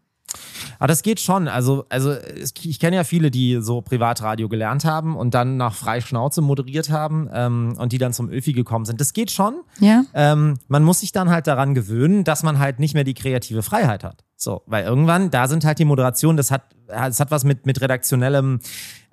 [0.78, 1.48] Aber das geht schon.
[1.48, 2.14] Also, also
[2.62, 7.28] ich kenne ja viele, die so Privatradio gelernt haben und dann nach Freischnauze moderiert haben
[7.32, 9.00] ähm, und die dann zum Öfi gekommen sind.
[9.00, 9.54] Das geht schon.
[9.80, 10.04] Ja.
[10.14, 13.62] Ähm, man muss sich dann halt daran gewöhnen, dass man halt nicht mehr die kreative
[13.62, 14.24] Freiheit hat.
[14.36, 17.80] So, weil irgendwann, da sind halt die Moderationen, das hat, das hat was mit, mit
[17.80, 18.60] redaktionellem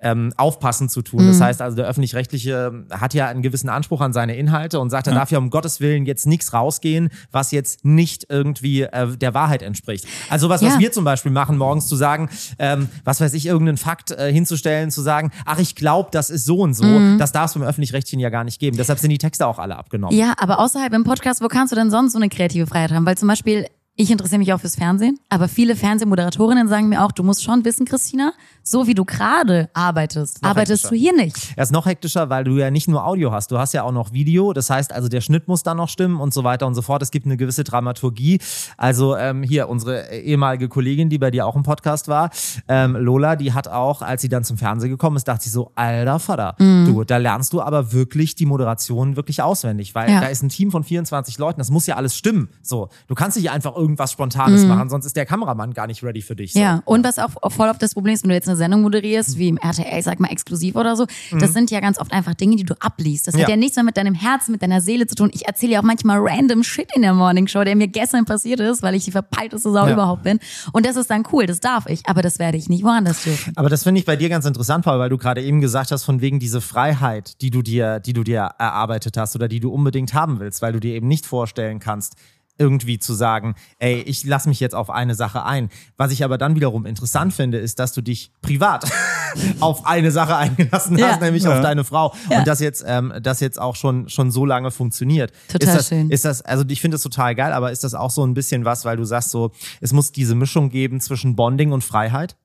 [0.02, 1.26] ähm, Aufpassen zu tun.
[1.26, 5.06] Das heißt also, der Öffentlich-Rechtliche hat ja einen gewissen Anspruch an seine Inhalte und sagt,
[5.06, 9.34] da darf ja um Gottes Willen jetzt nichts rausgehen, was jetzt nicht irgendwie äh, der
[9.34, 10.06] Wahrheit entspricht.
[10.28, 10.78] Also was, was Ja.
[10.80, 12.28] wir zum Beispiel machen, morgens zu sagen,
[12.58, 16.44] ähm, was weiß ich, irgendeinen Fakt äh, hinzustellen, zu sagen, ach, ich glaube, das ist
[16.44, 16.84] so und so,
[17.18, 18.76] das darf es beim Öffentlich-Rechtlichen ja gar nicht geben.
[18.76, 20.16] Deshalb sind die Texte auch alle abgenommen.
[20.16, 23.06] Ja, aber außerhalb im Podcast, wo kannst du denn sonst so eine kreative Freiheit haben?
[23.06, 27.12] Weil zum Beispiel, ich interessiere mich auch fürs Fernsehen, aber viele Fernsehmoderatorinnen sagen mir auch,
[27.12, 28.32] du musst schon wissen, Christina,
[28.62, 30.90] so wie du gerade arbeitest, Noch arbeitest hektischer.
[30.90, 31.52] du hier nicht.
[31.56, 33.92] Er ist noch hektischer, weil du ja nicht nur Audio hast, du hast ja auch
[33.92, 34.52] noch Video.
[34.52, 37.02] Das heißt also, der Schnitt muss dann noch stimmen und so weiter und so fort.
[37.02, 38.40] Es gibt eine gewisse Dramaturgie.
[38.76, 42.30] Also ähm, hier, unsere ehemalige Kollegin, die bei dir auch im Podcast war,
[42.68, 45.72] ähm, Lola, die hat auch, als sie dann zum Fernsehen gekommen ist, dachte sie so,
[45.74, 46.86] alter Vater, Mhm.
[46.86, 50.20] du, da lernst du aber wirklich die Moderation wirklich auswendig, weil Ja.
[50.20, 52.48] da ist ein Team von 24 Leuten, das muss ja alles stimmen.
[52.62, 54.12] So, du kannst nicht einfach irgendwas Mhm.
[54.12, 56.52] Spontanes machen, sonst ist der Kameramann gar nicht ready für dich.
[56.52, 56.60] So.
[56.60, 59.38] Ja, und was auch voll oft das Problem ist, wenn du jetzt eine Sendung moderierst,
[59.38, 61.06] wie im RTL, sag mal, exklusiv oder so,
[61.38, 63.26] das sind ja ganz oft einfach Dinge, die du abliest.
[63.26, 63.42] Das hat Mhm.
[63.42, 63.48] Ja.
[63.50, 65.30] ja nichts mehr mit deinem Herzen, mit deiner Seele zu tun.
[65.32, 68.60] Ich erzähle ja auch manchmal random Shit in der Morning Show, der mir gestern passiert
[68.60, 69.92] ist, weil ich die verpeilteste Sau Ja.
[69.92, 70.38] überhaupt bin.
[70.72, 73.52] Und das ist dann cool, das darf ich, aber das werde ich nicht woanders dürfen.
[73.56, 76.04] Aber das finde ich bei dir ganz interessant, Paul, weil du gerade eben gesagt hast,
[76.04, 79.70] von wegen diese Freiheit, die du dir, die du dir erarbeitet hast oder die du
[79.70, 82.14] unbedingt haben willst, weil du dir eben nicht vorstellen kannst,
[82.62, 85.68] irgendwie zu sagen, ey, ich lass mich jetzt auf eine Sache ein.
[85.96, 88.84] Was ich aber dann wiederum interessant finde, ist, dass du dich privat
[89.60, 91.08] auf eine Sache eingelassen Ja.
[91.08, 91.54] hast, nämlich Ja.
[91.56, 92.14] auf deine Frau.
[92.30, 92.38] Ja.
[92.38, 95.32] Und das jetzt, ähm, das jetzt auch schon, schon so lange funktioniert.
[95.48, 96.10] Total ist das, schön.
[96.10, 98.64] Ist das, also ich finde das total geil, aber ist das auch so ein bisschen
[98.64, 99.50] was, weil du sagst so,
[99.80, 102.36] es muss diese Mischung geben zwischen Bonding und Freiheit?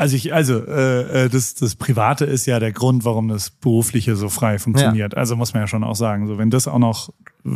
[0.00, 4.16] Also ich, also äh, äh, das, das Private ist ja der Grund, warum das Berufliche
[4.16, 5.14] so frei funktioniert.
[5.14, 7.10] Also muss man ja schon auch sagen, so wenn das auch noch
[7.44, 7.50] äh,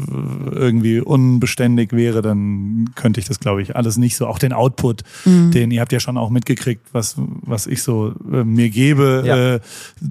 [0.55, 4.27] irgendwie unbeständig wäre, dann könnte ich das, glaube ich, alles nicht so.
[4.27, 8.45] Auch den Output, den ihr habt ja schon auch mitgekriegt, was was ich so äh,
[8.45, 9.55] mir gebe Ja.
[9.55, 9.61] äh,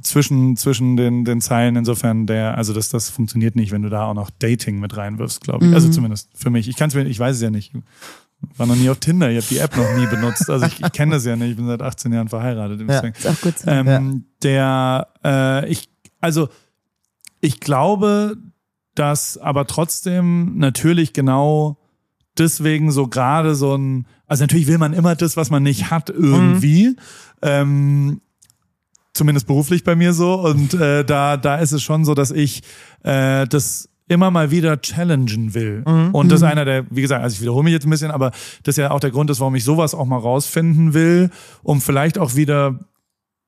[0.02, 1.76] zwischen zwischen den den Zeilen.
[1.76, 5.42] Insofern der, also das das funktioniert nicht, wenn du da auch noch Dating mit reinwirfst,
[5.42, 5.74] glaube ich.
[5.76, 6.68] Also zumindest für mich.
[6.68, 7.74] Ich kann es mir, ich weiß es ja nicht.
[8.58, 10.50] War noch nie auf Tinder, ich habe die App noch nie benutzt.
[10.50, 12.82] Also ich, ich kenne das ja nicht, ich bin seit 18 Jahren verheiratet.
[12.88, 13.14] Deswegen.
[13.16, 13.70] Ist auch gut so.
[13.70, 15.90] Ähm, Der, äh, ich,
[16.22, 16.50] also
[17.40, 18.38] ich glaube,
[18.96, 21.78] dass aber trotzdem natürlich genau
[22.38, 26.10] deswegen so gerade so ein, also natürlich will man immer das, was man nicht hat,
[26.10, 26.96] irgendwie.
[27.42, 28.22] Ähm,
[29.14, 30.36] zumindest beruflich bei mir so.
[30.40, 32.64] Und äh, da, da ist es schon so, dass ich
[33.04, 35.84] äh, das immer mal wieder challengen will.
[36.14, 38.32] Und das ist einer der, wie gesagt, also ich wiederhole mich jetzt ein bisschen, aber
[38.64, 41.30] das ist ja auch der Grund ist, warum ich sowas auch mal rausfinden will,
[41.64, 42.80] um vielleicht auch wieder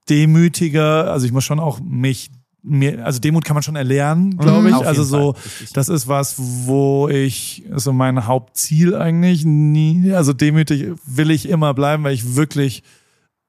[0.10, 2.30] demütiger, also ich muss schon auch mich
[2.68, 4.76] mir, also Demut kann man schon erlernen, glaube ich.
[4.76, 5.42] Jeden Also so, Fall,
[5.74, 11.74] das ist was, wo ich, so mein Hauptziel eigentlich nie, also demütig will ich immer
[11.74, 12.84] bleiben, weil ich wirklich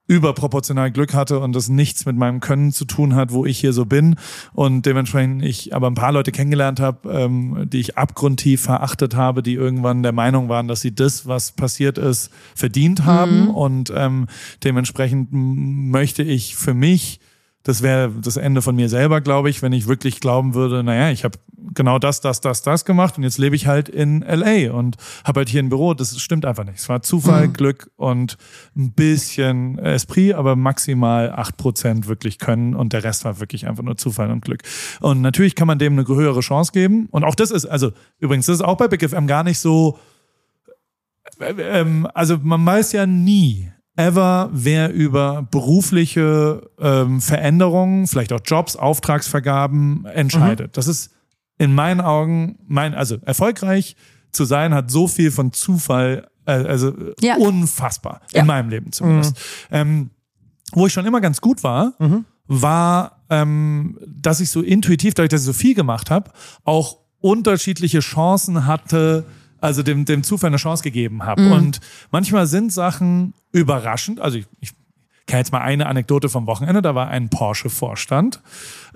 [0.07, 3.73] überproportional Glück hatte und das nichts mit meinem Können zu tun hat, wo ich hier
[3.73, 4.17] so bin.
[4.53, 9.43] Und dementsprechend ich aber ein paar Leute kennengelernt habe, ähm, die ich abgrundtief verachtet habe,
[9.43, 13.49] die irgendwann der Meinung waren, dass sie das, was passiert ist, verdient haben.
[13.49, 14.27] Und ähm,
[14.63, 17.21] dementsprechend möchte ich für mich
[17.67, 21.11] das wäre das Ende von mir selber, glaube ich, wenn ich wirklich glauben würde, naja,
[21.11, 21.37] ich habe
[21.75, 25.41] genau das, das, das, das gemacht und jetzt lebe ich halt in LA und habe
[25.41, 25.93] halt hier ein Büro.
[25.93, 26.79] Das stimmt einfach nicht.
[26.79, 28.39] Es war Zufall, Glück und
[28.77, 33.83] ein bisschen Esprit, aber maximal acht Prozent wirklich können und der Rest war wirklich einfach
[33.83, 34.63] nur Zufall und Glück.
[35.01, 37.09] Und natürlich kann man dem eine höhere Chance geben.
[37.11, 37.91] Und auch das ist, also
[38.21, 39.99] übrigens, das ist auch bei Big FM gar nicht so,
[41.41, 48.77] ähm, also man weiß ja nie, ever, wer über berufliche ähm, Veränderungen, vielleicht auch Jobs,
[48.77, 50.77] Auftragsvergaben entscheidet.
[50.77, 51.11] Das ist
[51.59, 53.97] in meinen Augen, mein, also erfolgreich
[54.33, 57.37] zu sein, hat so viel von Zufall, äh, also Ja.
[57.37, 58.41] unfassbar, Ja.
[58.43, 59.37] in meinem Leben zumindest.
[59.71, 60.11] Ähm,
[60.73, 61.95] wo ich schon immer ganz gut war,
[62.49, 66.31] war, ähm, dass ich so intuitiv, dadurch, dass ich so viel gemacht habe,
[66.65, 69.25] auch unterschiedliche Chancen hatte,
[69.61, 71.51] also dem, dem Zufall eine Chance gegeben habe.
[71.53, 71.81] Und
[72.11, 74.21] manchmal sind Sachen überraschend.
[74.21, 74.73] Also ich, ich
[75.27, 76.83] kann jetzt mal eine Anekdote vom Wochenende.
[76.83, 78.41] Da war ein Porsche-Vorstand,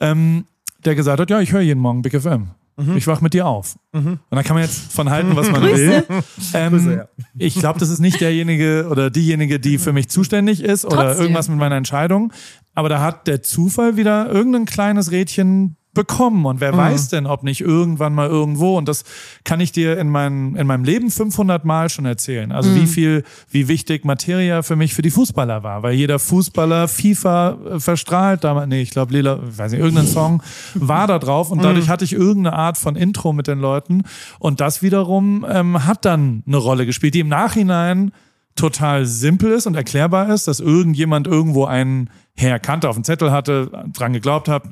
[0.00, 0.44] ähm,
[0.84, 2.50] der gesagt hat, ja, ich höre jeden Morgen Big FM.
[2.96, 3.76] Ich wach mit dir auf.
[3.92, 6.02] Und da kann man jetzt von halten, was man will.
[6.54, 7.02] Ähm,
[7.36, 11.20] ich glaube, das ist nicht derjenige oder diejenige, die für mich zuständig ist oder Trotzdem.
[11.22, 12.32] irgendwas mit meiner Entscheidung.
[12.74, 16.46] Aber da hat der Zufall wieder irgendein kleines Rädchen bekommen.
[16.46, 18.78] Und wer weiß denn, ob nicht irgendwann mal irgendwo.
[18.78, 19.04] Und das
[19.44, 22.52] kann ich dir in, mein, in meinem Leben 500 Mal schon erzählen.
[22.52, 25.82] Also wie viel, wie wichtig Materia für mich für die Fußballer war.
[25.82, 30.06] Weil jeder Fußballer FIFA äh, verstrahlt damals, nee, ich glaube Lila, ich weiß nicht, irgendein
[30.08, 30.42] Song
[30.74, 31.50] war da drauf.
[31.50, 34.04] Und dadurch hatte ich irgendeine Art von Intro mit den Leuten.
[34.38, 38.12] Und das wiederum ähm, hat dann eine Rolle gespielt, die im Nachhinein
[38.56, 43.32] total simpel ist und erklärbar ist, dass irgendjemand irgendwo einen Herr Kante auf dem Zettel
[43.32, 44.64] hatte, dran geglaubt hat.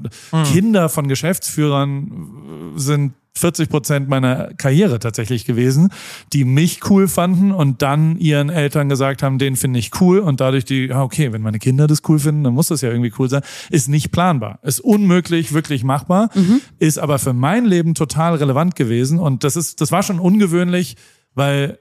[0.53, 5.91] Kinder von Geschäftsführern äh, sind 40 Prozent meiner Karriere tatsächlich gewesen,
[6.33, 10.41] die mich cool fanden und dann ihren Eltern gesagt haben, den finde ich cool und
[10.41, 13.29] dadurch die, okay, wenn meine Kinder das cool finden, dann muss das ja irgendwie cool
[13.29, 16.31] sein, ist nicht planbar, ist unmöglich, wirklich machbar,
[16.79, 20.97] ist aber für mein Leben total relevant gewesen und das ist, das war schon ungewöhnlich,
[21.35, 21.79] weil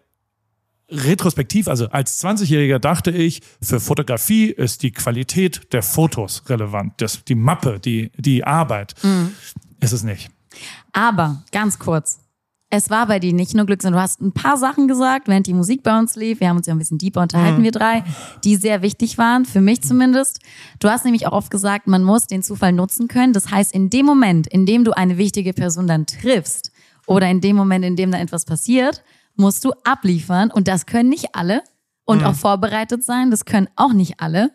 [0.90, 7.24] retrospektiv, also als 20-Jähriger dachte ich, für Fotografie ist die Qualität der Fotos relevant, das,
[7.26, 8.96] die Mappe, die, die Arbeit.
[9.80, 10.30] Ist es nicht.
[10.94, 12.20] Aber ganz kurz.
[12.70, 15.48] Es war bei dir nicht nur Glück, sondern du hast ein paar Sachen gesagt, während
[15.48, 16.42] die Musik bei uns lief.
[16.42, 18.04] Wir haben uns ja ein bisschen deeper unterhalten, wir drei,
[18.44, 20.40] die sehr wichtig waren, für mich zumindest.
[20.80, 23.32] Du hast nämlich auch oft gesagt, man muss den Zufall nutzen können.
[23.32, 26.74] Das heißt, in dem Moment, in dem du eine wichtige Person dann triffst
[27.06, 29.02] oder in dem Moment, in dem da etwas passiert,
[29.38, 30.52] musst du abliefern.
[30.52, 31.62] Und das können nicht alle.
[32.06, 34.52] Und auch vorbereitet sein, das können auch nicht alle.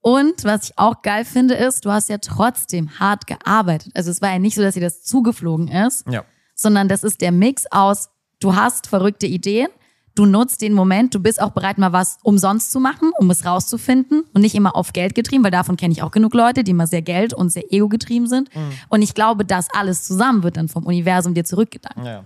[0.00, 3.92] Und was ich auch geil finde, ist, du hast ja trotzdem hart gearbeitet.
[3.94, 6.24] Also es war ja nicht so, dass dir das zugeflogen ist, Ja.
[6.54, 8.08] sondern das ist der Mix aus,
[8.40, 9.68] du hast verrückte Ideen,
[10.14, 13.44] du nutzt den Moment, du bist auch bereit, mal was umsonst zu machen, um es
[13.44, 16.70] rauszufinden und nicht immer auf Geld getrieben, weil davon kenne ich auch genug Leute, die
[16.70, 18.48] immer sehr Geld und sehr ego getrieben sind.
[18.88, 22.04] Und ich glaube, das alles zusammen wird dann vom Universum dir zurückgedankt.
[22.06, 22.24] Ja.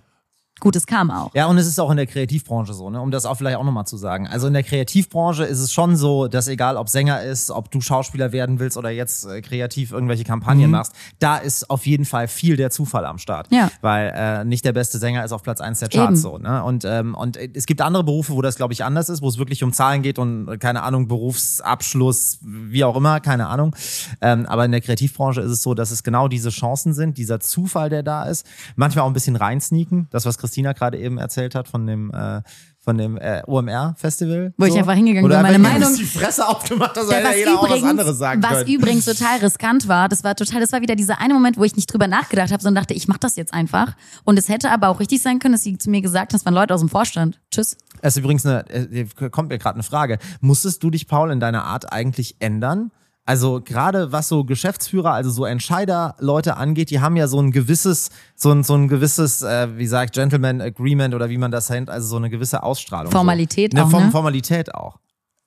[0.60, 1.30] Gutes kam auch.
[1.34, 3.00] Ja, und es ist auch in der Kreativbranche so, ne?
[3.00, 4.26] um das auch vielleicht auch nochmal zu sagen.
[4.26, 7.80] Also in der Kreativbranche ist es schon so, dass egal ob Sänger ist, ob du
[7.80, 12.28] Schauspieler werden willst oder jetzt äh, kreativ irgendwelche Kampagnen machst, da ist auf jeden Fall
[12.28, 13.48] viel der Zufall am Start.
[13.50, 13.70] Ja.
[13.80, 16.16] Weil äh, nicht der beste Sänger ist auf Platz eins der Charts Eben.
[16.16, 16.38] so.
[16.38, 16.62] Ne?
[16.64, 19.38] Und, ähm, und es gibt andere Berufe, wo das, glaube ich, anders ist, wo es
[19.38, 23.74] wirklich um Zahlen geht und äh, keine Ahnung, Berufsabschluss, wie auch immer, keine Ahnung.
[24.20, 27.40] Ähm, aber in der Kreativbranche ist es so, dass es genau diese Chancen sind, dieser
[27.40, 28.46] Zufall, der da ist.
[28.76, 30.08] Manchmal auch ein bisschen reinsneaken.
[30.10, 32.40] Das, was Christina gerade eben erzählt hat von dem äh,
[32.80, 34.54] von dem äh, OMR-Festival.
[34.56, 37.68] Wo ich einfach hingegangen bin, meine Meinung- die Fresse aufgemacht hast, Ja, jeder auch was
[37.70, 38.68] übrigens, anderes sagen was können.
[38.70, 41.76] übrigens total riskant war, das war total, das war wieder dieser eine Moment, wo ich
[41.76, 43.94] nicht drüber nachgedacht habe, sondern dachte, ich mache das jetzt einfach.
[44.24, 46.46] Und es hätte aber auch richtig sein können, dass sie zu mir gesagt hat, das
[46.46, 47.38] waren Leute aus dem Vorstand.
[47.50, 47.76] Tschüss.
[48.00, 50.18] Es ist übrigens eine, äh, kommt mir gerade eine Frage.
[50.40, 52.90] Musstest du dich, Paul, in deiner Art eigentlich ändern,
[53.28, 58.08] Also gerade was so Geschäftsführer, also so Entscheiderleute angeht, die haben ja so ein gewisses,
[58.34, 61.90] so ein, so ein gewisses, äh, wie sagt Gentleman Agreement oder wie man das nennt,
[61.90, 63.12] also so eine gewisse Ausstrahlung.
[63.12, 63.82] Formalität so.
[63.82, 64.10] auch, Form- ne?
[64.12, 64.96] Formalität auch.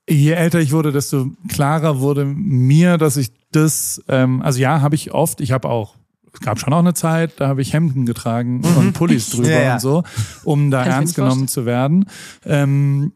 [0.07, 4.93] Je älter ich wurde, desto klarer wurde mir, dass ich das, ähm, also ja, habe
[4.93, 5.95] ich oft, ich habe auch,
[6.33, 9.59] es gab schon auch eine Zeit, da habe ich Hemden getragen und Pullis drüber Ja,
[9.61, 9.73] ja.
[9.73, 10.03] und so,
[10.43, 12.05] um da Kann ernst genommen zu werden.
[12.45, 13.13] Ähm,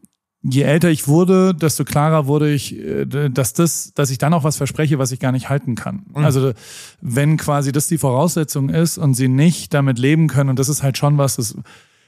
[0.48, 4.44] je älter ich wurde, desto klarer wurde ich, äh, dass das, dass ich dann auch
[4.44, 6.04] was verspreche, was ich gar nicht halten kann.
[6.14, 6.52] Also
[7.00, 10.82] wenn quasi das die Voraussetzung ist und sie nicht damit leben können, und das ist
[10.82, 11.56] halt schon was, das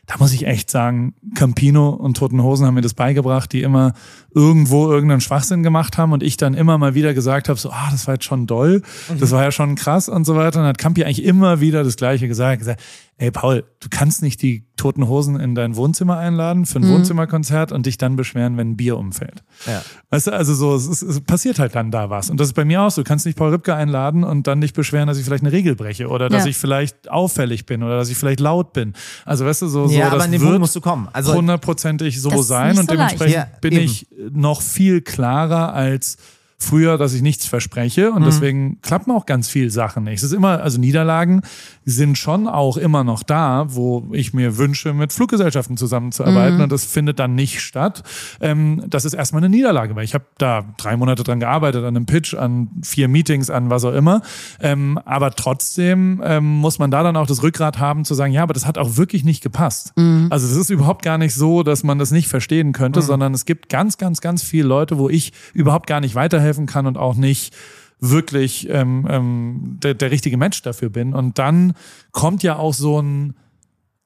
[0.09, 3.93] da muss ich echt sagen, Campino und Toten Hosen haben mir das beigebracht, die immer
[4.35, 7.89] irgendwo irgendeinen Schwachsinn gemacht haben und ich dann immer mal wieder gesagt habe, so, ah,
[7.91, 8.81] das war jetzt schon doll,
[9.21, 10.61] das war ja schon krass und so weiter.
[10.61, 12.81] Und dann hat Campi eigentlich immer wieder das Gleiche gesagt, gesagt,
[13.19, 17.73] ey Paul, du kannst nicht die Toten Hosen in dein Wohnzimmer einladen für ein Wohnzimmerkonzert
[17.73, 19.43] und dich dann beschweren, wenn ein Bier umfällt.
[19.67, 19.83] Ja.
[20.11, 22.31] Weißt du, also so, es, ist, es passiert halt dann da was.
[22.31, 23.03] Und das ist bei mir auch so.
[23.03, 25.75] Du kannst nicht Paul Ripke einladen und dann dich beschweren, dass ich vielleicht eine Regel
[25.75, 26.51] breche oder dass Ja.
[26.51, 28.95] ich vielleicht auffällig bin oder dass ich vielleicht laut bin.
[29.25, 31.09] Also weißt du, so, so ja, das an Punkt wird musst du kommen.
[31.13, 33.85] Also hundertprozentig so sein und so dementsprechend Ja, bin eben.
[33.85, 36.19] ich noch viel klarer als
[36.61, 38.17] früher, dass ich nichts verspreche Mhm.
[38.17, 40.17] und deswegen klappen auch ganz viel Sachen nicht.
[40.19, 41.43] Es ist immer, also Niederlagen
[41.85, 46.65] sind schon auch immer noch da, wo ich mir wünsche, mit Fluggesellschaften zusammenzuarbeiten Mhm.
[46.65, 48.03] und das findet dann nicht statt.
[48.41, 51.97] Ähm, das ist erstmal eine Niederlage, weil ich habe da drei Monate dran gearbeitet, an
[51.97, 54.21] einem Pitch, an vier Meetings, an was auch immer.
[54.61, 58.43] Ähm, aber trotzdem ähm, muss man da dann auch das Rückgrat haben zu sagen, ja,
[58.43, 59.93] aber das hat auch wirklich nicht gepasst.
[60.31, 63.45] Also es ist überhaupt gar nicht so, dass man das nicht verstehen könnte, sondern es
[63.45, 66.15] gibt ganz, ganz, ganz viele Leute, wo ich überhaupt gar nicht
[66.49, 67.55] weiterhelfen kann und auch nicht
[68.01, 71.15] wirklich ähm, ähm, der, der richtige Mensch dafür bin.
[71.15, 71.75] Und dann
[72.13, 73.35] kommt ja auch so ein,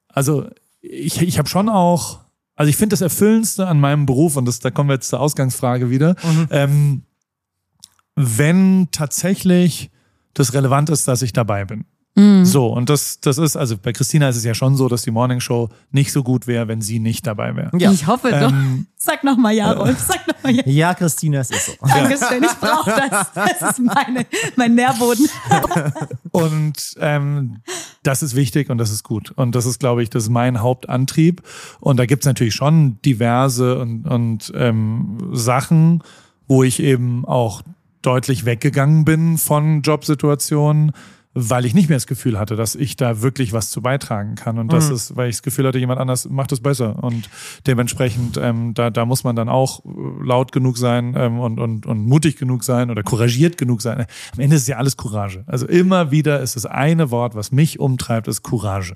[0.07, 0.47] also
[0.81, 2.19] ich, ich habe schon auch,
[2.55, 5.19] also ich finde das Erfüllendste an meinem Beruf, und das, da kommen wir jetzt zur
[5.19, 6.15] Ausgangsfrage wieder,
[6.49, 7.03] ähm,
[8.15, 9.91] wenn tatsächlich
[10.33, 11.85] das relevant ist, dass ich dabei bin.
[12.15, 15.09] So, und das, das ist, also bei Christina ist es ja schon so, dass die
[15.09, 17.71] Morning Show nicht so gut wäre, wenn sie nicht dabei wäre.
[17.79, 17.91] Ja.
[17.91, 18.51] Ich hoffe doch.
[18.51, 19.97] Ähm, Sag noch mal ja, Rolf.
[19.99, 20.61] Sag noch mal ja.
[20.65, 21.71] ja, Christina, es ist so.
[21.81, 23.31] Dankeschön, ich brauche das.
[23.59, 25.27] Das ist meine, mein Nährboden.
[26.31, 27.61] Und ähm,
[28.03, 29.31] das ist wichtig und das ist gut.
[29.31, 31.41] Und das ist, glaube ich, das ist mein Hauptantrieb.
[31.79, 36.03] Und da gibt's natürlich schon diverse und, und ähm, Sachen,
[36.47, 37.63] wo ich eben auch
[38.03, 40.91] deutlich weggegangen bin von Jobsituationen,
[41.33, 44.59] weil ich nicht mehr das Gefühl hatte, dass ich da wirklich was zu beitragen kann.
[44.59, 47.03] Und das ist, weil ich das Gefühl hatte, jemand anders macht es besser.
[47.03, 47.29] Und
[47.65, 49.89] dementsprechend, ähm, da, da muss man dann auch äh,
[50.23, 54.05] laut genug sein ähm, und, und, und mutig genug sein oder couragiert genug sein.
[54.33, 55.43] Am Ende ist ja alles Courage.
[55.47, 58.95] Also immer wieder ist das eine Wort, was mich umtreibt, ist Courage.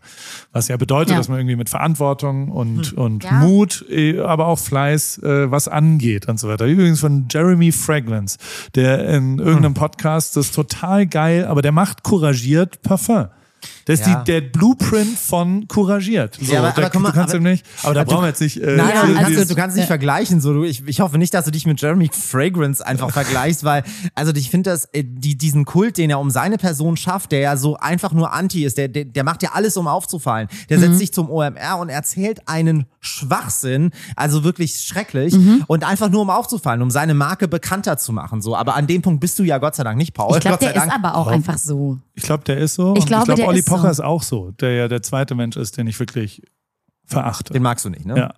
[0.52, 1.18] Was ja bedeutet, Ja.
[1.18, 3.32] dass man irgendwie mit Verantwortung und, und Ja.
[3.34, 6.66] Mut, äh, aber auch Fleiß, äh, was angeht und so weiter.
[6.66, 8.38] Übrigens von Jeremy Fragrance,
[8.76, 13.30] der in irgendeinem Podcast das ist total geil, aber der macht couragiert Parfum.
[13.88, 14.20] Das ist Ja.
[14.24, 16.38] die, der Blueprint von couragiert.
[16.40, 18.18] So, Ja, aber- da, aber mal, du kannst aber- ihm nicht, aber da aber brauchen
[18.20, 18.58] du- wir jetzt nicht.
[18.62, 19.88] Äh, Nein, Ja, also, also- also, du kannst nicht ja.
[19.88, 20.42] vergleichen.
[20.42, 23.84] So, du, ich, ich hoffe nicht, dass du dich mit Jeremy Fragrance einfach vergleichst, weil,
[24.14, 27.40] also ich finde das, äh, die, diesen Kult, den er um seine Person schafft, der
[27.40, 30.50] ja so einfach nur anti ist, der, der, der macht ja alles, um aufzufallen.
[30.70, 30.82] Der Mhm.
[30.82, 35.64] setzt sich zum OMR und erzählt einen Schwachsinn, also wirklich schrecklich, Mhm.
[35.68, 38.42] und einfach nur um aufzufallen, um seine Marke bekannter zu machen.
[38.42, 40.36] So, aber an dem Punkt bist du ja Gott sei Dank nicht, Paul.
[40.36, 40.94] Ich glaube, der ist Dank.
[40.94, 41.98] aber auch einfach so.
[42.16, 42.96] ich glaube, der ist so.
[42.98, 43.88] Ich glaube, ich der Olli ist Pocher so.
[43.90, 46.42] ist auch so, der ja der zweite Mensch ist, den ich wirklich
[47.06, 47.54] verachte.
[47.54, 48.18] Den magst du nicht, ne?
[48.18, 48.34] Ja.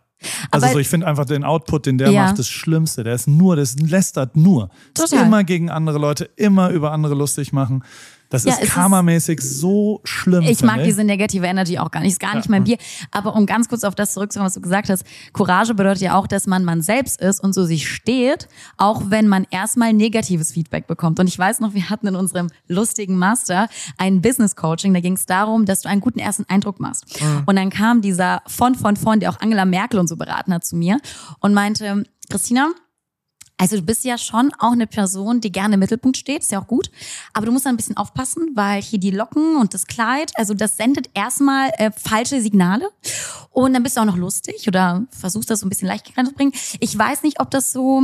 [0.51, 2.25] Also Aber- so, ich finde einfach den Output, den der Ja.
[2.25, 3.03] macht, das Schlimmste.
[3.03, 4.69] Der ist nur, das lästert nur.
[4.93, 5.25] Das Total.
[5.25, 7.83] Immer gegen andere Leute, immer über andere lustig machen.
[8.29, 10.43] Das Ja, ist karmamäßig so schlimm.
[10.43, 12.11] Ich mag diese negative Energy auch gar nicht.
[12.11, 12.77] Ist gar nicht mein Bier.
[13.11, 15.03] Aber um ganz kurz auf das zurückzukommen, was du gesagt hast.
[15.33, 18.47] Courage bedeutet ja auch, dass man man selbst ist und so sich steht,
[18.77, 21.19] auch wenn man erstmal negatives Feedback bekommt.
[21.19, 24.93] Und ich weiß noch, wir hatten in unserem lustigen Master ein Business Coaching.
[24.93, 27.05] Da ging es darum, dass du einen guten ersten Eindruck machst.
[27.47, 30.63] Und dann kam dieser von, von, von, der auch Angela Merkel und so beraten hat
[30.63, 30.99] zu mir
[31.39, 32.69] und meinte, Christina,
[33.59, 36.61] also du bist ja schon auch eine Person, die gerne im Mittelpunkt steht, ist ja
[36.61, 36.89] auch gut.
[37.33, 40.53] Aber du musst da ein bisschen aufpassen, weil hier die Locken und das Kleid, also
[40.53, 42.89] das sendet erstmal äh, falsche Signale.
[43.51, 46.53] Und dann bist du auch noch lustig oder versuchst das so ein bisschen leicht reinzubringen.
[46.79, 48.01] Ich weiß nicht, ob das so,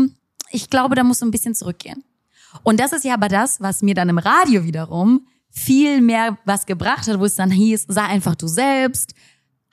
[0.52, 2.04] ich glaube, da musst du ein bisschen zurückgehen.
[2.64, 6.66] Und das ist ja aber das, was mir dann im Radio wiederum viel mehr was
[6.66, 9.14] gebracht hat, wo es dann hieß, sei einfach du selbst,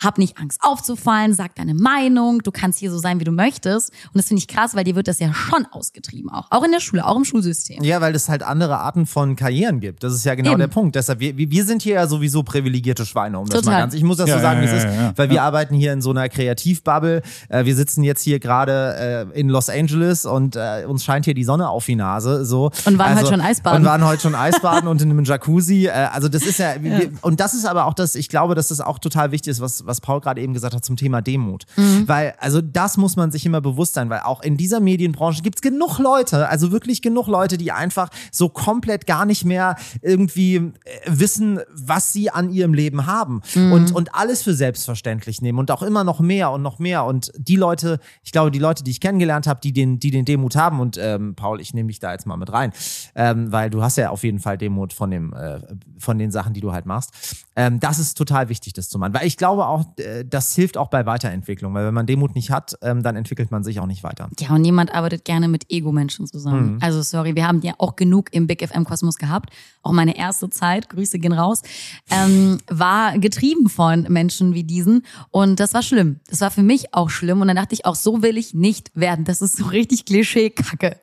[0.03, 3.91] hab nicht Angst aufzufallen, sag deine Meinung, du kannst hier so sein, wie du möchtest.
[3.91, 6.47] Und das finde ich krass, weil dir wird das ja schon ausgetrieben auch.
[6.51, 7.83] Auch in der Schule, auch im Schulsystem.
[7.83, 10.03] Ja, weil es halt andere Arten von Karrieren gibt.
[10.03, 10.61] Das ist ja genau Eben.
[10.61, 10.97] der Punkt.
[10.97, 13.75] Deshalb, wir, wir sind hier ja sowieso privilegierte Schweine, um das Total.
[13.75, 13.95] mal ganz.
[13.95, 15.13] Ich muss das Ja, so sagen, ja, wie es ja, ist, ja, ja.
[15.17, 17.23] weil wir arbeiten hier in so einer Kreativbubble.
[17.49, 21.35] Äh, wir sitzen jetzt hier gerade äh, in Los Angeles und äh, uns scheint hier
[21.35, 22.45] die Sonne auf die Nase.
[22.45, 22.69] So.
[22.69, 23.81] Also, Und waren heute schon Eisbaden.
[23.81, 25.89] Und waren heute schon Eisbaden und in einem Jacuzzi.
[25.89, 28.81] Also das ist ja, Wir, und das ist aber auch das, ich glaube, dass das
[28.81, 31.65] auch total wichtig ist, was, was Paul gerade eben gesagt hat zum Thema Demut.
[31.77, 32.09] Mhm.
[32.09, 35.57] Weil, also das muss man sich immer bewusst sein, weil auch in dieser Medienbranche gibt
[35.59, 40.57] es genug Leute, also wirklich genug Leute, die einfach so komplett gar nicht mehr irgendwie
[40.57, 40.71] äh,
[41.07, 43.73] wissen, was sie an ihrem Leben haben Mhm.
[43.73, 47.05] und, und alles für selbstverständlich nehmen und auch immer noch mehr und noch mehr.
[47.05, 50.25] Und die Leute, ich glaube, die Leute, die ich kennengelernt habe, die den, die den
[50.25, 52.73] Demut haben, und ähm, Paul, ich nehme dich da jetzt mal mit rein,
[53.15, 55.61] ähm, weil du hast ja auf jeden Fall Demut von dem, äh,
[55.99, 57.11] von den Sachen, die du halt machst.
[57.57, 59.15] Ähm, das ist total wichtig, das zu machen.
[59.15, 62.51] Weil ich glaube auch, äh, das hilft auch bei Weiterentwicklung, weil wenn man Demut nicht
[62.51, 64.29] hat, ähm, dann entwickelt man sich auch nicht weiter.
[64.39, 66.79] Ja, und niemand arbeitet gerne mit Ego-Menschen zusammen.
[66.81, 69.51] Also sorry, wir haben ja auch genug im Big FM-Kosmos gehabt.
[69.83, 71.63] Auch meine erste Zeit, Grüße gehen raus,
[72.11, 75.05] ähm, war getrieben von Menschen wie diesen.
[75.31, 76.21] Und das war schlimm.
[76.29, 77.41] Das war für mich auch schlimm.
[77.41, 79.25] Und dann dachte ich auch, so will ich nicht werden.
[79.25, 80.99] Das ist so richtig Klischee-Kacke.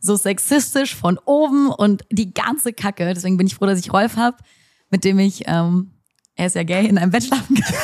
[0.00, 3.12] So sexistisch von oben und die ganze Kacke.
[3.14, 4.36] Deswegen bin ich froh, dass ich Rolf habe,
[4.90, 5.90] mit dem ich, ähm,
[6.34, 7.74] er ist ja gay, in einem Bett schlafen kann.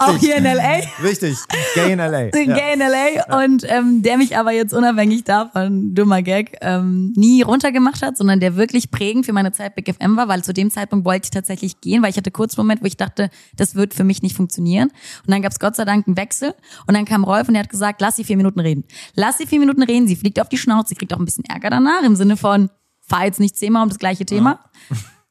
[0.00, 0.80] auch hier in L.A.
[1.02, 1.36] Wichtig.
[1.74, 2.22] Gay in LA.
[2.42, 2.56] Ja.
[2.56, 7.42] Gay in LA und ähm, der mich aber jetzt unabhängig davon, dummer Gag, ähm, nie
[7.42, 10.70] runtergemacht hat, sondern der wirklich prägend für meine Zeit Big FM war, weil zu dem
[10.70, 13.74] Zeitpunkt wollte ich tatsächlich gehen, weil ich hatte kurz einen Moment, wo ich dachte, das
[13.74, 14.88] wird für mich nicht funktionieren.
[14.88, 16.54] Und dann gab es Gott sei Dank einen Wechsel
[16.86, 18.84] und dann kam Rolf und der hat gesagt, lass sie vier Minuten reden.
[19.14, 21.44] Lass sie vier Minuten reden, sie fliegt auf die Schnauze, sie kriegt auch ein bisschen
[21.44, 22.70] Ärger danach im Sinne von,
[23.06, 24.60] fahr jetzt nicht zehnmal um das gleiche Thema.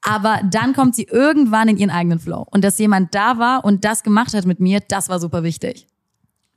[0.04, 2.46] Aber dann kommt sie irgendwann in ihren eigenen Flow.
[2.50, 5.88] Und dass jemand da war und das gemacht hat mit mir, das war super wichtig.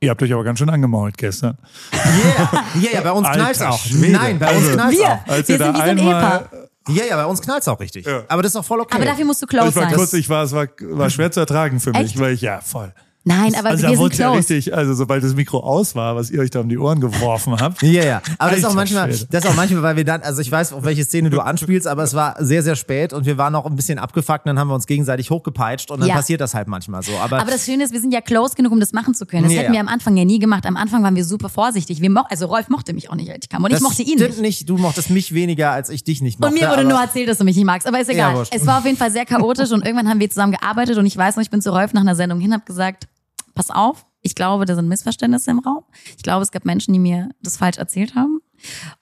[0.01, 1.57] Ihr habt euch aber ganz schön angemault gestern.
[1.95, 2.65] Yeah.
[2.81, 3.79] Ja, ja, bei uns Alter knallt's auch.
[3.79, 4.12] Schwede.
[4.12, 5.27] Nein, bei uns Also- knallt's Wir, auch.
[5.29, 6.51] Als wir sind wie so ein einmal- Ehepaar.
[6.89, 8.07] Ja, ja, bei uns knallt's auch richtig.
[8.29, 8.97] Aber das ist auch voll okay.
[8.97, 9.95] Aber dafür musst du close Ich war sein.
[9.95, 12.19] kurz, ich war, es war, war schwer zu ertragen für mich, Echt?
[12.21, 12.93] weil ich, ja, voll.
[13.27, 14.39] Nein, aber Also wir da sind wurde ja close.
[14.55, 17.59] richtig, also sobald das Mikro aus war, was ihr euch da um die Ohren geworfen
[17.59, 17.83] habt.
[17.95, 18.23] Ja, ja.
[18.39, 19.29] Aber das ist auch manchmal, Schwede.
[19.31, 21.87] das ist auch manchmal, weil wir dann, also ich weiß, auf welche Szene du anspielst,
[21.87, 24.59] aber es war sehr, sehr spät und wir waren auch ein bisschen abgefuckt und dann
[24.59, 26.17] haben wir uns gegenseitig hochgepeitscht und dann Ja.
[26.17, 27.13] passiert das halt manchmal so.
[27.19, 29.45] Aber, Aber das Schöne ist, wir sind ja close genug, um das machen zu können.
[29.45, 29.81] Das Ja, hätten ja.
[29.81, 30.67] wir am Anfang ja nie gemacht.
[30.67, 32.01] Am Anfang waren wir super vorsichtig.
[32.03, 33.65] Wir mo also Rolf mochte mich auch nicht, als ich kam.
[33.65, 34.41] Und das ich mochte ihn stimmt nicht.
[34.41, 34.69] nicht.
[34.69, 36.53] Du mochtest mich weniger, als ich dich nicht mochte.
[36.55, 37.87] Und mir wurde nur erzählt, dass du mich nicht magst.
[37.89, 38.35] Aber ist Ja, egal.
[38.37, 38.55] wurscht.
[38.55, 41.17] es war auf jeden Fall sehr chaotisch und irgendwann haben wir zusammen gearbeitet und ich
[41.17, 43.07] weiß noch, ich bin zu Rolf nach einer Sendung hin, hab gesagt,
[43.55, 45.85] pass auf, ich glaube, da sind Missverständnisse im Raum.
[46.16, 48.40] Ich glaube, es gab Menschen, die mir das falsch erzählt haben.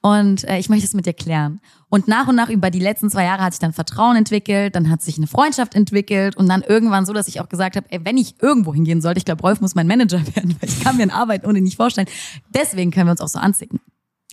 [0.01, 1.61] Und äh, ich möchte es mit dir klären.
[1.89, 4.91] Und nach und nach über die letzten zwei Jahre hat sich dann Vertrauen entwickelt, dann
[4.91, 8.01] hat sich eine Freundschaft entwickelt und dann irgendwann so, dass ich auch gesagt habe, ey,
[8.05, 10.97] wenn ich irgendwo hingehen sollte, ich glaube, Rolf muss mein Manager werden, weil ich kann
[10.97, 12.09] mir eine Arbeit ohne nicht vorstellen.
[12.53, 13.81] Deswegen können wir uns auch so anzicken.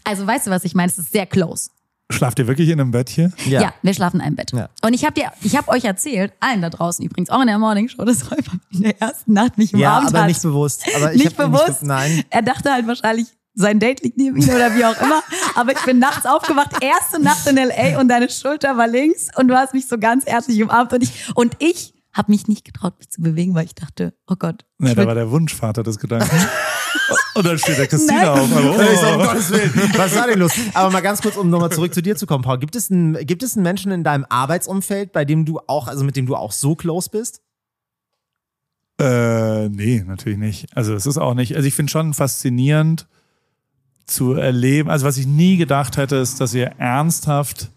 [0.06, 0.90] Also weißt du, was ich meine?
[0.90, 1.70] Es ist sehr close.
[2.12, 3.32] Schlaft ihr wirklich in einem Bett hier?
[3.46, 3.74] Ja, Ja.
[3.84, 4.52] wir schlafen in einem Bett.
[4.52, 4.70] Ja.
[4.84, 7.60] Und ich habe dir, ich habe euch erzählt, allen da draußen übrigens, auch in der
[7.60, 10.28] Morning Show, dass Rolf in der ersten Nacht mich Ja, umarmt aber hat.
[10.28, 10.84] nicht bewusst.
[10.96, 11.68] Aber ich nicht bewusst.
[11.68, 12.24] Nicht, nein.
[12.32, 15.22] Er dachte halt wahrscheinlich, sein Date liegt neben ihm oder wie auch immer.
[15.56, 18.00] Aber ich bin nachts aufgewacht, erste Nacht in L.A.
[18.00, 21.32] und deine Schulter war links und du hast mich so ganz herzlich umarmt und ich,
[21.36, 24.66] und ich habe mich nicht getraut, mich zu bewegen, weil ich dachte, oh Gott.
[24.80, 26.36] Ne, ich da war der Wunschvater des Gedanken.
[27.36, 28.30] Und dann steht der Christina Nein.
[28.30, 28.56] auf.
[28.56, 29.26] Also, Ich sag, um oh.
[29.26, 30.52] Gottes Willen, was da denn los?
[30.74, 32.60] Aber mal ganz kurz, um nochmal zurück zu dir zu kommen, Paul.
[32.60, 36.04] Gibt es, einen, gibt es einen Menschen in deinem Arbeitsumfeld, bei dem du auch, also
[36.04, 37.42] mit dem du auch so close bist?
[39.00, 40.76] Äh, nee, natürlich nicht.
[40.76, 41.56] Also es ist auch nicht.
[41.56, 43.08] Also ich finde schon faszinierend
[44.06, 44.90] zu erleben.
[44.90, 47.70] Also was ich nie gedacht hätte, ist, dass ihr ernsthaft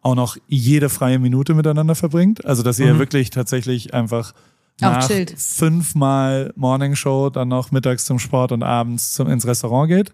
[0.00, 2.44] auch noch jede freie Minute miteinander verbringt.
[2.46, 4.32] Also dass ihr wirklich tatsächlich einfach
[4.80, 5.34] nach chillt.
[5.38, 10.12] fünfmal Morning Show dann noch mittags zum Sport und abends zum, ins Restaurant geht.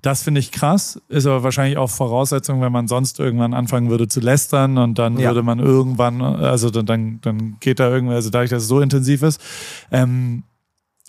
[0.00, 1.00] Das finde ich krass.
[1.08, 5.18] Ist aber wahrscheinlich auch Voraussetzung, wenn man sonst irgendwann anfangen würde zu lästern und dann
[5.18, 5.30] Ja.
[5.30, 8.80] würde man irgendwann, also dann, dann, dann geht da irgendwie, also dadurch, dass es so
[8.80, 9.40] intensiv ist.
[9.90, 10.42] Ähm,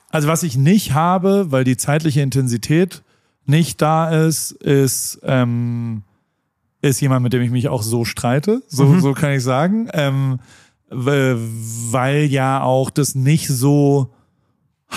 [0.10, 3.02] also was ich nicht habe, weil die zeitliche Intensität
[3.46, 6.04] nicht da ist, ist, ähm,
[6.82, 8.62] ist jemand, mit dem ich mich auch so streite.
[8.68, 9.90] So, so kann ich sagen.
[9.94, 10.40] Ähm,
[10.94, 14.14] weil ja auch das nicht so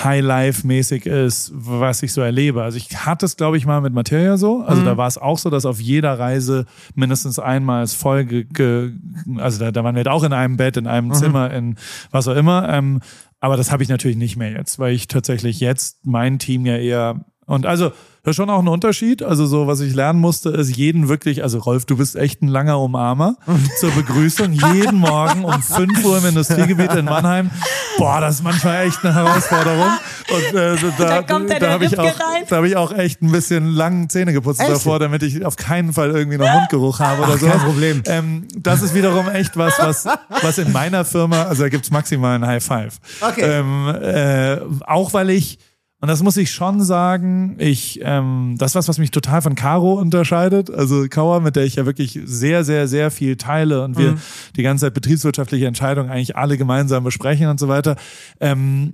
[0.05, 2.63] High-Life-mäßig ist, was ich so erlebe.
[2.63, 4.61] Also ich hatte es, glaube ich, mal mit Materia so.
[4.61, 8.45] Also da war es auch so, dass auf jeder Reise mindestens einmal es voll ge,
[8.45, 8.93] ge
[9.39, 11.77] also da, da waren wir halt auch in einem Bett, in einem Zimmer, in
[12.11, 12.69] was auch immer.
[12.69, 13.01] Ähm,
[13.41, 16.77] aber das habe ich natürlich nicht mehr jetzt, weil ich tatsächlich jetzt mein Team ja
[16.77, 17.93] eher Und also,
[18.27, 19.23] das ist schon auch ein Unterschied.
[19.23, 22.49] Also so, was ich lernen musste, ist jeden wirklich, also Rolf, du bist echt ein
[22.49, 23.37] langer Umarmer
[23.81, 24.53] zur Begrüßung.
[24.53, 27.51] jeden Morgen um 5 Uhr im Industriegebiet in Mannheim.
[27.99, 29.91] Boah, das ist manchmal echt eine Herausforderung.
[30.29, 32.13] Und äh, da, Da da habe ich, auch-
[32.49, 35.93] da hab ich auch echt ein bisschen lang Zähne geputzt davor, damit ich auf keinen
[35.93, 37.47] Fall irgendwie noch Mundgeruch habe oder so.
[37.47, 38.03] kein Problem.
[38.07, 40.05] Ähm, das ist wiederum echt was, was,
[40.43, 42.99] was in meiner Firma, also da gibt's maximal ein High Five.
[43.21, 43.61] Okay.
[43.61, 45.59] Ähm, äh, auch weil ich,
[46.01, 49.95] und das muss ich schon sagen, ich, ähm, das was, was mich total von Caro
[49.95, 50.71] unterscheidet.
[50.71, 54.17] Also Kauer, mit der ich ja wirklich sehr, sehr, sehr viel teile und wir
[54.57, 57.97] die ganze Zeit betriebswirtschaftliche Entscheidungen eigentlich alle gemeinsam besprechen und so weiter.
[58.41, 58.93] Ähm,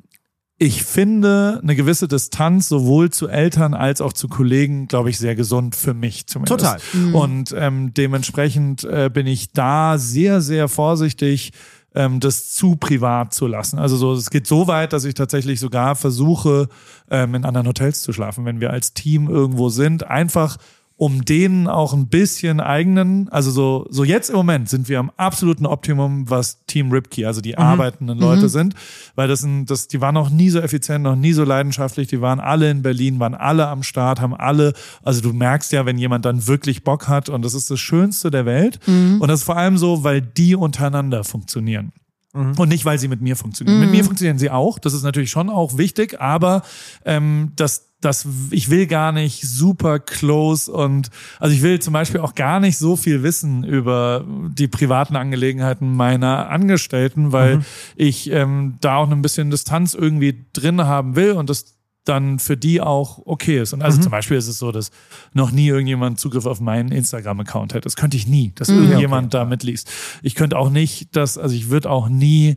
[0.58, 5.34] ich finde eine gewisse Distanz sowohl zu Eltern als auch zu Kollegen, glaube ich, sehr
[5.34, 6.60] gesund für mich zumindest.
[6.60, 7.14] Total.
[7.14, 11.50] Und ähm, dementsprechend äh, bin ich da sehr, sehr vorsichtig,
[11.94, 13.78] ähm, das zu privat zu lassen.
[13.78, 16.68] Also so, es geht so weit, dass ich tatsächlich sogar versuche,
[17.10, 20.56] ähm, in anderen Hotels zu schlafen, wenn wir als Team irgendwo sind, einfach
[21.02, 25.10] um denen auch ein bisschen eigenen, also so, so jetzt im Moment sind wir am
[25.16, 28.76] absoluten Optimum, was Team Ripkey, also die arbeitenden Leute sind,
[29.16, 32.20] weil das sind, das, die waren noch nie so effizient, noch nie so leidenschaftlich, die
[32.20, 35.98] waren alle in Berlin, waren alle am Start, haben alle, also du merkst ja, wenn
[35.98, 38.78] jemand dann wirklich Bock hat und das ist das Schönste der Welt
[39.20, 41.90] und das ist vor allem so, weil die untereinander funktionieren.
[42.34, 43.80] Und nicht, weil sie mit mir funktionieren.
[43.80, 44.78] Mit mir funktionieren sie auch.
[44.78, 46.62] Das ist natürlich schon auch wichtig, aber
[47.04, 51.10] ähm, das, das, ich will gar nicht super close und
[51.40, 55.94] also ich will zum Beispiel auch gar nicht so viel wissen über die privaten Angelegenheiten
[55.94, 57.64] meiner Angestellten, weil
[57.96, 62.56] ich ähm, da auch ein bisschen Distanz irgendwie drin haben will und das dann für
[62.56, 63.72] die auch okay ist.
[63.72, 64.90] Und also zum Beispiel ist es so, dass
[65.34, 67.82] noch nie irgendjemand Zugriff auf meinen Instagram-Account hätte.
[67.82, 69.90] Das könnte ich nie, dass irgendjemand da mitliest.
[70.22, 72.56] Ich könnte auch nicht, dass, also ich würde auch nie,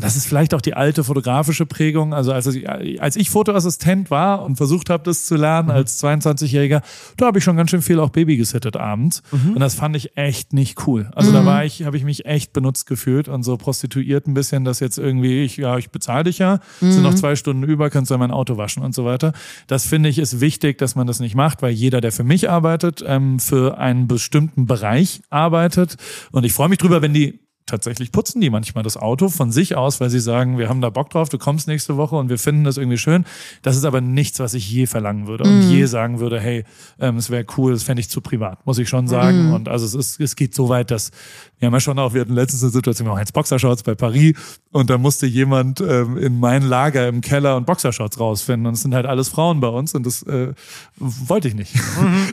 [0.00, 2.14] das ist vielleicht auch die alte fotografische Prägung.
[2.14, 6.82] Also als ich, als ich Fotoassistent war und versucht habe, das zu lernen als 22-Jähriger,
[7.16, 9.22] da habe ich schon ganz schön viel auch Baby gesittet abends.
[9.32, 11.10] Und das fand ich echt nicht cool.
[11.14, 14.64] Also da war ich, habe ich mich echt benutzt gefühlt und so prostituiert ein bisschen,
[14.64, 18.10] dass jetzt irgendwie ich, ja, ich bezahle dich ja, sind noch zwei Stunden über, kannst
[18.10, 19.32] du ja mein Auto waschen und so weiter.
[19.66, 22.50] Das finde ich ist wichtig, dass man das nicht macht, weil jeder, der für mich
[22.50, 25.96] arbeitet, ähm, für einen bestimmten Bereich arbeitet.
[26.32, 27.40] Und ich freue mich drüber, wenn die
[27.70, 30.90] tatsächlich putzen die manchmal das Auto von sich aus, weil sie sagen, wir haben da
[30.90, 33.24] Bock drauf, du kommst nächste Woche und wir finden das irgendwie schön.
[33.62, 36.64] Das ist aber nichts, was ich je verlangen würde und je sagen würde, hey,
[36.98, 39.52] ähm, es wäre cool, das fände ich zu privat, muss ich schon sagen.
[39.52, 41.10] Und also es ist, es geht so weit, dass
[41.58, 43.94] wir haben ja schon auch, wir hatten letztens eine Situation, wir machen jetzt Boxershorts bei
[43.94, 44.34] Paris
[44.72, 48.82] und da musste jemand ähm, in mein Lager im Keller und Boxershorts rausfinden und es
[48.82, 50.52] sind halt alles Frauen bei uns und das äh,
[50.96, 51.74] wollte ich nicht.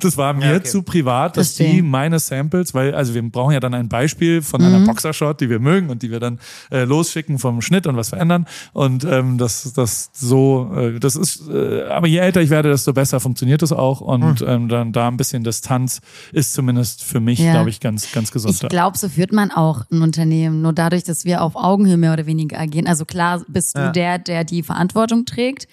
[0.01, 0.63] Das war mir okay.
[0.63, 1.83] zu privat, dass die Verstehe.
[1.83, 5.59] meine Samples, weil also wir brauchen ja dann ein Beispiel von einer Boxershot, die wir
[5.59, 6.39] mögen und die wir dann
[6.71, 11.47] äh, losschicken vom Schnitt und was verändern und ähm, das das so äh, das ist
[11.49, 15.07] äh, aber je älter ich werde, desto besser funktioniert es auch und ähm, dann da
[15.07, 16.01] ein bisschen Distanz
[16.31, 17.53] ist zumindest für mich, Ja.
[17.53, 18.59] glaube ich, ganz ganz gesund.
[18.61, 20.61] Ich glaube, so führt man auch ein Unternehmen.
[20.61, 22.85] Nur dadurch, dass wir auf Augenhöhe mehr oder weniger agieren.
[22.87, 23.91] Also klar bist du Ja.
[23.91, 25.67] der, der die Verantwortung trägt.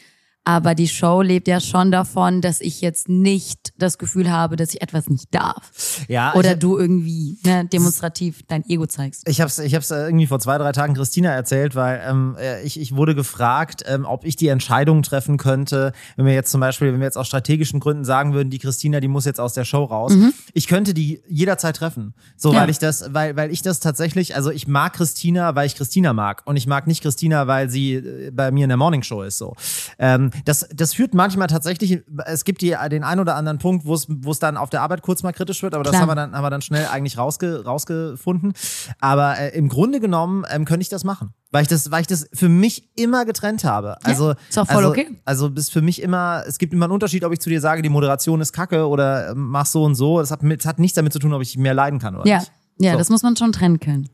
[0.46, 4.74] Aber die Show lebt ja schon davon, dass ich jetzt nicht das Gefühl habe, dass
[4.74, 6.02] ich etwas nicht darf.
[6.06, 9.26] Ja, Oder ich- du irgendwie ne, demonstrativ dein Ego zeigst.
[9.26, 12.36] Ich habe es ich hab's äh, irgendwie vor zwei, drei Tagen Christina erzählt, weil ähm,
[12.38, 16.50] äh, ich, ich wurde gefragt, ähm, ob ich die Entscheidung treffen könnte, wenn wir jetzt
[16.50, 19.40] zum Beispiel, wenn wir jetzt aus strategischen Gründen sagen würden, die Christina, die muss jetzt
[19.40, 20.12] aus der Show raus.
[20.52, 22.12] Ich könnte die jederzeit treffen.
[22.36, 22.60] So, Ja.
[22.60, 26.12] weil ich das, weil, weil ich das tatsächlich, also ich mag Christina, weil ich Christina
[26.12, 26.42] mag.
[26.44, 29.38] Und ich mag nicht Christina, weil sie äh, bei mir in der Morningshow ist.
[29.38, 29.54] So.
[29.98, 33.94] Ähm, das, das führt manchmal tatsächlich, es gibt die, den ein oder anderen Punkt, wo
[34.30, 36.02] es dann auf der Arbeit kurz mal kritisch wird, aber das Klar.
[36.02, 38.52] haben wir dann, haben wir dann schnell eigentlich rausge, rausgefunden.
[39.00, 41.32] Aber äh, im Grunde genommen ähm, könnte ich das machen.
[41.50, 43.96] Weil ich das, weil ich das für mich immer getrennt habe.
[44.02, 45.08] Also, ist auch voll also, okay.
[45.24, 47.80] Also ist für mich immer, es gibt immer einen Unterschied, ob ich zu dir sage,
[47.82, 50.18] die Moderation ist kacke oder ähm, mach so und so.
[50.18, 52.38] Das hat, das hat nichts damit zu tun, ob ich mehr leiden kann oder Ja,
[52.38, 52.52] nicht.
[52.80, 52.98] ja, So.
[52.98, 54.08] das muss man schon trennen können.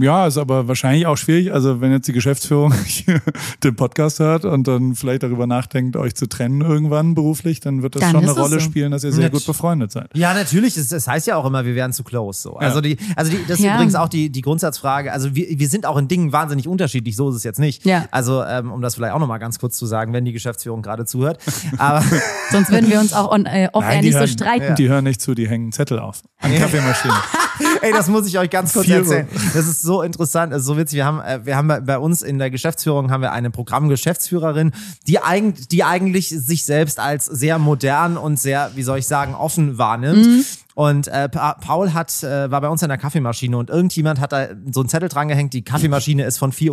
[0.00, 1.52] Ja, ist aber wahrscheinlich auch schwierig.
[1.52, 2.74] Also wenn jetzt die Geschäftsführung
[3.64, 7.94] den Podcast hört und dann vielleicht darüber nachdenkt, euch zu trennen irgendwann beruflich, dann wird
[7.94, 8.60] das Dann schon eine Rolle so.
[8.60, 9.32] spielen, dass ihr sehr Nett.
[9.32, 10.10] gut befreundet seid.
[10.14, 10.76] Ja, natürlich.
[10.76, 12.40] Es, es heißt ja auch immer, wir wären zu close.
[12.42, 12.56] So.
[12.56, 12.82] Also, Ja.
[12.82, 13.74] die, also die, das ist Ja.
[13.74, 15.12] übrigens auch die, die Grundsatzfrage.
[15.12, 17.16] Also wir, wir sind auch in Dingen wahnsinnig unterschiedlich.
[17.16, 17.84] So ist es jetzt nicht.
[17.86, 18.06] Ja.
[18.10, 21.04] Also ähm, um das vielleicht auch nochmal ganz kurz zu sagen, wenn die Geschäftsführung gerade
[21.06, 21.38] zuhört.
[21.78, 22.02] Aber
[22.50, 24.74] Sonst würden wir uns auch on, äh, off air die nicht so hören, streiten.
[24.76, 26.22] die hören nicht zu, die hängen Zettel auf.
[26.40, 27.14] An die Kaffeemaschine.
[27.82, 29.28] ey, das muss ich euch ganz kurz Vier erzählen.
[29.54, 30.96] Das ist so interessant, das ist so witzig.
[30.96, 34.72] Wir haben, äh, wir haben bei- uns in der Geschäftsführung haben wir eine Programmgeschäftsführerin,
[35.06, 39.34] die eigentlich, die eigentlich sich selbst als sehr modern und sehr, wie soll ich sagen,
[39.34, 40.44] offen wahrnimmt.
[40.76, 44.32] Und äh, Pa- Paul hat, äh, war bei uns an der Kaffeemaschine und irgendjemand hat
[44.32, 46.70] da so einen Zettel dran gehängt, die Kaffeemaschine ist von 4.30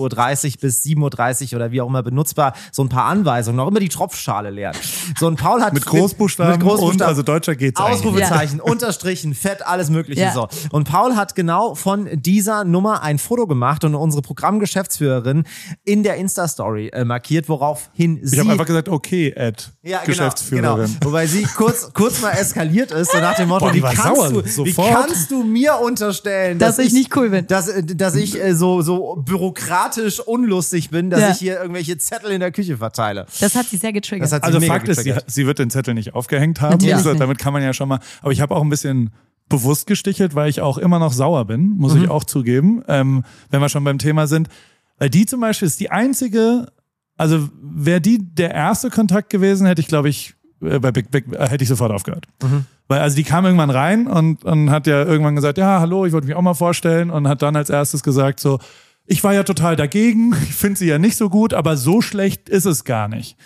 [0.55, 2.53] Uhr bis 7.30 Uhr oder wie auch immer benutzbar.
[2.73, 4.75] So ein paar Anweisungen, noch immer die Tropfschale leeren.
[5.17, 7.99] So ein Paul hat Mit Großbuchstaben, mit Großbuchstaben und also deutscher geht's eigentlich.
[7.99, 10.33] Ausrufezeichen, Unterstrichen, Fett, alles mögliche Ja.
[10.33, 10.49] so.
[10.73, 15.43] Und Paul hat genau von dieser Nummer ein Foto gemacht und unsere Programmgeschäftsführerin
[15.85, 20.05] in der Insta-Story äh, markiert, woraufhin sie Ich habe einfach gesagt, okay, Ed, ja, genau,
[20.07, 20.85] Geschäftsführerin.
[20.87, 21.05] Genau.
[21.05, 24.29] Wobei sie kurz, kurz mal eskaliert ist, so nach dem Motto, Boah, die kannst sauer,
[24.31, 24.89] du, wie sofort.
[24.91, 27.47] kannst du mir unterstellen, Dass ich nicht cool bin.
[27.47, 31.29] Dass, äh, dass ich äh, so, so bürokratisch unlustig bin, dass Ja.
[31.31, 33.25] ich hier irgendwelche Zettel in der Küche verteile.
[33.39, 34.25] Das hat sie sehr getriggert.
[34.25, 35.31] Das hat sie Also Fakt ist, sie, getriggert.
[35.31, 36.73] sie wird den Zettel nicht aufgehängt haben.
[36.91, 37.21] Also, nicht.
[37.21, 37.99] damit kann man ja schon mal.
[38.21, 39.11] Aber ich habe auch ein bisschen
[39.49, 42.03] bewusst gestichelt, weil ich auch immer noch sauer bin, muss Mhm.
[42.05, 44.47] ich auch zugeben, ähm, wenn wir schon beim Thema sind.
[44.97, 46.67] Weil die zum Beispiel ist die einzige,
[47.17, 50.33] also wäre die der erste Kontakt gewesen, hätte ich, glaube ich,
[50.63, 52.25] bei Big Big äh, hätte ich sofort aufgehört.
[52.41, 52.65] Mhm.
[52.87, 56.13] Weil also die kam irgendwann rein und, und hat ja irgendwann gesagt, ja, hallo, ich
[56.13, 58.59] wollte mich auch mal vorstellen und hat dann als erstes gesagt so,
[59.05, 62.49] ich war ja total dagegen, ich finde sie ja nicht so gut, aber so schlecht
[62.49, 63.37] ist es gar nicht.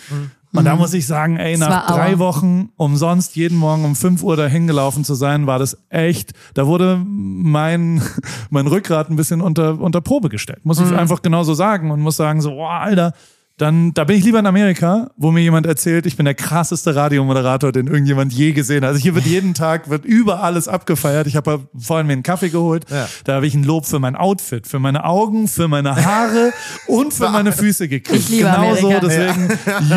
[0.53, 2.19] Und da muss ich sagen, ey, Das nach drei Aua.
[2.19, 6.65] Wochen umsonst jeden Morgen um 5 Uhr dahin gelaufen zu sein, war das echt, da
[6.65, 8.01] wurde mein,
[8.49, 10.65] mein Rückgrat ein bisschen unter, unter Probe gestellt.
[10.65, 13.13] Muss ich einfach genauso sagen und muss sagen so, boah, Alter,
[13.57, 16.95] dann, da bin ich lieber in Amerika, wo mir jemand erzählt, ich bin der krasseste
[16.95, 18.89] Radiomoderator, den irgendjemand je gesehen hat.
[18.89, 21.25] Also hier wird jeden Tag, wird über alles abgefeiert.
[21.25, 22.85] Ich habe vorhin mir einen Kaffee geholt.
[22.91, 23.09] Ja.
[23.23, 26.51] Da habe ich ein Lob für mein Outfit, für meine Augen, für meine Haare
[26.87, 28.19] und für meine Füße gekriegt.
[28.19, 29.49] Ich liebe genau so, deswegen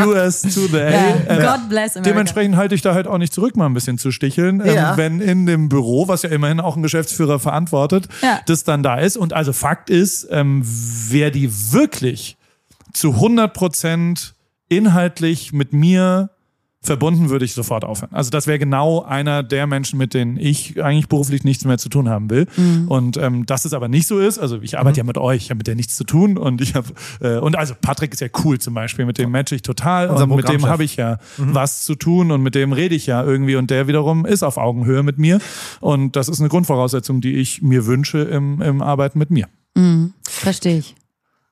[0.08, 0.90] US to the A.
[0.90, 1.14] Ja.
[1.26, 2.00] Äh, God bless America.
[2.02, 4.96] Dementsprechend halte ich da halt auch nicht zurück, mal ein bisschen zu sticheln, ähm, Ja.
[4.96, 8.40] wenn in dem Büro, was ja immerhin auch ein Geschäftsführer verantwortet, Ja.
[8.46, 9.18] das dann da ist.
[9.18, 12.38] Und also Fakt ist, ähm, wer die wirklich
[12.92, 14.34] zu 100 Prozent
[14.68, 16.30] inhaltlich mit mir
[16.82, 18.14] verbunden, würde ich sofort aufhören.
[18.14, 21.90] Also das wäre genau einer der Menschen, mit denen ich eigentlich beruflich nichts mehr zu
[21.90, 22.46] tun haben will.
[22.56, 22.88] Mhm.
[22.88, 25.50] Und ähm, dass es aber nicht so ist, also ich arbeite ja mit euch, ich
[25.50, 26.88] habe mit der nichts zu tun und ich habe
[27.20, 30.24] äh, und also Patrick ist ja cool zum Beispiel, mit dem matche ich total Unser
[30.24, 33.22] und mit dem habe ich ja was zu tun und mit dem rede ich ja
[33.22, 35.38] irgendwie und der wiederum ist auf Augenhöhe mit mir
[35.80, 39.48] und das ist eine Grundvoraussetzung, die ich mir wünsche im, im Arbeiten mit mir.
[40.22, 40.94] Verstehe ich.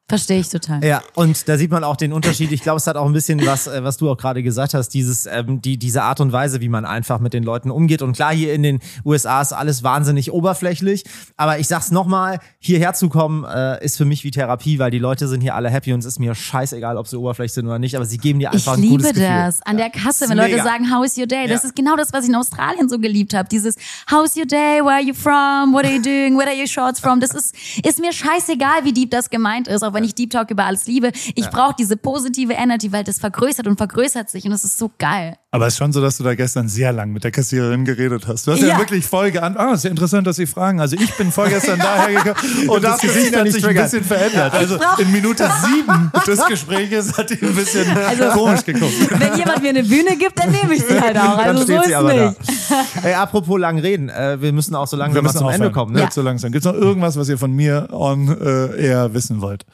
[0.09, 0.83] Verstehe ich total.
[0.83, 2.51] Ja, und da sieht man auch den Unterschied.
[2.51, 4.89] Ich glaube, es hat auch ein bisschen was, äh, was du auch gerade gesagt hast,
[4.91, 8.01] dieses, ähm, die, diese Art und Weise, wie man einfach mit den Leuten umgeht.
[8.01, 11.05] Und klar, hier in den USA ist alles wahnsinnig oberflächlich.
[11.37, 14.99] Aber ich sag's nochmal, hierher zu kommen, äh, ist für mich wie Therapie, weil die
[14.99, 17.79] Leute sind hier alle happy und es ist mir scheißegal, ob sie oberflächlich sind oder
[17.79, 19.29] nicht, aber sie geben dir Ich einfach ein liebe gutes Gefühl.
[19.29, 19.61] das.
[19.67, 20.49] An der Kasse, wenn Mega.
[20.57, 21.47] Leute sagen, how is your day?
[21.47, 21.69] Das Ja.
[21.69, 23.47] ist genau das, was ich in Australien so geliebt habe.
[23.51, 23.77] Dieses,
[24.11, 24.81] how's your day?
[24.83, 25.75] Where are you from?
[25.75, 26.39] What are you doing?
[26.39, 27.21] Where are your shorts from?
[27.21, 27.55] Das ist,
[27.85, 30.87] ist mir scheißegal, wie deep das gemeint ist, auch wenn ich Deep Talk über alles
[30.87, 31.11] liebe.
[31.35, 34.91] Ich brauche diese positive Energy, weil das vergrößert und vergrößert sich und das ist so
[34.99, 35.35] geil.
[35.51, 38.27] Aber es ist schon so, dass du da gestern sehr lang mit der Kassiererin geredet
[38.29, 38.47] hast.
[38.47, 38.79] Du hast ja, Ja.
[38.79, 39.70] wirklich voll geantwortet.
[39.70, 40.79] Ah, ist ja interessant, dass Sie fragen.
[40.79, 44.53] Also ich bin vorgestern daher gekommen und das Gesicht hat sich ein bisschen verändert.
[44.53, 48.93] Also in Minute sieben des Gespräches hat die ein bisschen Also- komisch geguckt.
[49.19, 51.39] Wenn jemand mir eine Bühne gibt, dann nehme ich sie halt auch.
[51.39, 52.37] Dann Also so ist sie aber nicht.
[52.69, 52.85] da.
[53.09, 55.57] Ey, apropos lang reden, äh, wir müssen auch so langsam Wir mal müssen zum Ende
[55.69, 55.73] aufhören.
[55.73, 55.95] kommen.
[55.95, 56.01] Ne?
[56.03, 56.53] Nicht so langsam.
[56.53, 59.65] Gibt es noch irgendwas, was ihr von mir on äh, eher wissen wollt?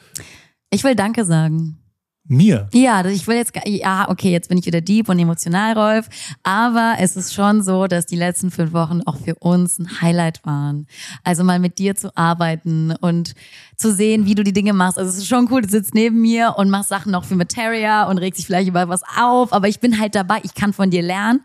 [0.69, 1.79] Ich will Danke sagen.
[2.27, 2.67] Mir?
[2.73, 6.09] Ja, ich will jetzt, ja, okay, jetzt bin ich wieder deep und emotional, Rolf.
[6.41, 10.43] Aber es ist schon so, dass die letzten fünf Wochen auch für uns ein Highlight
[10.43, 10.87] waren.
[11.23, 13.35] Also mal mit dir zu arbeiten und
[13.77, 14.97] zu sehen, wie du die Dinge machst.
[14.97, 18.05] Also es ist schon cool, du sitzt neben mir und machst Sachen noch für Materia
[18.05, 19.53] und regst dich vielleicht über was auf.
[19.53, 21.41] Aber ich bin halt dabei, ich kann von dir lernen.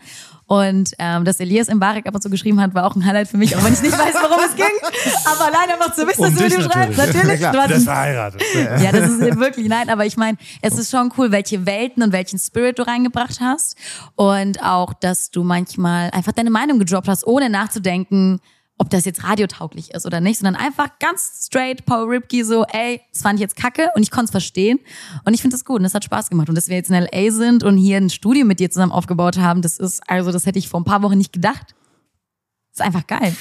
[0.51, 3.28] Und ähm, dass Elias im Barek ab und zu geschrieben hat, war auch ein Highlight
[3.28, 4.64] für mich, auch wenn ich nicht weiß, worum es ging.
[5.24, 6.98] Aber allein einfach zu wissen, Um dass du mit ihm schreibst.
[6.98, 7.40] natürlich.
[7.40, 8.43] Ja, Du ein ist verheiratet.
[8.82, 12.10] ja, das ist wirklich, nein, aber ich meine, es ist schon cool, welche Welten und
[12.12, 13.77] welchen Spirit du reingebracht hast.
[14.16, 18.40] Und auch, dass du manchmal einfach deine Meinung gedroppt hast, ohne nachzudenken,
[18.81, 23.02] ob das jetzt radiotauglich ist oder nicht, sondern einfach ganz straight Paul Ripke so, ey,
[23.12, 24.81] das fand ich jetzt kacke und ich konnte es verstehen.
[25.27, 26.48] Und ich finde das gut und das hat Spaß gemacht.
[26.48, 27.31] Und dass wir jetzt in L.A.
[27.31, 30.59] sind und hier ein Studio mit dir zusammen aufgebaut haben, das ist, also das hätte
[30.59, 31.74] ich vor ein paar Wochen nicht gedacht.
[32.73, 33.36] Das ist einfach geil.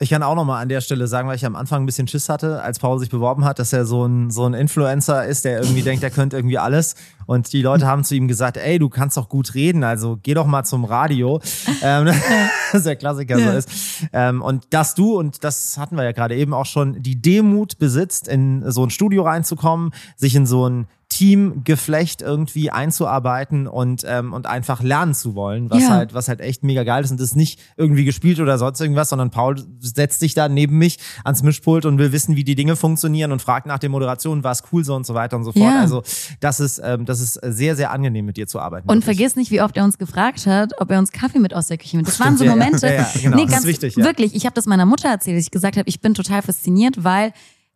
[0.00, 2.30] Ich kann auch nochmal an der Stelle sagen, weil ich am Anfang ein bisschen Schiss
[2.30, 5.60] hatte, als Paul sich beworben hat, dass er so ein, so ein Influencer ist, der
[5.60, 6.94] irgendwie denkt, er könnte irgendwie alles.
[7.28, 10.32] Und die Leute haben zu ihm gesagt, ey, du kannst doch gut reden, also geh
[10.32, 11.40] doch mal zum Radio.
[11.82, 12.08] ähm,
[12.72, 13.52] das der Klassiker so Ja.
[13.52, 13.68] ist.
[14.14, 17.78] Ähm, und dass du, und das hatten wir ja gerade eben auch schon, die Demut
[17.78, 24.32] besitzt, in so ein Studio reinzukommen, sich in so ein Teamgeflecht irgendwie einzuarbeiten und, ähm,
[24.32, 25.90] und einfach lernen zu wollen, was Ja.
[25.90, 28.80] halt, was halt echt mega geil ist und das ist nicht irgendwie gespielt oder sonst
[28.80, 32.54] irgendwas, sondern Paul setzt sich da neben mich ans Mischpult und will wissen, wie die
[32.54, 35.44] Dinge funktionieren und fragt nach der Moderation, war es cool so und so weiter und
[35.44, 35.64] so fort.
[35.74, 35.80] Ja.
[35.80, 36.02] Also
[36.40, 38.88] das ist, ähm, das das ist sehr, sehr angenehm, mit dir zu arbeiten.
[38.88, 39.16] Und wirklich.
[39.16, 41.78] vergiss nicht, wie oft er uns gefragt hat, ob er uns Kaffee mit aus der
[41.78, 42.08] Küche nimmt.
[42.08, 42.50] Das waren so ja.
[42.50, 42.86] Momente.
[42.86, 43.36] Ja, ja, genau.
[43.36, 44.04] Nee, Das ist ganz wichtig, ja.
[44.04, 44.34] wirklich.
[44.34, 47.32] Ich habe das meiner Mutter erzählt, dass ich gesagt habe, ich bin total fasziniert, weil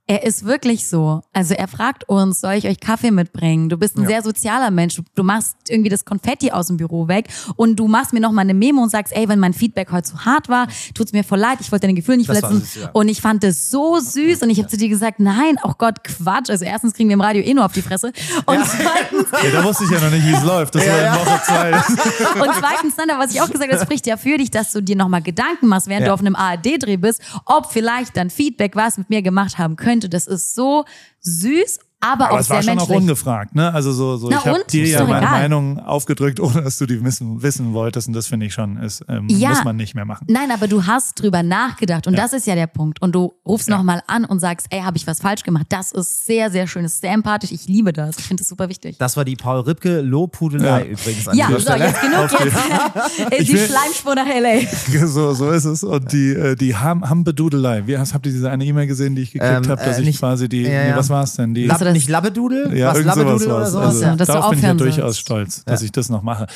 [0.09, 1.23] er ist wirklich so.
[1.33, 3.69] Also er fragt uns, soll ich euch Kaffee mitbringen?
[3.69, 5.01] Du bist ein sehr sozialer Mensch.
[5.15, 8.43] Du, machst irgendwie das Konfetti aus dem Büro weg und du machst mir noch mal
[8.43, 11.39] eine Memo und sagst, ey, wenn mein Feedback heute zu hart war, tut's mir voll
[11.39, 12.61] leid, ich wollte deine Gefühle nicht Das verletzen.
[12.65, 12.91] süß, ja.
[12.93, 16.03] Und ich fand das so süß und ich habe zu dir gesagt, nein, oh Gott,
[16.03, 16.51] Quatsch.
[16.51, 18.09] Also erstens kriegen wir im Radio eh nur auf die Fresse
[18.47, 20.75] und zweitens Ja, da wusste ich ja noch nicht, wie es läuft.
[20.75, 21.71] Das war in Woche zwei.
[22.43, 24.83] und zweitens, dann, was ich auch gesagt habe, das spricht ja für dich, dass du
[24.83, 26.09] dir nochmal Gedanken machst, während Ja.
[26.09, 29.92] du auf einem ARD-Dreh bist, ob vielleicht dann Feedback was mit mir gemacht haben könnte.
[30.01, 30.85] Das ist so
[31.21, 32.97] süß, aber, Aber auch es sehr war schon auch menschlich.
[32.99, 33.73] ungefragt, ne?
[33.73, 35.31] Also so, so Na ich habe dir ja meine egal.
[35.41, 38.09] Meinung aufgedrückt, ohne dass du die wissen, wissen wolltest.
[38.09, 39.51] Und das finde ich schon, ist, ähm, Ja.
[39.51, 40.27] muss man nicht mehr machen.
[40.29, 42.23] Nein, aber du hast drüber nachgedacht und Ja.
[42.23, 43.01] das ist ja der Punkt.
[43.01, 43.77] Und du rufst Ja.
[43.77, 45.67] noch nochmal an und sagst, ey, habe ich was falsch gemacht?
[45.71, 47.53] Das ist sehr, sehr schön, das ist sehr empathisch.
[47.53, 48.19] Ich liebe das.
[48.19, 48.97] Ich finde das super wichtig.
[48.99, 50.85] Das war die Paul Ripke Lobhudelei Ja.
[50.85, 51.87] übrigens an ja, so, Stelle.
[51.87, 52.31] jetzt genug.
[52.33, 55.07] Jetzt ist die Schleimspur nach L.A.
[55.07, 55.83] So, so ist es.
[55.85, 57.87] Und die, äh, die Ham Hambedudelei.
[57.87, 60.01] Wie hast, habt ihr diese eine E-Mail gesehen, die ich gekriegt Ähm, habe, dass äh,
[60.01, 60.97] ich nicht- quasi die, ja, nee, ja.
[60.97, 61.55] was war es denn?
[61.55, 62.77] Die, das- nicht Labbedudel?
[62.77, 63.87] Ja, was irgend sowas Labbedudel oder sowas?
[63.87, 66.47] Also, Ja, dass darauf bin ich ja durchaus stolz, dass ich das noch mache.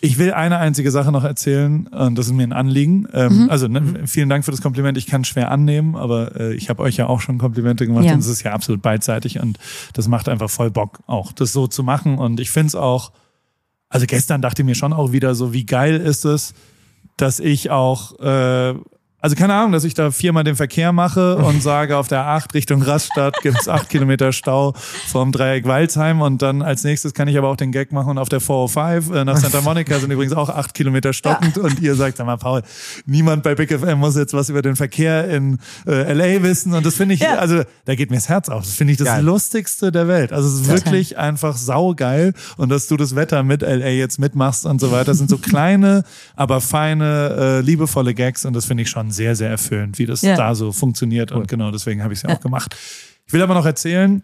[0.00, 3.06] Ich will eine einzige Sache noch erzählen und das ist mir ein Anliegen.
[3.12, 3.50] Ähm, Mhm.
[3.50, 4.96] Also ne, vielen Dank für das Kompliment.
[4.98, 8.04] Ich kann es schwer annehmen, aber äh, ich habe euch ja auch schon Komplimente gemacht
[8.04, 8.12] Ja.
[8.14, 9.58] und es ist ja absolut beidseitig und
[9.94, 12.18] das macht einfach voll Bock, auch das so zu machen.
[12.18, 13.12] Und ich finde es auch,
[13.88, 16.54] also gestern dachte ich mir schon auch wieder so, wie geil ist es,
[17.16, 18.74] dass ich auch, äh,
[19.22, 22.52] also keine Ahnung, dass ich da viermal den Verkehr mache und sage, auf der 8
[22.54, 24.74] Richtung Rastatt gibt's acht Kilometer Stau
[25.08, 28.28] vom Dreieck Waldsheim und dann als nächstes kann ich aber auch den Gag machen auf
[28.28, 32.16] der 405 äh, nach Santa Monica sind übrigens auch acht Kilometer stockend und ihr sagt,
[32.18, 32.62] sag mal Paul,
[33.06, 36.84] niemand bei Big FM muss jetzt was über den Verkehr in äh, LA wissen und
[36.84, 37.36] das finde ich, Ja.
[37.36, 38.64] also da geht mir das Herz auf.
[38.64, 39.24] Das finde ich das Geil.
[39.24, 40.32] lustigste der Welt.
[40.32, 44.66] Also es ist wirklich einfach saugeil und dass du das Wetter mit LA jetzt mitmachst
[44.66, 46.02] und so weiter, das sind so kleine,
[46.34, 50.22] aber feine, äh, liebevolle Gags und das finde ich schon sehr, sehr erfüllend, wie das
[50.22, 50.36] Ja.
[50.36, 52.74] da so funktioniert und genau deswegen habe ich es ja auch gemacht.
[53.26, 54.22] Ich will aber noch erzählen,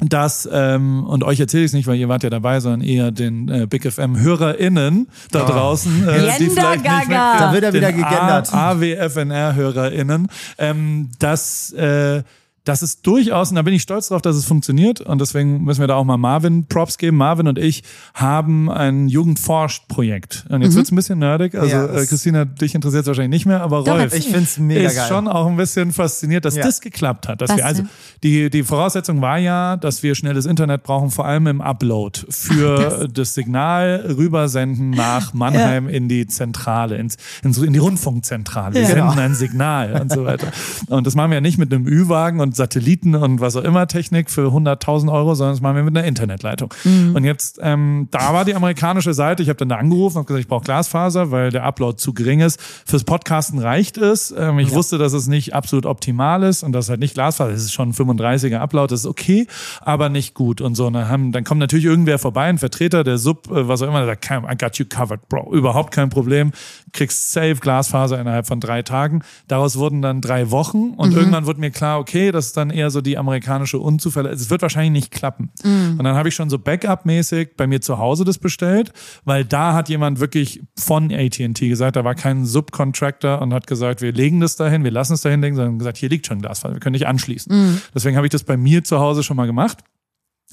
[0.00, 3.10] dass, ähm, und euch erzähle ich es nicht, weil ihr wart ja dabei, sondern eher
[3.10, 7.92] den äh, Big FM-HörerInnen da draußen, äh, die vielleicht nicht mitkriegen, Da wird er wieder
[7.92, 8.52] den gegendert.
[8.52, 10.28] AWFNR-HörerInnen,
[10.58, 12.22] ähm, dass, äh,
[12.64, 15.00] das ist durchaus, und da bin ich stolz drauf, dass es funktioniert.
[15.00, 17.16] Und deswegen müssen wir da auch mal Marvin Props geben.
[17.16, 17.82] Marvin und ich
[18.14, 20.46] haben ein Jugendforscht-Projekt.
[20.48, 21.54] Und jetzt wird's ein bisschen nerdig.
[21.54, 24.14] Also, Ja, äh, Christina, dich interessiert wahrscheinlich nicht mehr, aber Doch, Rolf.
[24.14, 25.08] Ich find's mega ist geil.
[25.08, 26.62] schon auch ein bisschen fasziniert, dass Ja.
[26.62, 27.40] das geklappt hat.
[27.40, 27.82] Dass Was wir also
[28.22, 33.08] die, die Voraussetzung war ja, dass wir schnelles Internet brauchen, vor allem im Upload für
[33.12, 33.32] das.
[33.32, 38.74] Signal rübersenden nach Mannheim in die Zentrale, ins, in, so- in die Rundfunkzentrale.
[38.74, 38.88] Wir Ja.
[38.88, 40.48] senden ein Signal und so weiter.
[40.88, 43.86] Und das machen wir ja nicht mit einem Ü-Wagen und Satelliten und was auch immer
[43.86, 46.72] Technik für 100.000 Euro, sondern das machen wir mit einer Internetleitung.
[47.14, 50.40] Und jetzt, ähm, da war die amerikanische Seite, ich habe dann da angerufen und gesagt,
[50.42, 52.60] ich brauche Glasfaser, weil der Upload zu gering ist.
[52.86, 54.34] Fürs Podcasten reicht es.
[54.36, 57.52] Ähm, ich wusste, dass es nicht absolut optimal ist und das halt nicht Glasfaser.
[57.52, 59.46] Es ist schon ein 35er Upload, das ist okay,
[59.80, 60.86] aber nicht gut und so.
[60.86, 63.88] Und dann, haben, dann kommt natürlich irgendwer vorbei, ein Vertreter, der Sub, äh, was auch
[63.88, 65.52] immer, der sagt, "Kein- I got you covered, Bro.
[65.52, 66.52] Überhaupt kein Problem.
[66.92, 69.22] Kriegst safe Glasfaser innerhalb von drei Tagen.
[69.48, 72.90] Daraus wurden dann drei Wochen und irgendwann wurde mir klar, okay, das ist dann eher
[72.90, 74.44] so die amerikanische Unzuverlässigkeit.
[74.44, 75.50] Es wird wahrscheinlich nicht klappen.
[75.98, 78.92] Und dann habe ich schon so Backup-mäßig bei mir zu Hause das bestellt,
[79.24, 84.02] weil da hat jemand wirklich von AT&T gesagt, da war kein Subcontractor und hat gesagt,
[84.02, 86.74] wir legen das dahin, wir lassen es dahin legen, sondern gesagt, hier liegt schon Glasfaser,
[86.74, 87.80] wir können nicht anschließen.
[87.94, 89.78] Deswegen habe ich das bei mir zu Hause schon mal gemacht.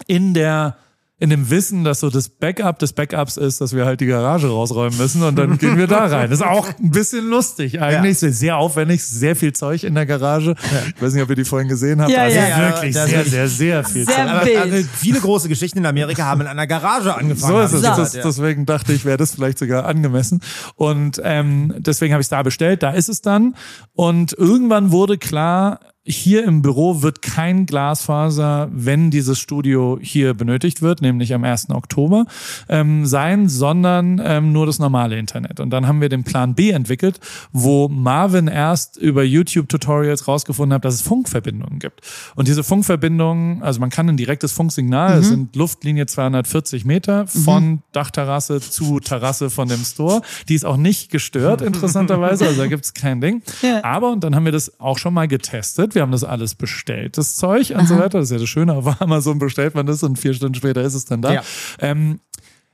[0.07, 0.78] In der
[1.21, 4.47] in dem Wissen, dass so das Backup des Backups ist, dass wir halt die Garage
[4.47, 6.29] rausräumen müssen und dann gehen wir da rein.
[6.29, 8.19] Das ist auch ein bisschen lustig eigentlich.
[8.19, 10.55] Sehr aufwendig, sehr viel Zeug in der Garage.
[10.95, 12.09] Ich weiß nicht, ob ihr die vorhin gesehen habt.
[12.11, 12.57] Ja, also ja, ja.
[12.69, 14.29] wirklich sehr, ist- sehr, sehr viel Sehr Zeug.
[14.29, 17.53] Aber, also, viele große Geschichten in Amerika haben in einer Garage angefangen.
[17.53, 17.81] So ist es.
[17.81, 18.23] Das, ja.
[18.23, 20.39] Deswegen dachte ich, wäre das vielleicht sogar angemessen.
[20.75, 22.81] Und ähm, deswegen habe ich es da bestellt.
[22.81, 23.55] Da ist es dann.
[23.93, 30.81] Und irgendwann wurde klar, hier im Büro wird kein Glasfaser, wenn dieses Studio hier benötigt
[30.81, 31.69] wird, nämlich am 1.
[31.69, 32.26] Oktober,
[32.68, 35.60] ähm, sein, sondern ähm, nur das normale Internet.
[35.60, 37.19] Und dann haben wir den Plan B entwickelt,
[37.52, 42.02] wo Marvin erst über YouTube-Tutorials rausgefunden hat, dass es Funkverbindungen gibt.
[42.36, 47.84] Und diese Funkverbindungen, also man kann ein direktes Funksignal, es sind Luftlinie 240 Meter von
[47.91, 50.22] Dachterrasse zu Terrasse von dem Store.
[50.48, 53.44] Die ist auch nicht gestört, interessanterweise, also da gibt's kein Ding.
[53.61, 53.84] Ja.
[53.84, 57.17] Aber, und dann haben wir das auch schon mal getestet, wir haben das alles bestellt,
[57.17, 58.19] das Zeug und so weiter.
[58.19, 60.93] Das ist ja das Schöne, auf Amazon bestellt man das und vier Stunden später ist
[60.93, 61.34] es dann da.
[61.34, 61.43] Ja.
[61.80, 62.21] Ähm,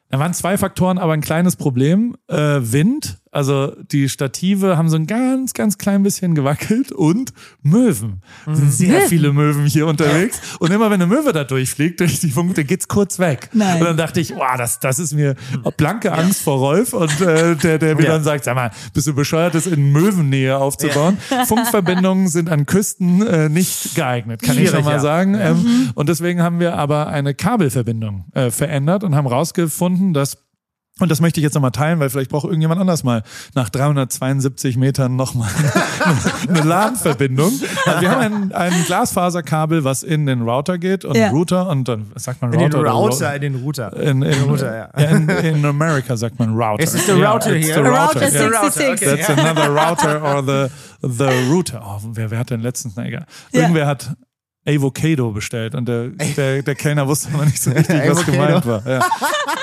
[0.10, 2.15] da waren zwei Faktoren, aber ein kleines Problem.
[2.27, 8.22] Äh, Wind, Also die Stative haben so ein ganz, ganz klein bisschen gewackelt und Möwen.
[8.49, 10.40] Es sind sehr viele Möwen hier unterwegs.
[10.60, 13.49] Und immer wenn eine Möwe da durchfliegt, durch die Punkte, geht's kurz weg.
[13.52, 13.82] Nein.
[13.82, 15.36] Und dann dachte ich, wow, das, das ist mir
[15.76, 16.94] blanke Angst vor Rolf.
[16.94, 18.12] Und äh, der, der mir Ja.
[18.14, 21.18] dann sagt, sag mal, bist du bescheuert, das in Möwennähe aufzubauen?
[21.48, 24.99] Funkverbindungen sind an Küsten äh, nicht geeignet, kann ich Schwierig, schon mal ja.
[24.99, 25.36] sagen.
[25.36, 30.44] Ähm, und deswegen haben wir aber eine Kabelverbindung äh, verändert und haben rausgefunden, dass
[31.01, 33.22] und das möchte ich jetzt nochmal teilen, weil vielleicht braucht irgendjemand anders mal
[33.53, 35.49] nach 372 Metern nochmal
[36.47, 37.51] eine LAN-Verbindung.
[37.85, 41.31] Also wir haben ein, ein Glasfaserkabel, was in den Router geht und Ja.
[41.31, 42.69] Router und dann sagt man In Router.
[42.77, 43.93] den oder Router, in den Router.
[43.97, 44.85] In, in, Router, ja.
[45.09, 46.81] in, in America sagt man Router.
[46.81, 47.84] Is it the Ja, router A router.
[47.84, 48.69] router yeah.
[48.72, 48.89] 66.
[48.89, 49.17] okay.
[49.17, 50.69] That's another router or the,
[51.01, 51.81] the router.
[51.84, 52.95] Oh, wer, wer hat denn letztens?
[52.95, 53.26] Na egal.
[53.51, 53.61] Ja.
[53.61, 54.15] Irgendwer hat
[54.68, 58.86] Avocado bestellt und der, der, der Kellner wusste aber nicht so richtig, was gemeint war.
[58.88, 59.06] Ja.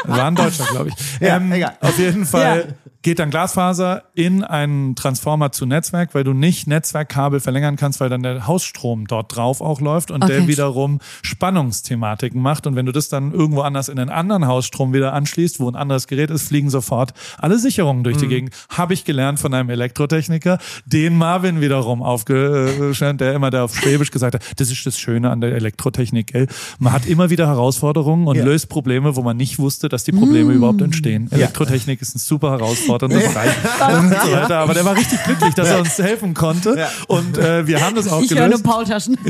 [0.04, 1.20] War ein Deutscher, glaube ich.
[1.20, 1.76] Ja, ähm, egal.
[1.80, 7.40] auf jeden Fall geht dann Glasfaser in einen Transformer zu Netzwerk, weil du nicht Netzwerkkabel
[7.40, 10.46] verlängern kannst, weil dann der Hausstrom dort drauf auch läuft und der Okay.
[10.48, 12.66] wiederum Spannungsthematiken macht.
[12.66, 15.74] Und wenn du das dann irgendwo anders in einen anderen Hausstrom wieder anschließt, wo ein
[15.76, 18.54] anderes Gerät ist, fliegen sofort alle Sicherungen durch die Gegend.
[18.70, 24.10] Habe ich gelernt von einem Elektrotechniker, den Marvin wiederum aufgestellt, der immer da auf Schwäbisch
[24.10, 26.46] gesagt hat, das ist das Schöne an der Elektrotechnik, gell?
[26.78, 28.44] Man hat immer wieder Herausforderungen und Ja.
[28.44, 31.28] löst Probleme, wo man nicht wusste, dass die Probleme überhaupt entstehen.
[31.30, 32.50] Elektrotechnik ist ein super
[32.92, 34.58] herausfordernder Bereich und so weiter.
[34.58, 36.76] Aber der war richtig glücklich, dass er uns helfen konnte.
[36.78, 36.88] Ja.
[37.08, 38.64] Und äh, wir haben das auch Ich höre nur gelöst.
[38.64, 39.18] Paultaschen.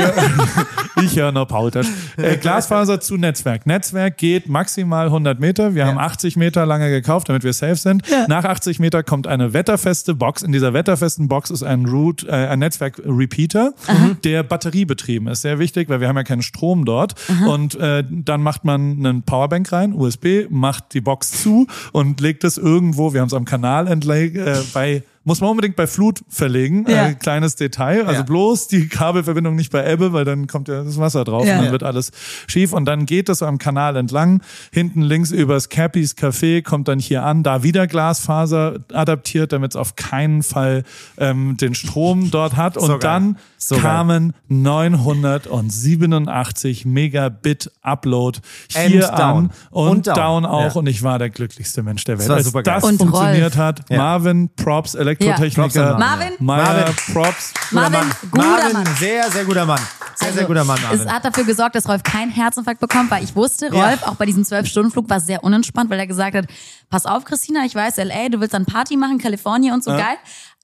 [1.02, 1.86] Ich höre nur Paultasch.
[2.16, 3.66] Äh, Glasfaser zu Netzwerk.
[3.66, 5.74] Netzwerk geht maximal 100 Meter.
[5.74, 8.04] Wir haben 80 Meter lange gekauft, damit wir safe sind.
[8.28, 10.42] Nach 80 Meter kommt eine wetterfeste Box.
[10.42, 13.72] In dieser wetterfesten Box ist ein Root, äh, ein Netzwerk-Repeater,
[14.22, 15.42] der batteriebetrieben ist.
[15.42, 17.14] Sehr wichtig, weil wir haben ja keinen Strom dort.
[17.46, 22.44] Und äh, dann macht man einen Powerbank rein, USB, macht die Box zu und legt
[22.44, 26.20] es irgendwo, wir haben es am Kanal entlang, äh, bei muss man unbedingt bei Flut
[26.28, 26.84] verlegen.
[26.88, 27.08] Ja.
[27.08, 28.02] Äh, kleines Detail.
[28.06, 28.22] Also Ja.
[28.22, 31.58] bloß die Kabelverbindung nicht bei Ebbe, weil dann kommt ja das Wasser drauf Ja.
[31.58, 32.10] und dann wird alles
[32.48, 32.72] schief.
[32.72, 34.42] Und dann geht das am Kanal entlang.
[34.72, 39.76] Hinten links übers Cappies Café kommt dann hier an, da wieder Glasfaser adaptiert, damit es
[39.76, 40.84] auf keinen Fall
[41.18, 42.76] ähm, den Strom dort hat.
[42.76, 49.20] Und So dann So kamen 987 Megabit Upload hier And down.
[49.20, 50.14] an und, Und down.
[50.16, 50.74] down, auch.
[50.74, 52.28] Und ich war der glücklichste Mensch der Welt.
[52.28, 53.56] war Als das Und funktioniert Rolf.
[53.56, 53.90] hat.
[53.90, 55.94] Marvin, Props, Props Elektrotechniker.
[55.94, 56.32] an Marvin.
[56.38, 56.94] Meier, Marvin.
[57.12, 57.52] Props.
[57.70, 58.86] Marvin, guter Marvin, Mann.
[58.98, 59.78] sehr, sehr guter Mann.
[60.14, 61.00] Sehr, sehr Also, guter Mann, Marvin.
[61.00, 63.88] Es hat dafür gesorgt, dass Rolf keinen Herzinfarkt bekommt, weil ich wusste, Ja.
[63.88, 66.46] Rolf auch bei diesem Zwölf-Stunden-Flug war sehr unentspannt, weil er gesagt hat,
[66.90, 70.16] pass auf, Christina, ich weiß, LA, du willst dann Party machen, Kalifornien und so geil.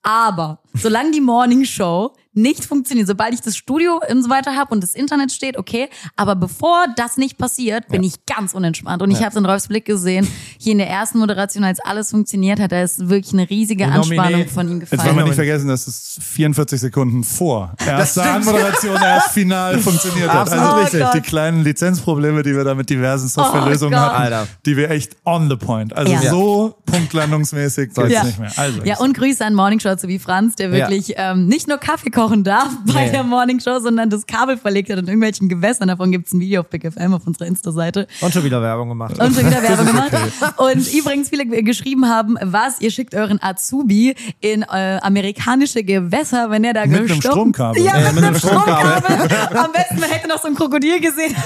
[0.03, 4.73] Aber solange die Morning Show nicht funktioniert, sobald ich das Studio und so weiter habe
[4.73, 5.89] und das Internet steht, okay.
[6.15, 9.01] Aber bevor das nicht passiert, bin ich ganz unentspannt.
[9.01, 10.27] Und ich habe es in Rolfs Blick gesehen,
[10.59, 13.95] hier in der ersten Moderation, als alles funktioniert hat, da ist wirklich eine riesige Nominé.
[14.19, 15.25] Anspannung von ihm Jetzt wollen wir gefallen.
[15.25, 18.35] nicht vergessen, dass es 44 Sekunden vor erster stimmt.
[18.47, 20.49] Anmoderation erst final funktioniert hat.
[20.51, 21.05] Also richtig.
[21.15, 24.11] die kleinen Lizenzprobleme, die wir da mit diversen Softwarelösungen Oh Gott.
[24.11, 24.47] hatten, Alter.
[24.65, 25.93] die wir echt on the point.
[25.93, 26.21] Also Ja.
[26.29, 28.23] so punktlandungsmäßig geht's Ja.
[28.23, 28.51] nicht mehr.
[28.55, 32.09] Also Ja, und Grüße an Morning Show sowie Franz, der wirklich ähm, nicht nur Kaffee
[32.19, 33.11] kochen darf bei Nee.
[33.11, 35.87] der Morning Show, sondern das Kabel verlegt hat in irgendwelchen Gewässern.
[35.87, 38.07] Davon gibt's ein Video auf Big FM auf unserer Insta-Seite.
[38.19, 39.17] Und schon wieder Werbung gemacht.
[39.17, 40.11] Und schon wieder Werbung gemacht.
[40.57, 46.63] Und übrigens viele geschrieben haben, was, ihr schickt euren Azubi in äh, amerikanische Gewässer, wenn
[46.65, 47.81] er da Mit einem Stromkabel.
[47.83, 48.91] Ja, Äh, mit, mit einem Stromkabel.
[49.01, 49.57] Stromkabel.
[49.57, 51.33] Am besten, man hätte noch so ein Krokodil gesehen.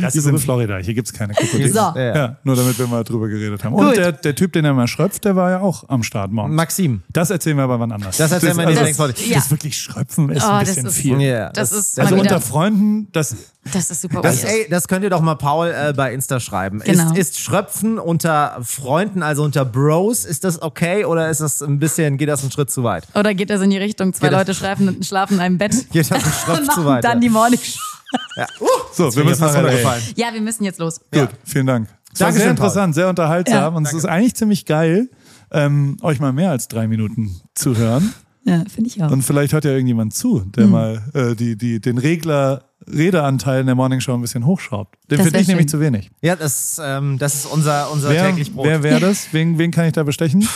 [0.00, 0.76] Das ist in Florida.
[0.78, 1.70] Hier gibt's keine Krokodile.
[1.72, 1.78] So.
[1.78, 2.14] Ja.
[2.16, 3.74] Ja, nur damit wir mal drüber geredet haben.
[3.74, 3.96] Und Gut.
[3.96, 6.54] der, der Typ, den er mal schröpft, der war ja auch am Start morgens.
[6.54, 7.02] Maxim.
[7.12, 8.16] Das erzählen wir aber wann anders.
[8.16, 9.14] Das erzählen wir in der nächsten Folge.
[9.32, 9.38] Ja.
[9.38, 11.20] Das wirklich Schröpfen ist Oh, ein das bisschen ist- viel.
[11.20, 13.34] Ja, Das ist Also unter Freunden, das
[13.72, 14.22] das ist super.
[14.22, 16.80] Das, ey, das könnt ihr doch mal Paul äh, bei Insta schreiben.
[16.84, 17.12] Genau.
[17.12, 21.78] Ist, ist Schröpfen unter Freunden, also unter Bros, ist das okay oder ist das ein
[21.78, 23.06] bisschen, geht das einen Schritt zu weit?
[23.14, 25.72] Oder geht das in die Richtung, zwei Geht das- Leute schlafen, schlafen in einem Bett
[25.92, 27.04] Geht das einen und Schritt zu machen weit?
[27.04, 27.60] dann die Morning
[28.36, 28.46] ja.
[28.60, 29.52] uh, so, wir müssen LA.
[29.54, 30.02] runtergefallen.
[30.16, 31.00] Ja, wir müssen jetzt los.
[31.12, 31.88] Gut, vielen Dank.
[32.12, 32.66] Es war Dankeschön, sehr Paul.
[32.66, 33.68] interessant, sehr unterhaltsam Ja.
[33.68, 35.08] und es ist eigentlich ziemlich geil,
[35.50, 38.12] ähm, euch mal mehr als drei Minuten zu hören.
[38.44, 39.10] Ja, finde ich auch.
[39.10, 43.66] Und vielleicht hört ja irgendjemand zu, der mal äh, die, die, den Regler Redeanteil in
[43.66, 44.96] der Morning Show ein bisschen hochschraubt.
[45.10, 45.68] Den finde ich nämlich schön.
[45.68, 46.10] zu wenig.
[46.20, 48.66] Ja, das, ähm, das ist unser, unser Wer, täglich Brot.
[48.66, 49.28] wer wäre das?
[49.32, 50.46] Wen, wen kann ich da bestechen?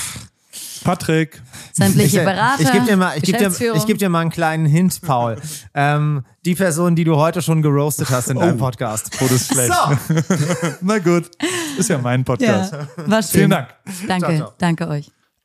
[0.83, 1.43] Patrick.
[1.73, 4.31] Sämtliche ich, Berater, ich gebe dir, mal- ich geb dir, ich geb dir mal einen
[4.31, 5.37] kleinen Hint, Paul.
[5.75, 9.11] ähm, die Person, die du heute schon geroastet hast in deinem Podcast.
[9.21, 9.73] Oh, das ist schlecht.
[9.73, 10.15] So,
[10.83, 11.31] Na gut,
[11.79, 12.73] ist ja mein Podcast.
[12.73, 13.31] ja, war schön.
[13.33, 13.69] Vielen Dank.
[14.07, 14.53] Danke, Ciao, ciao.
[14.59, 15.11] danke euch.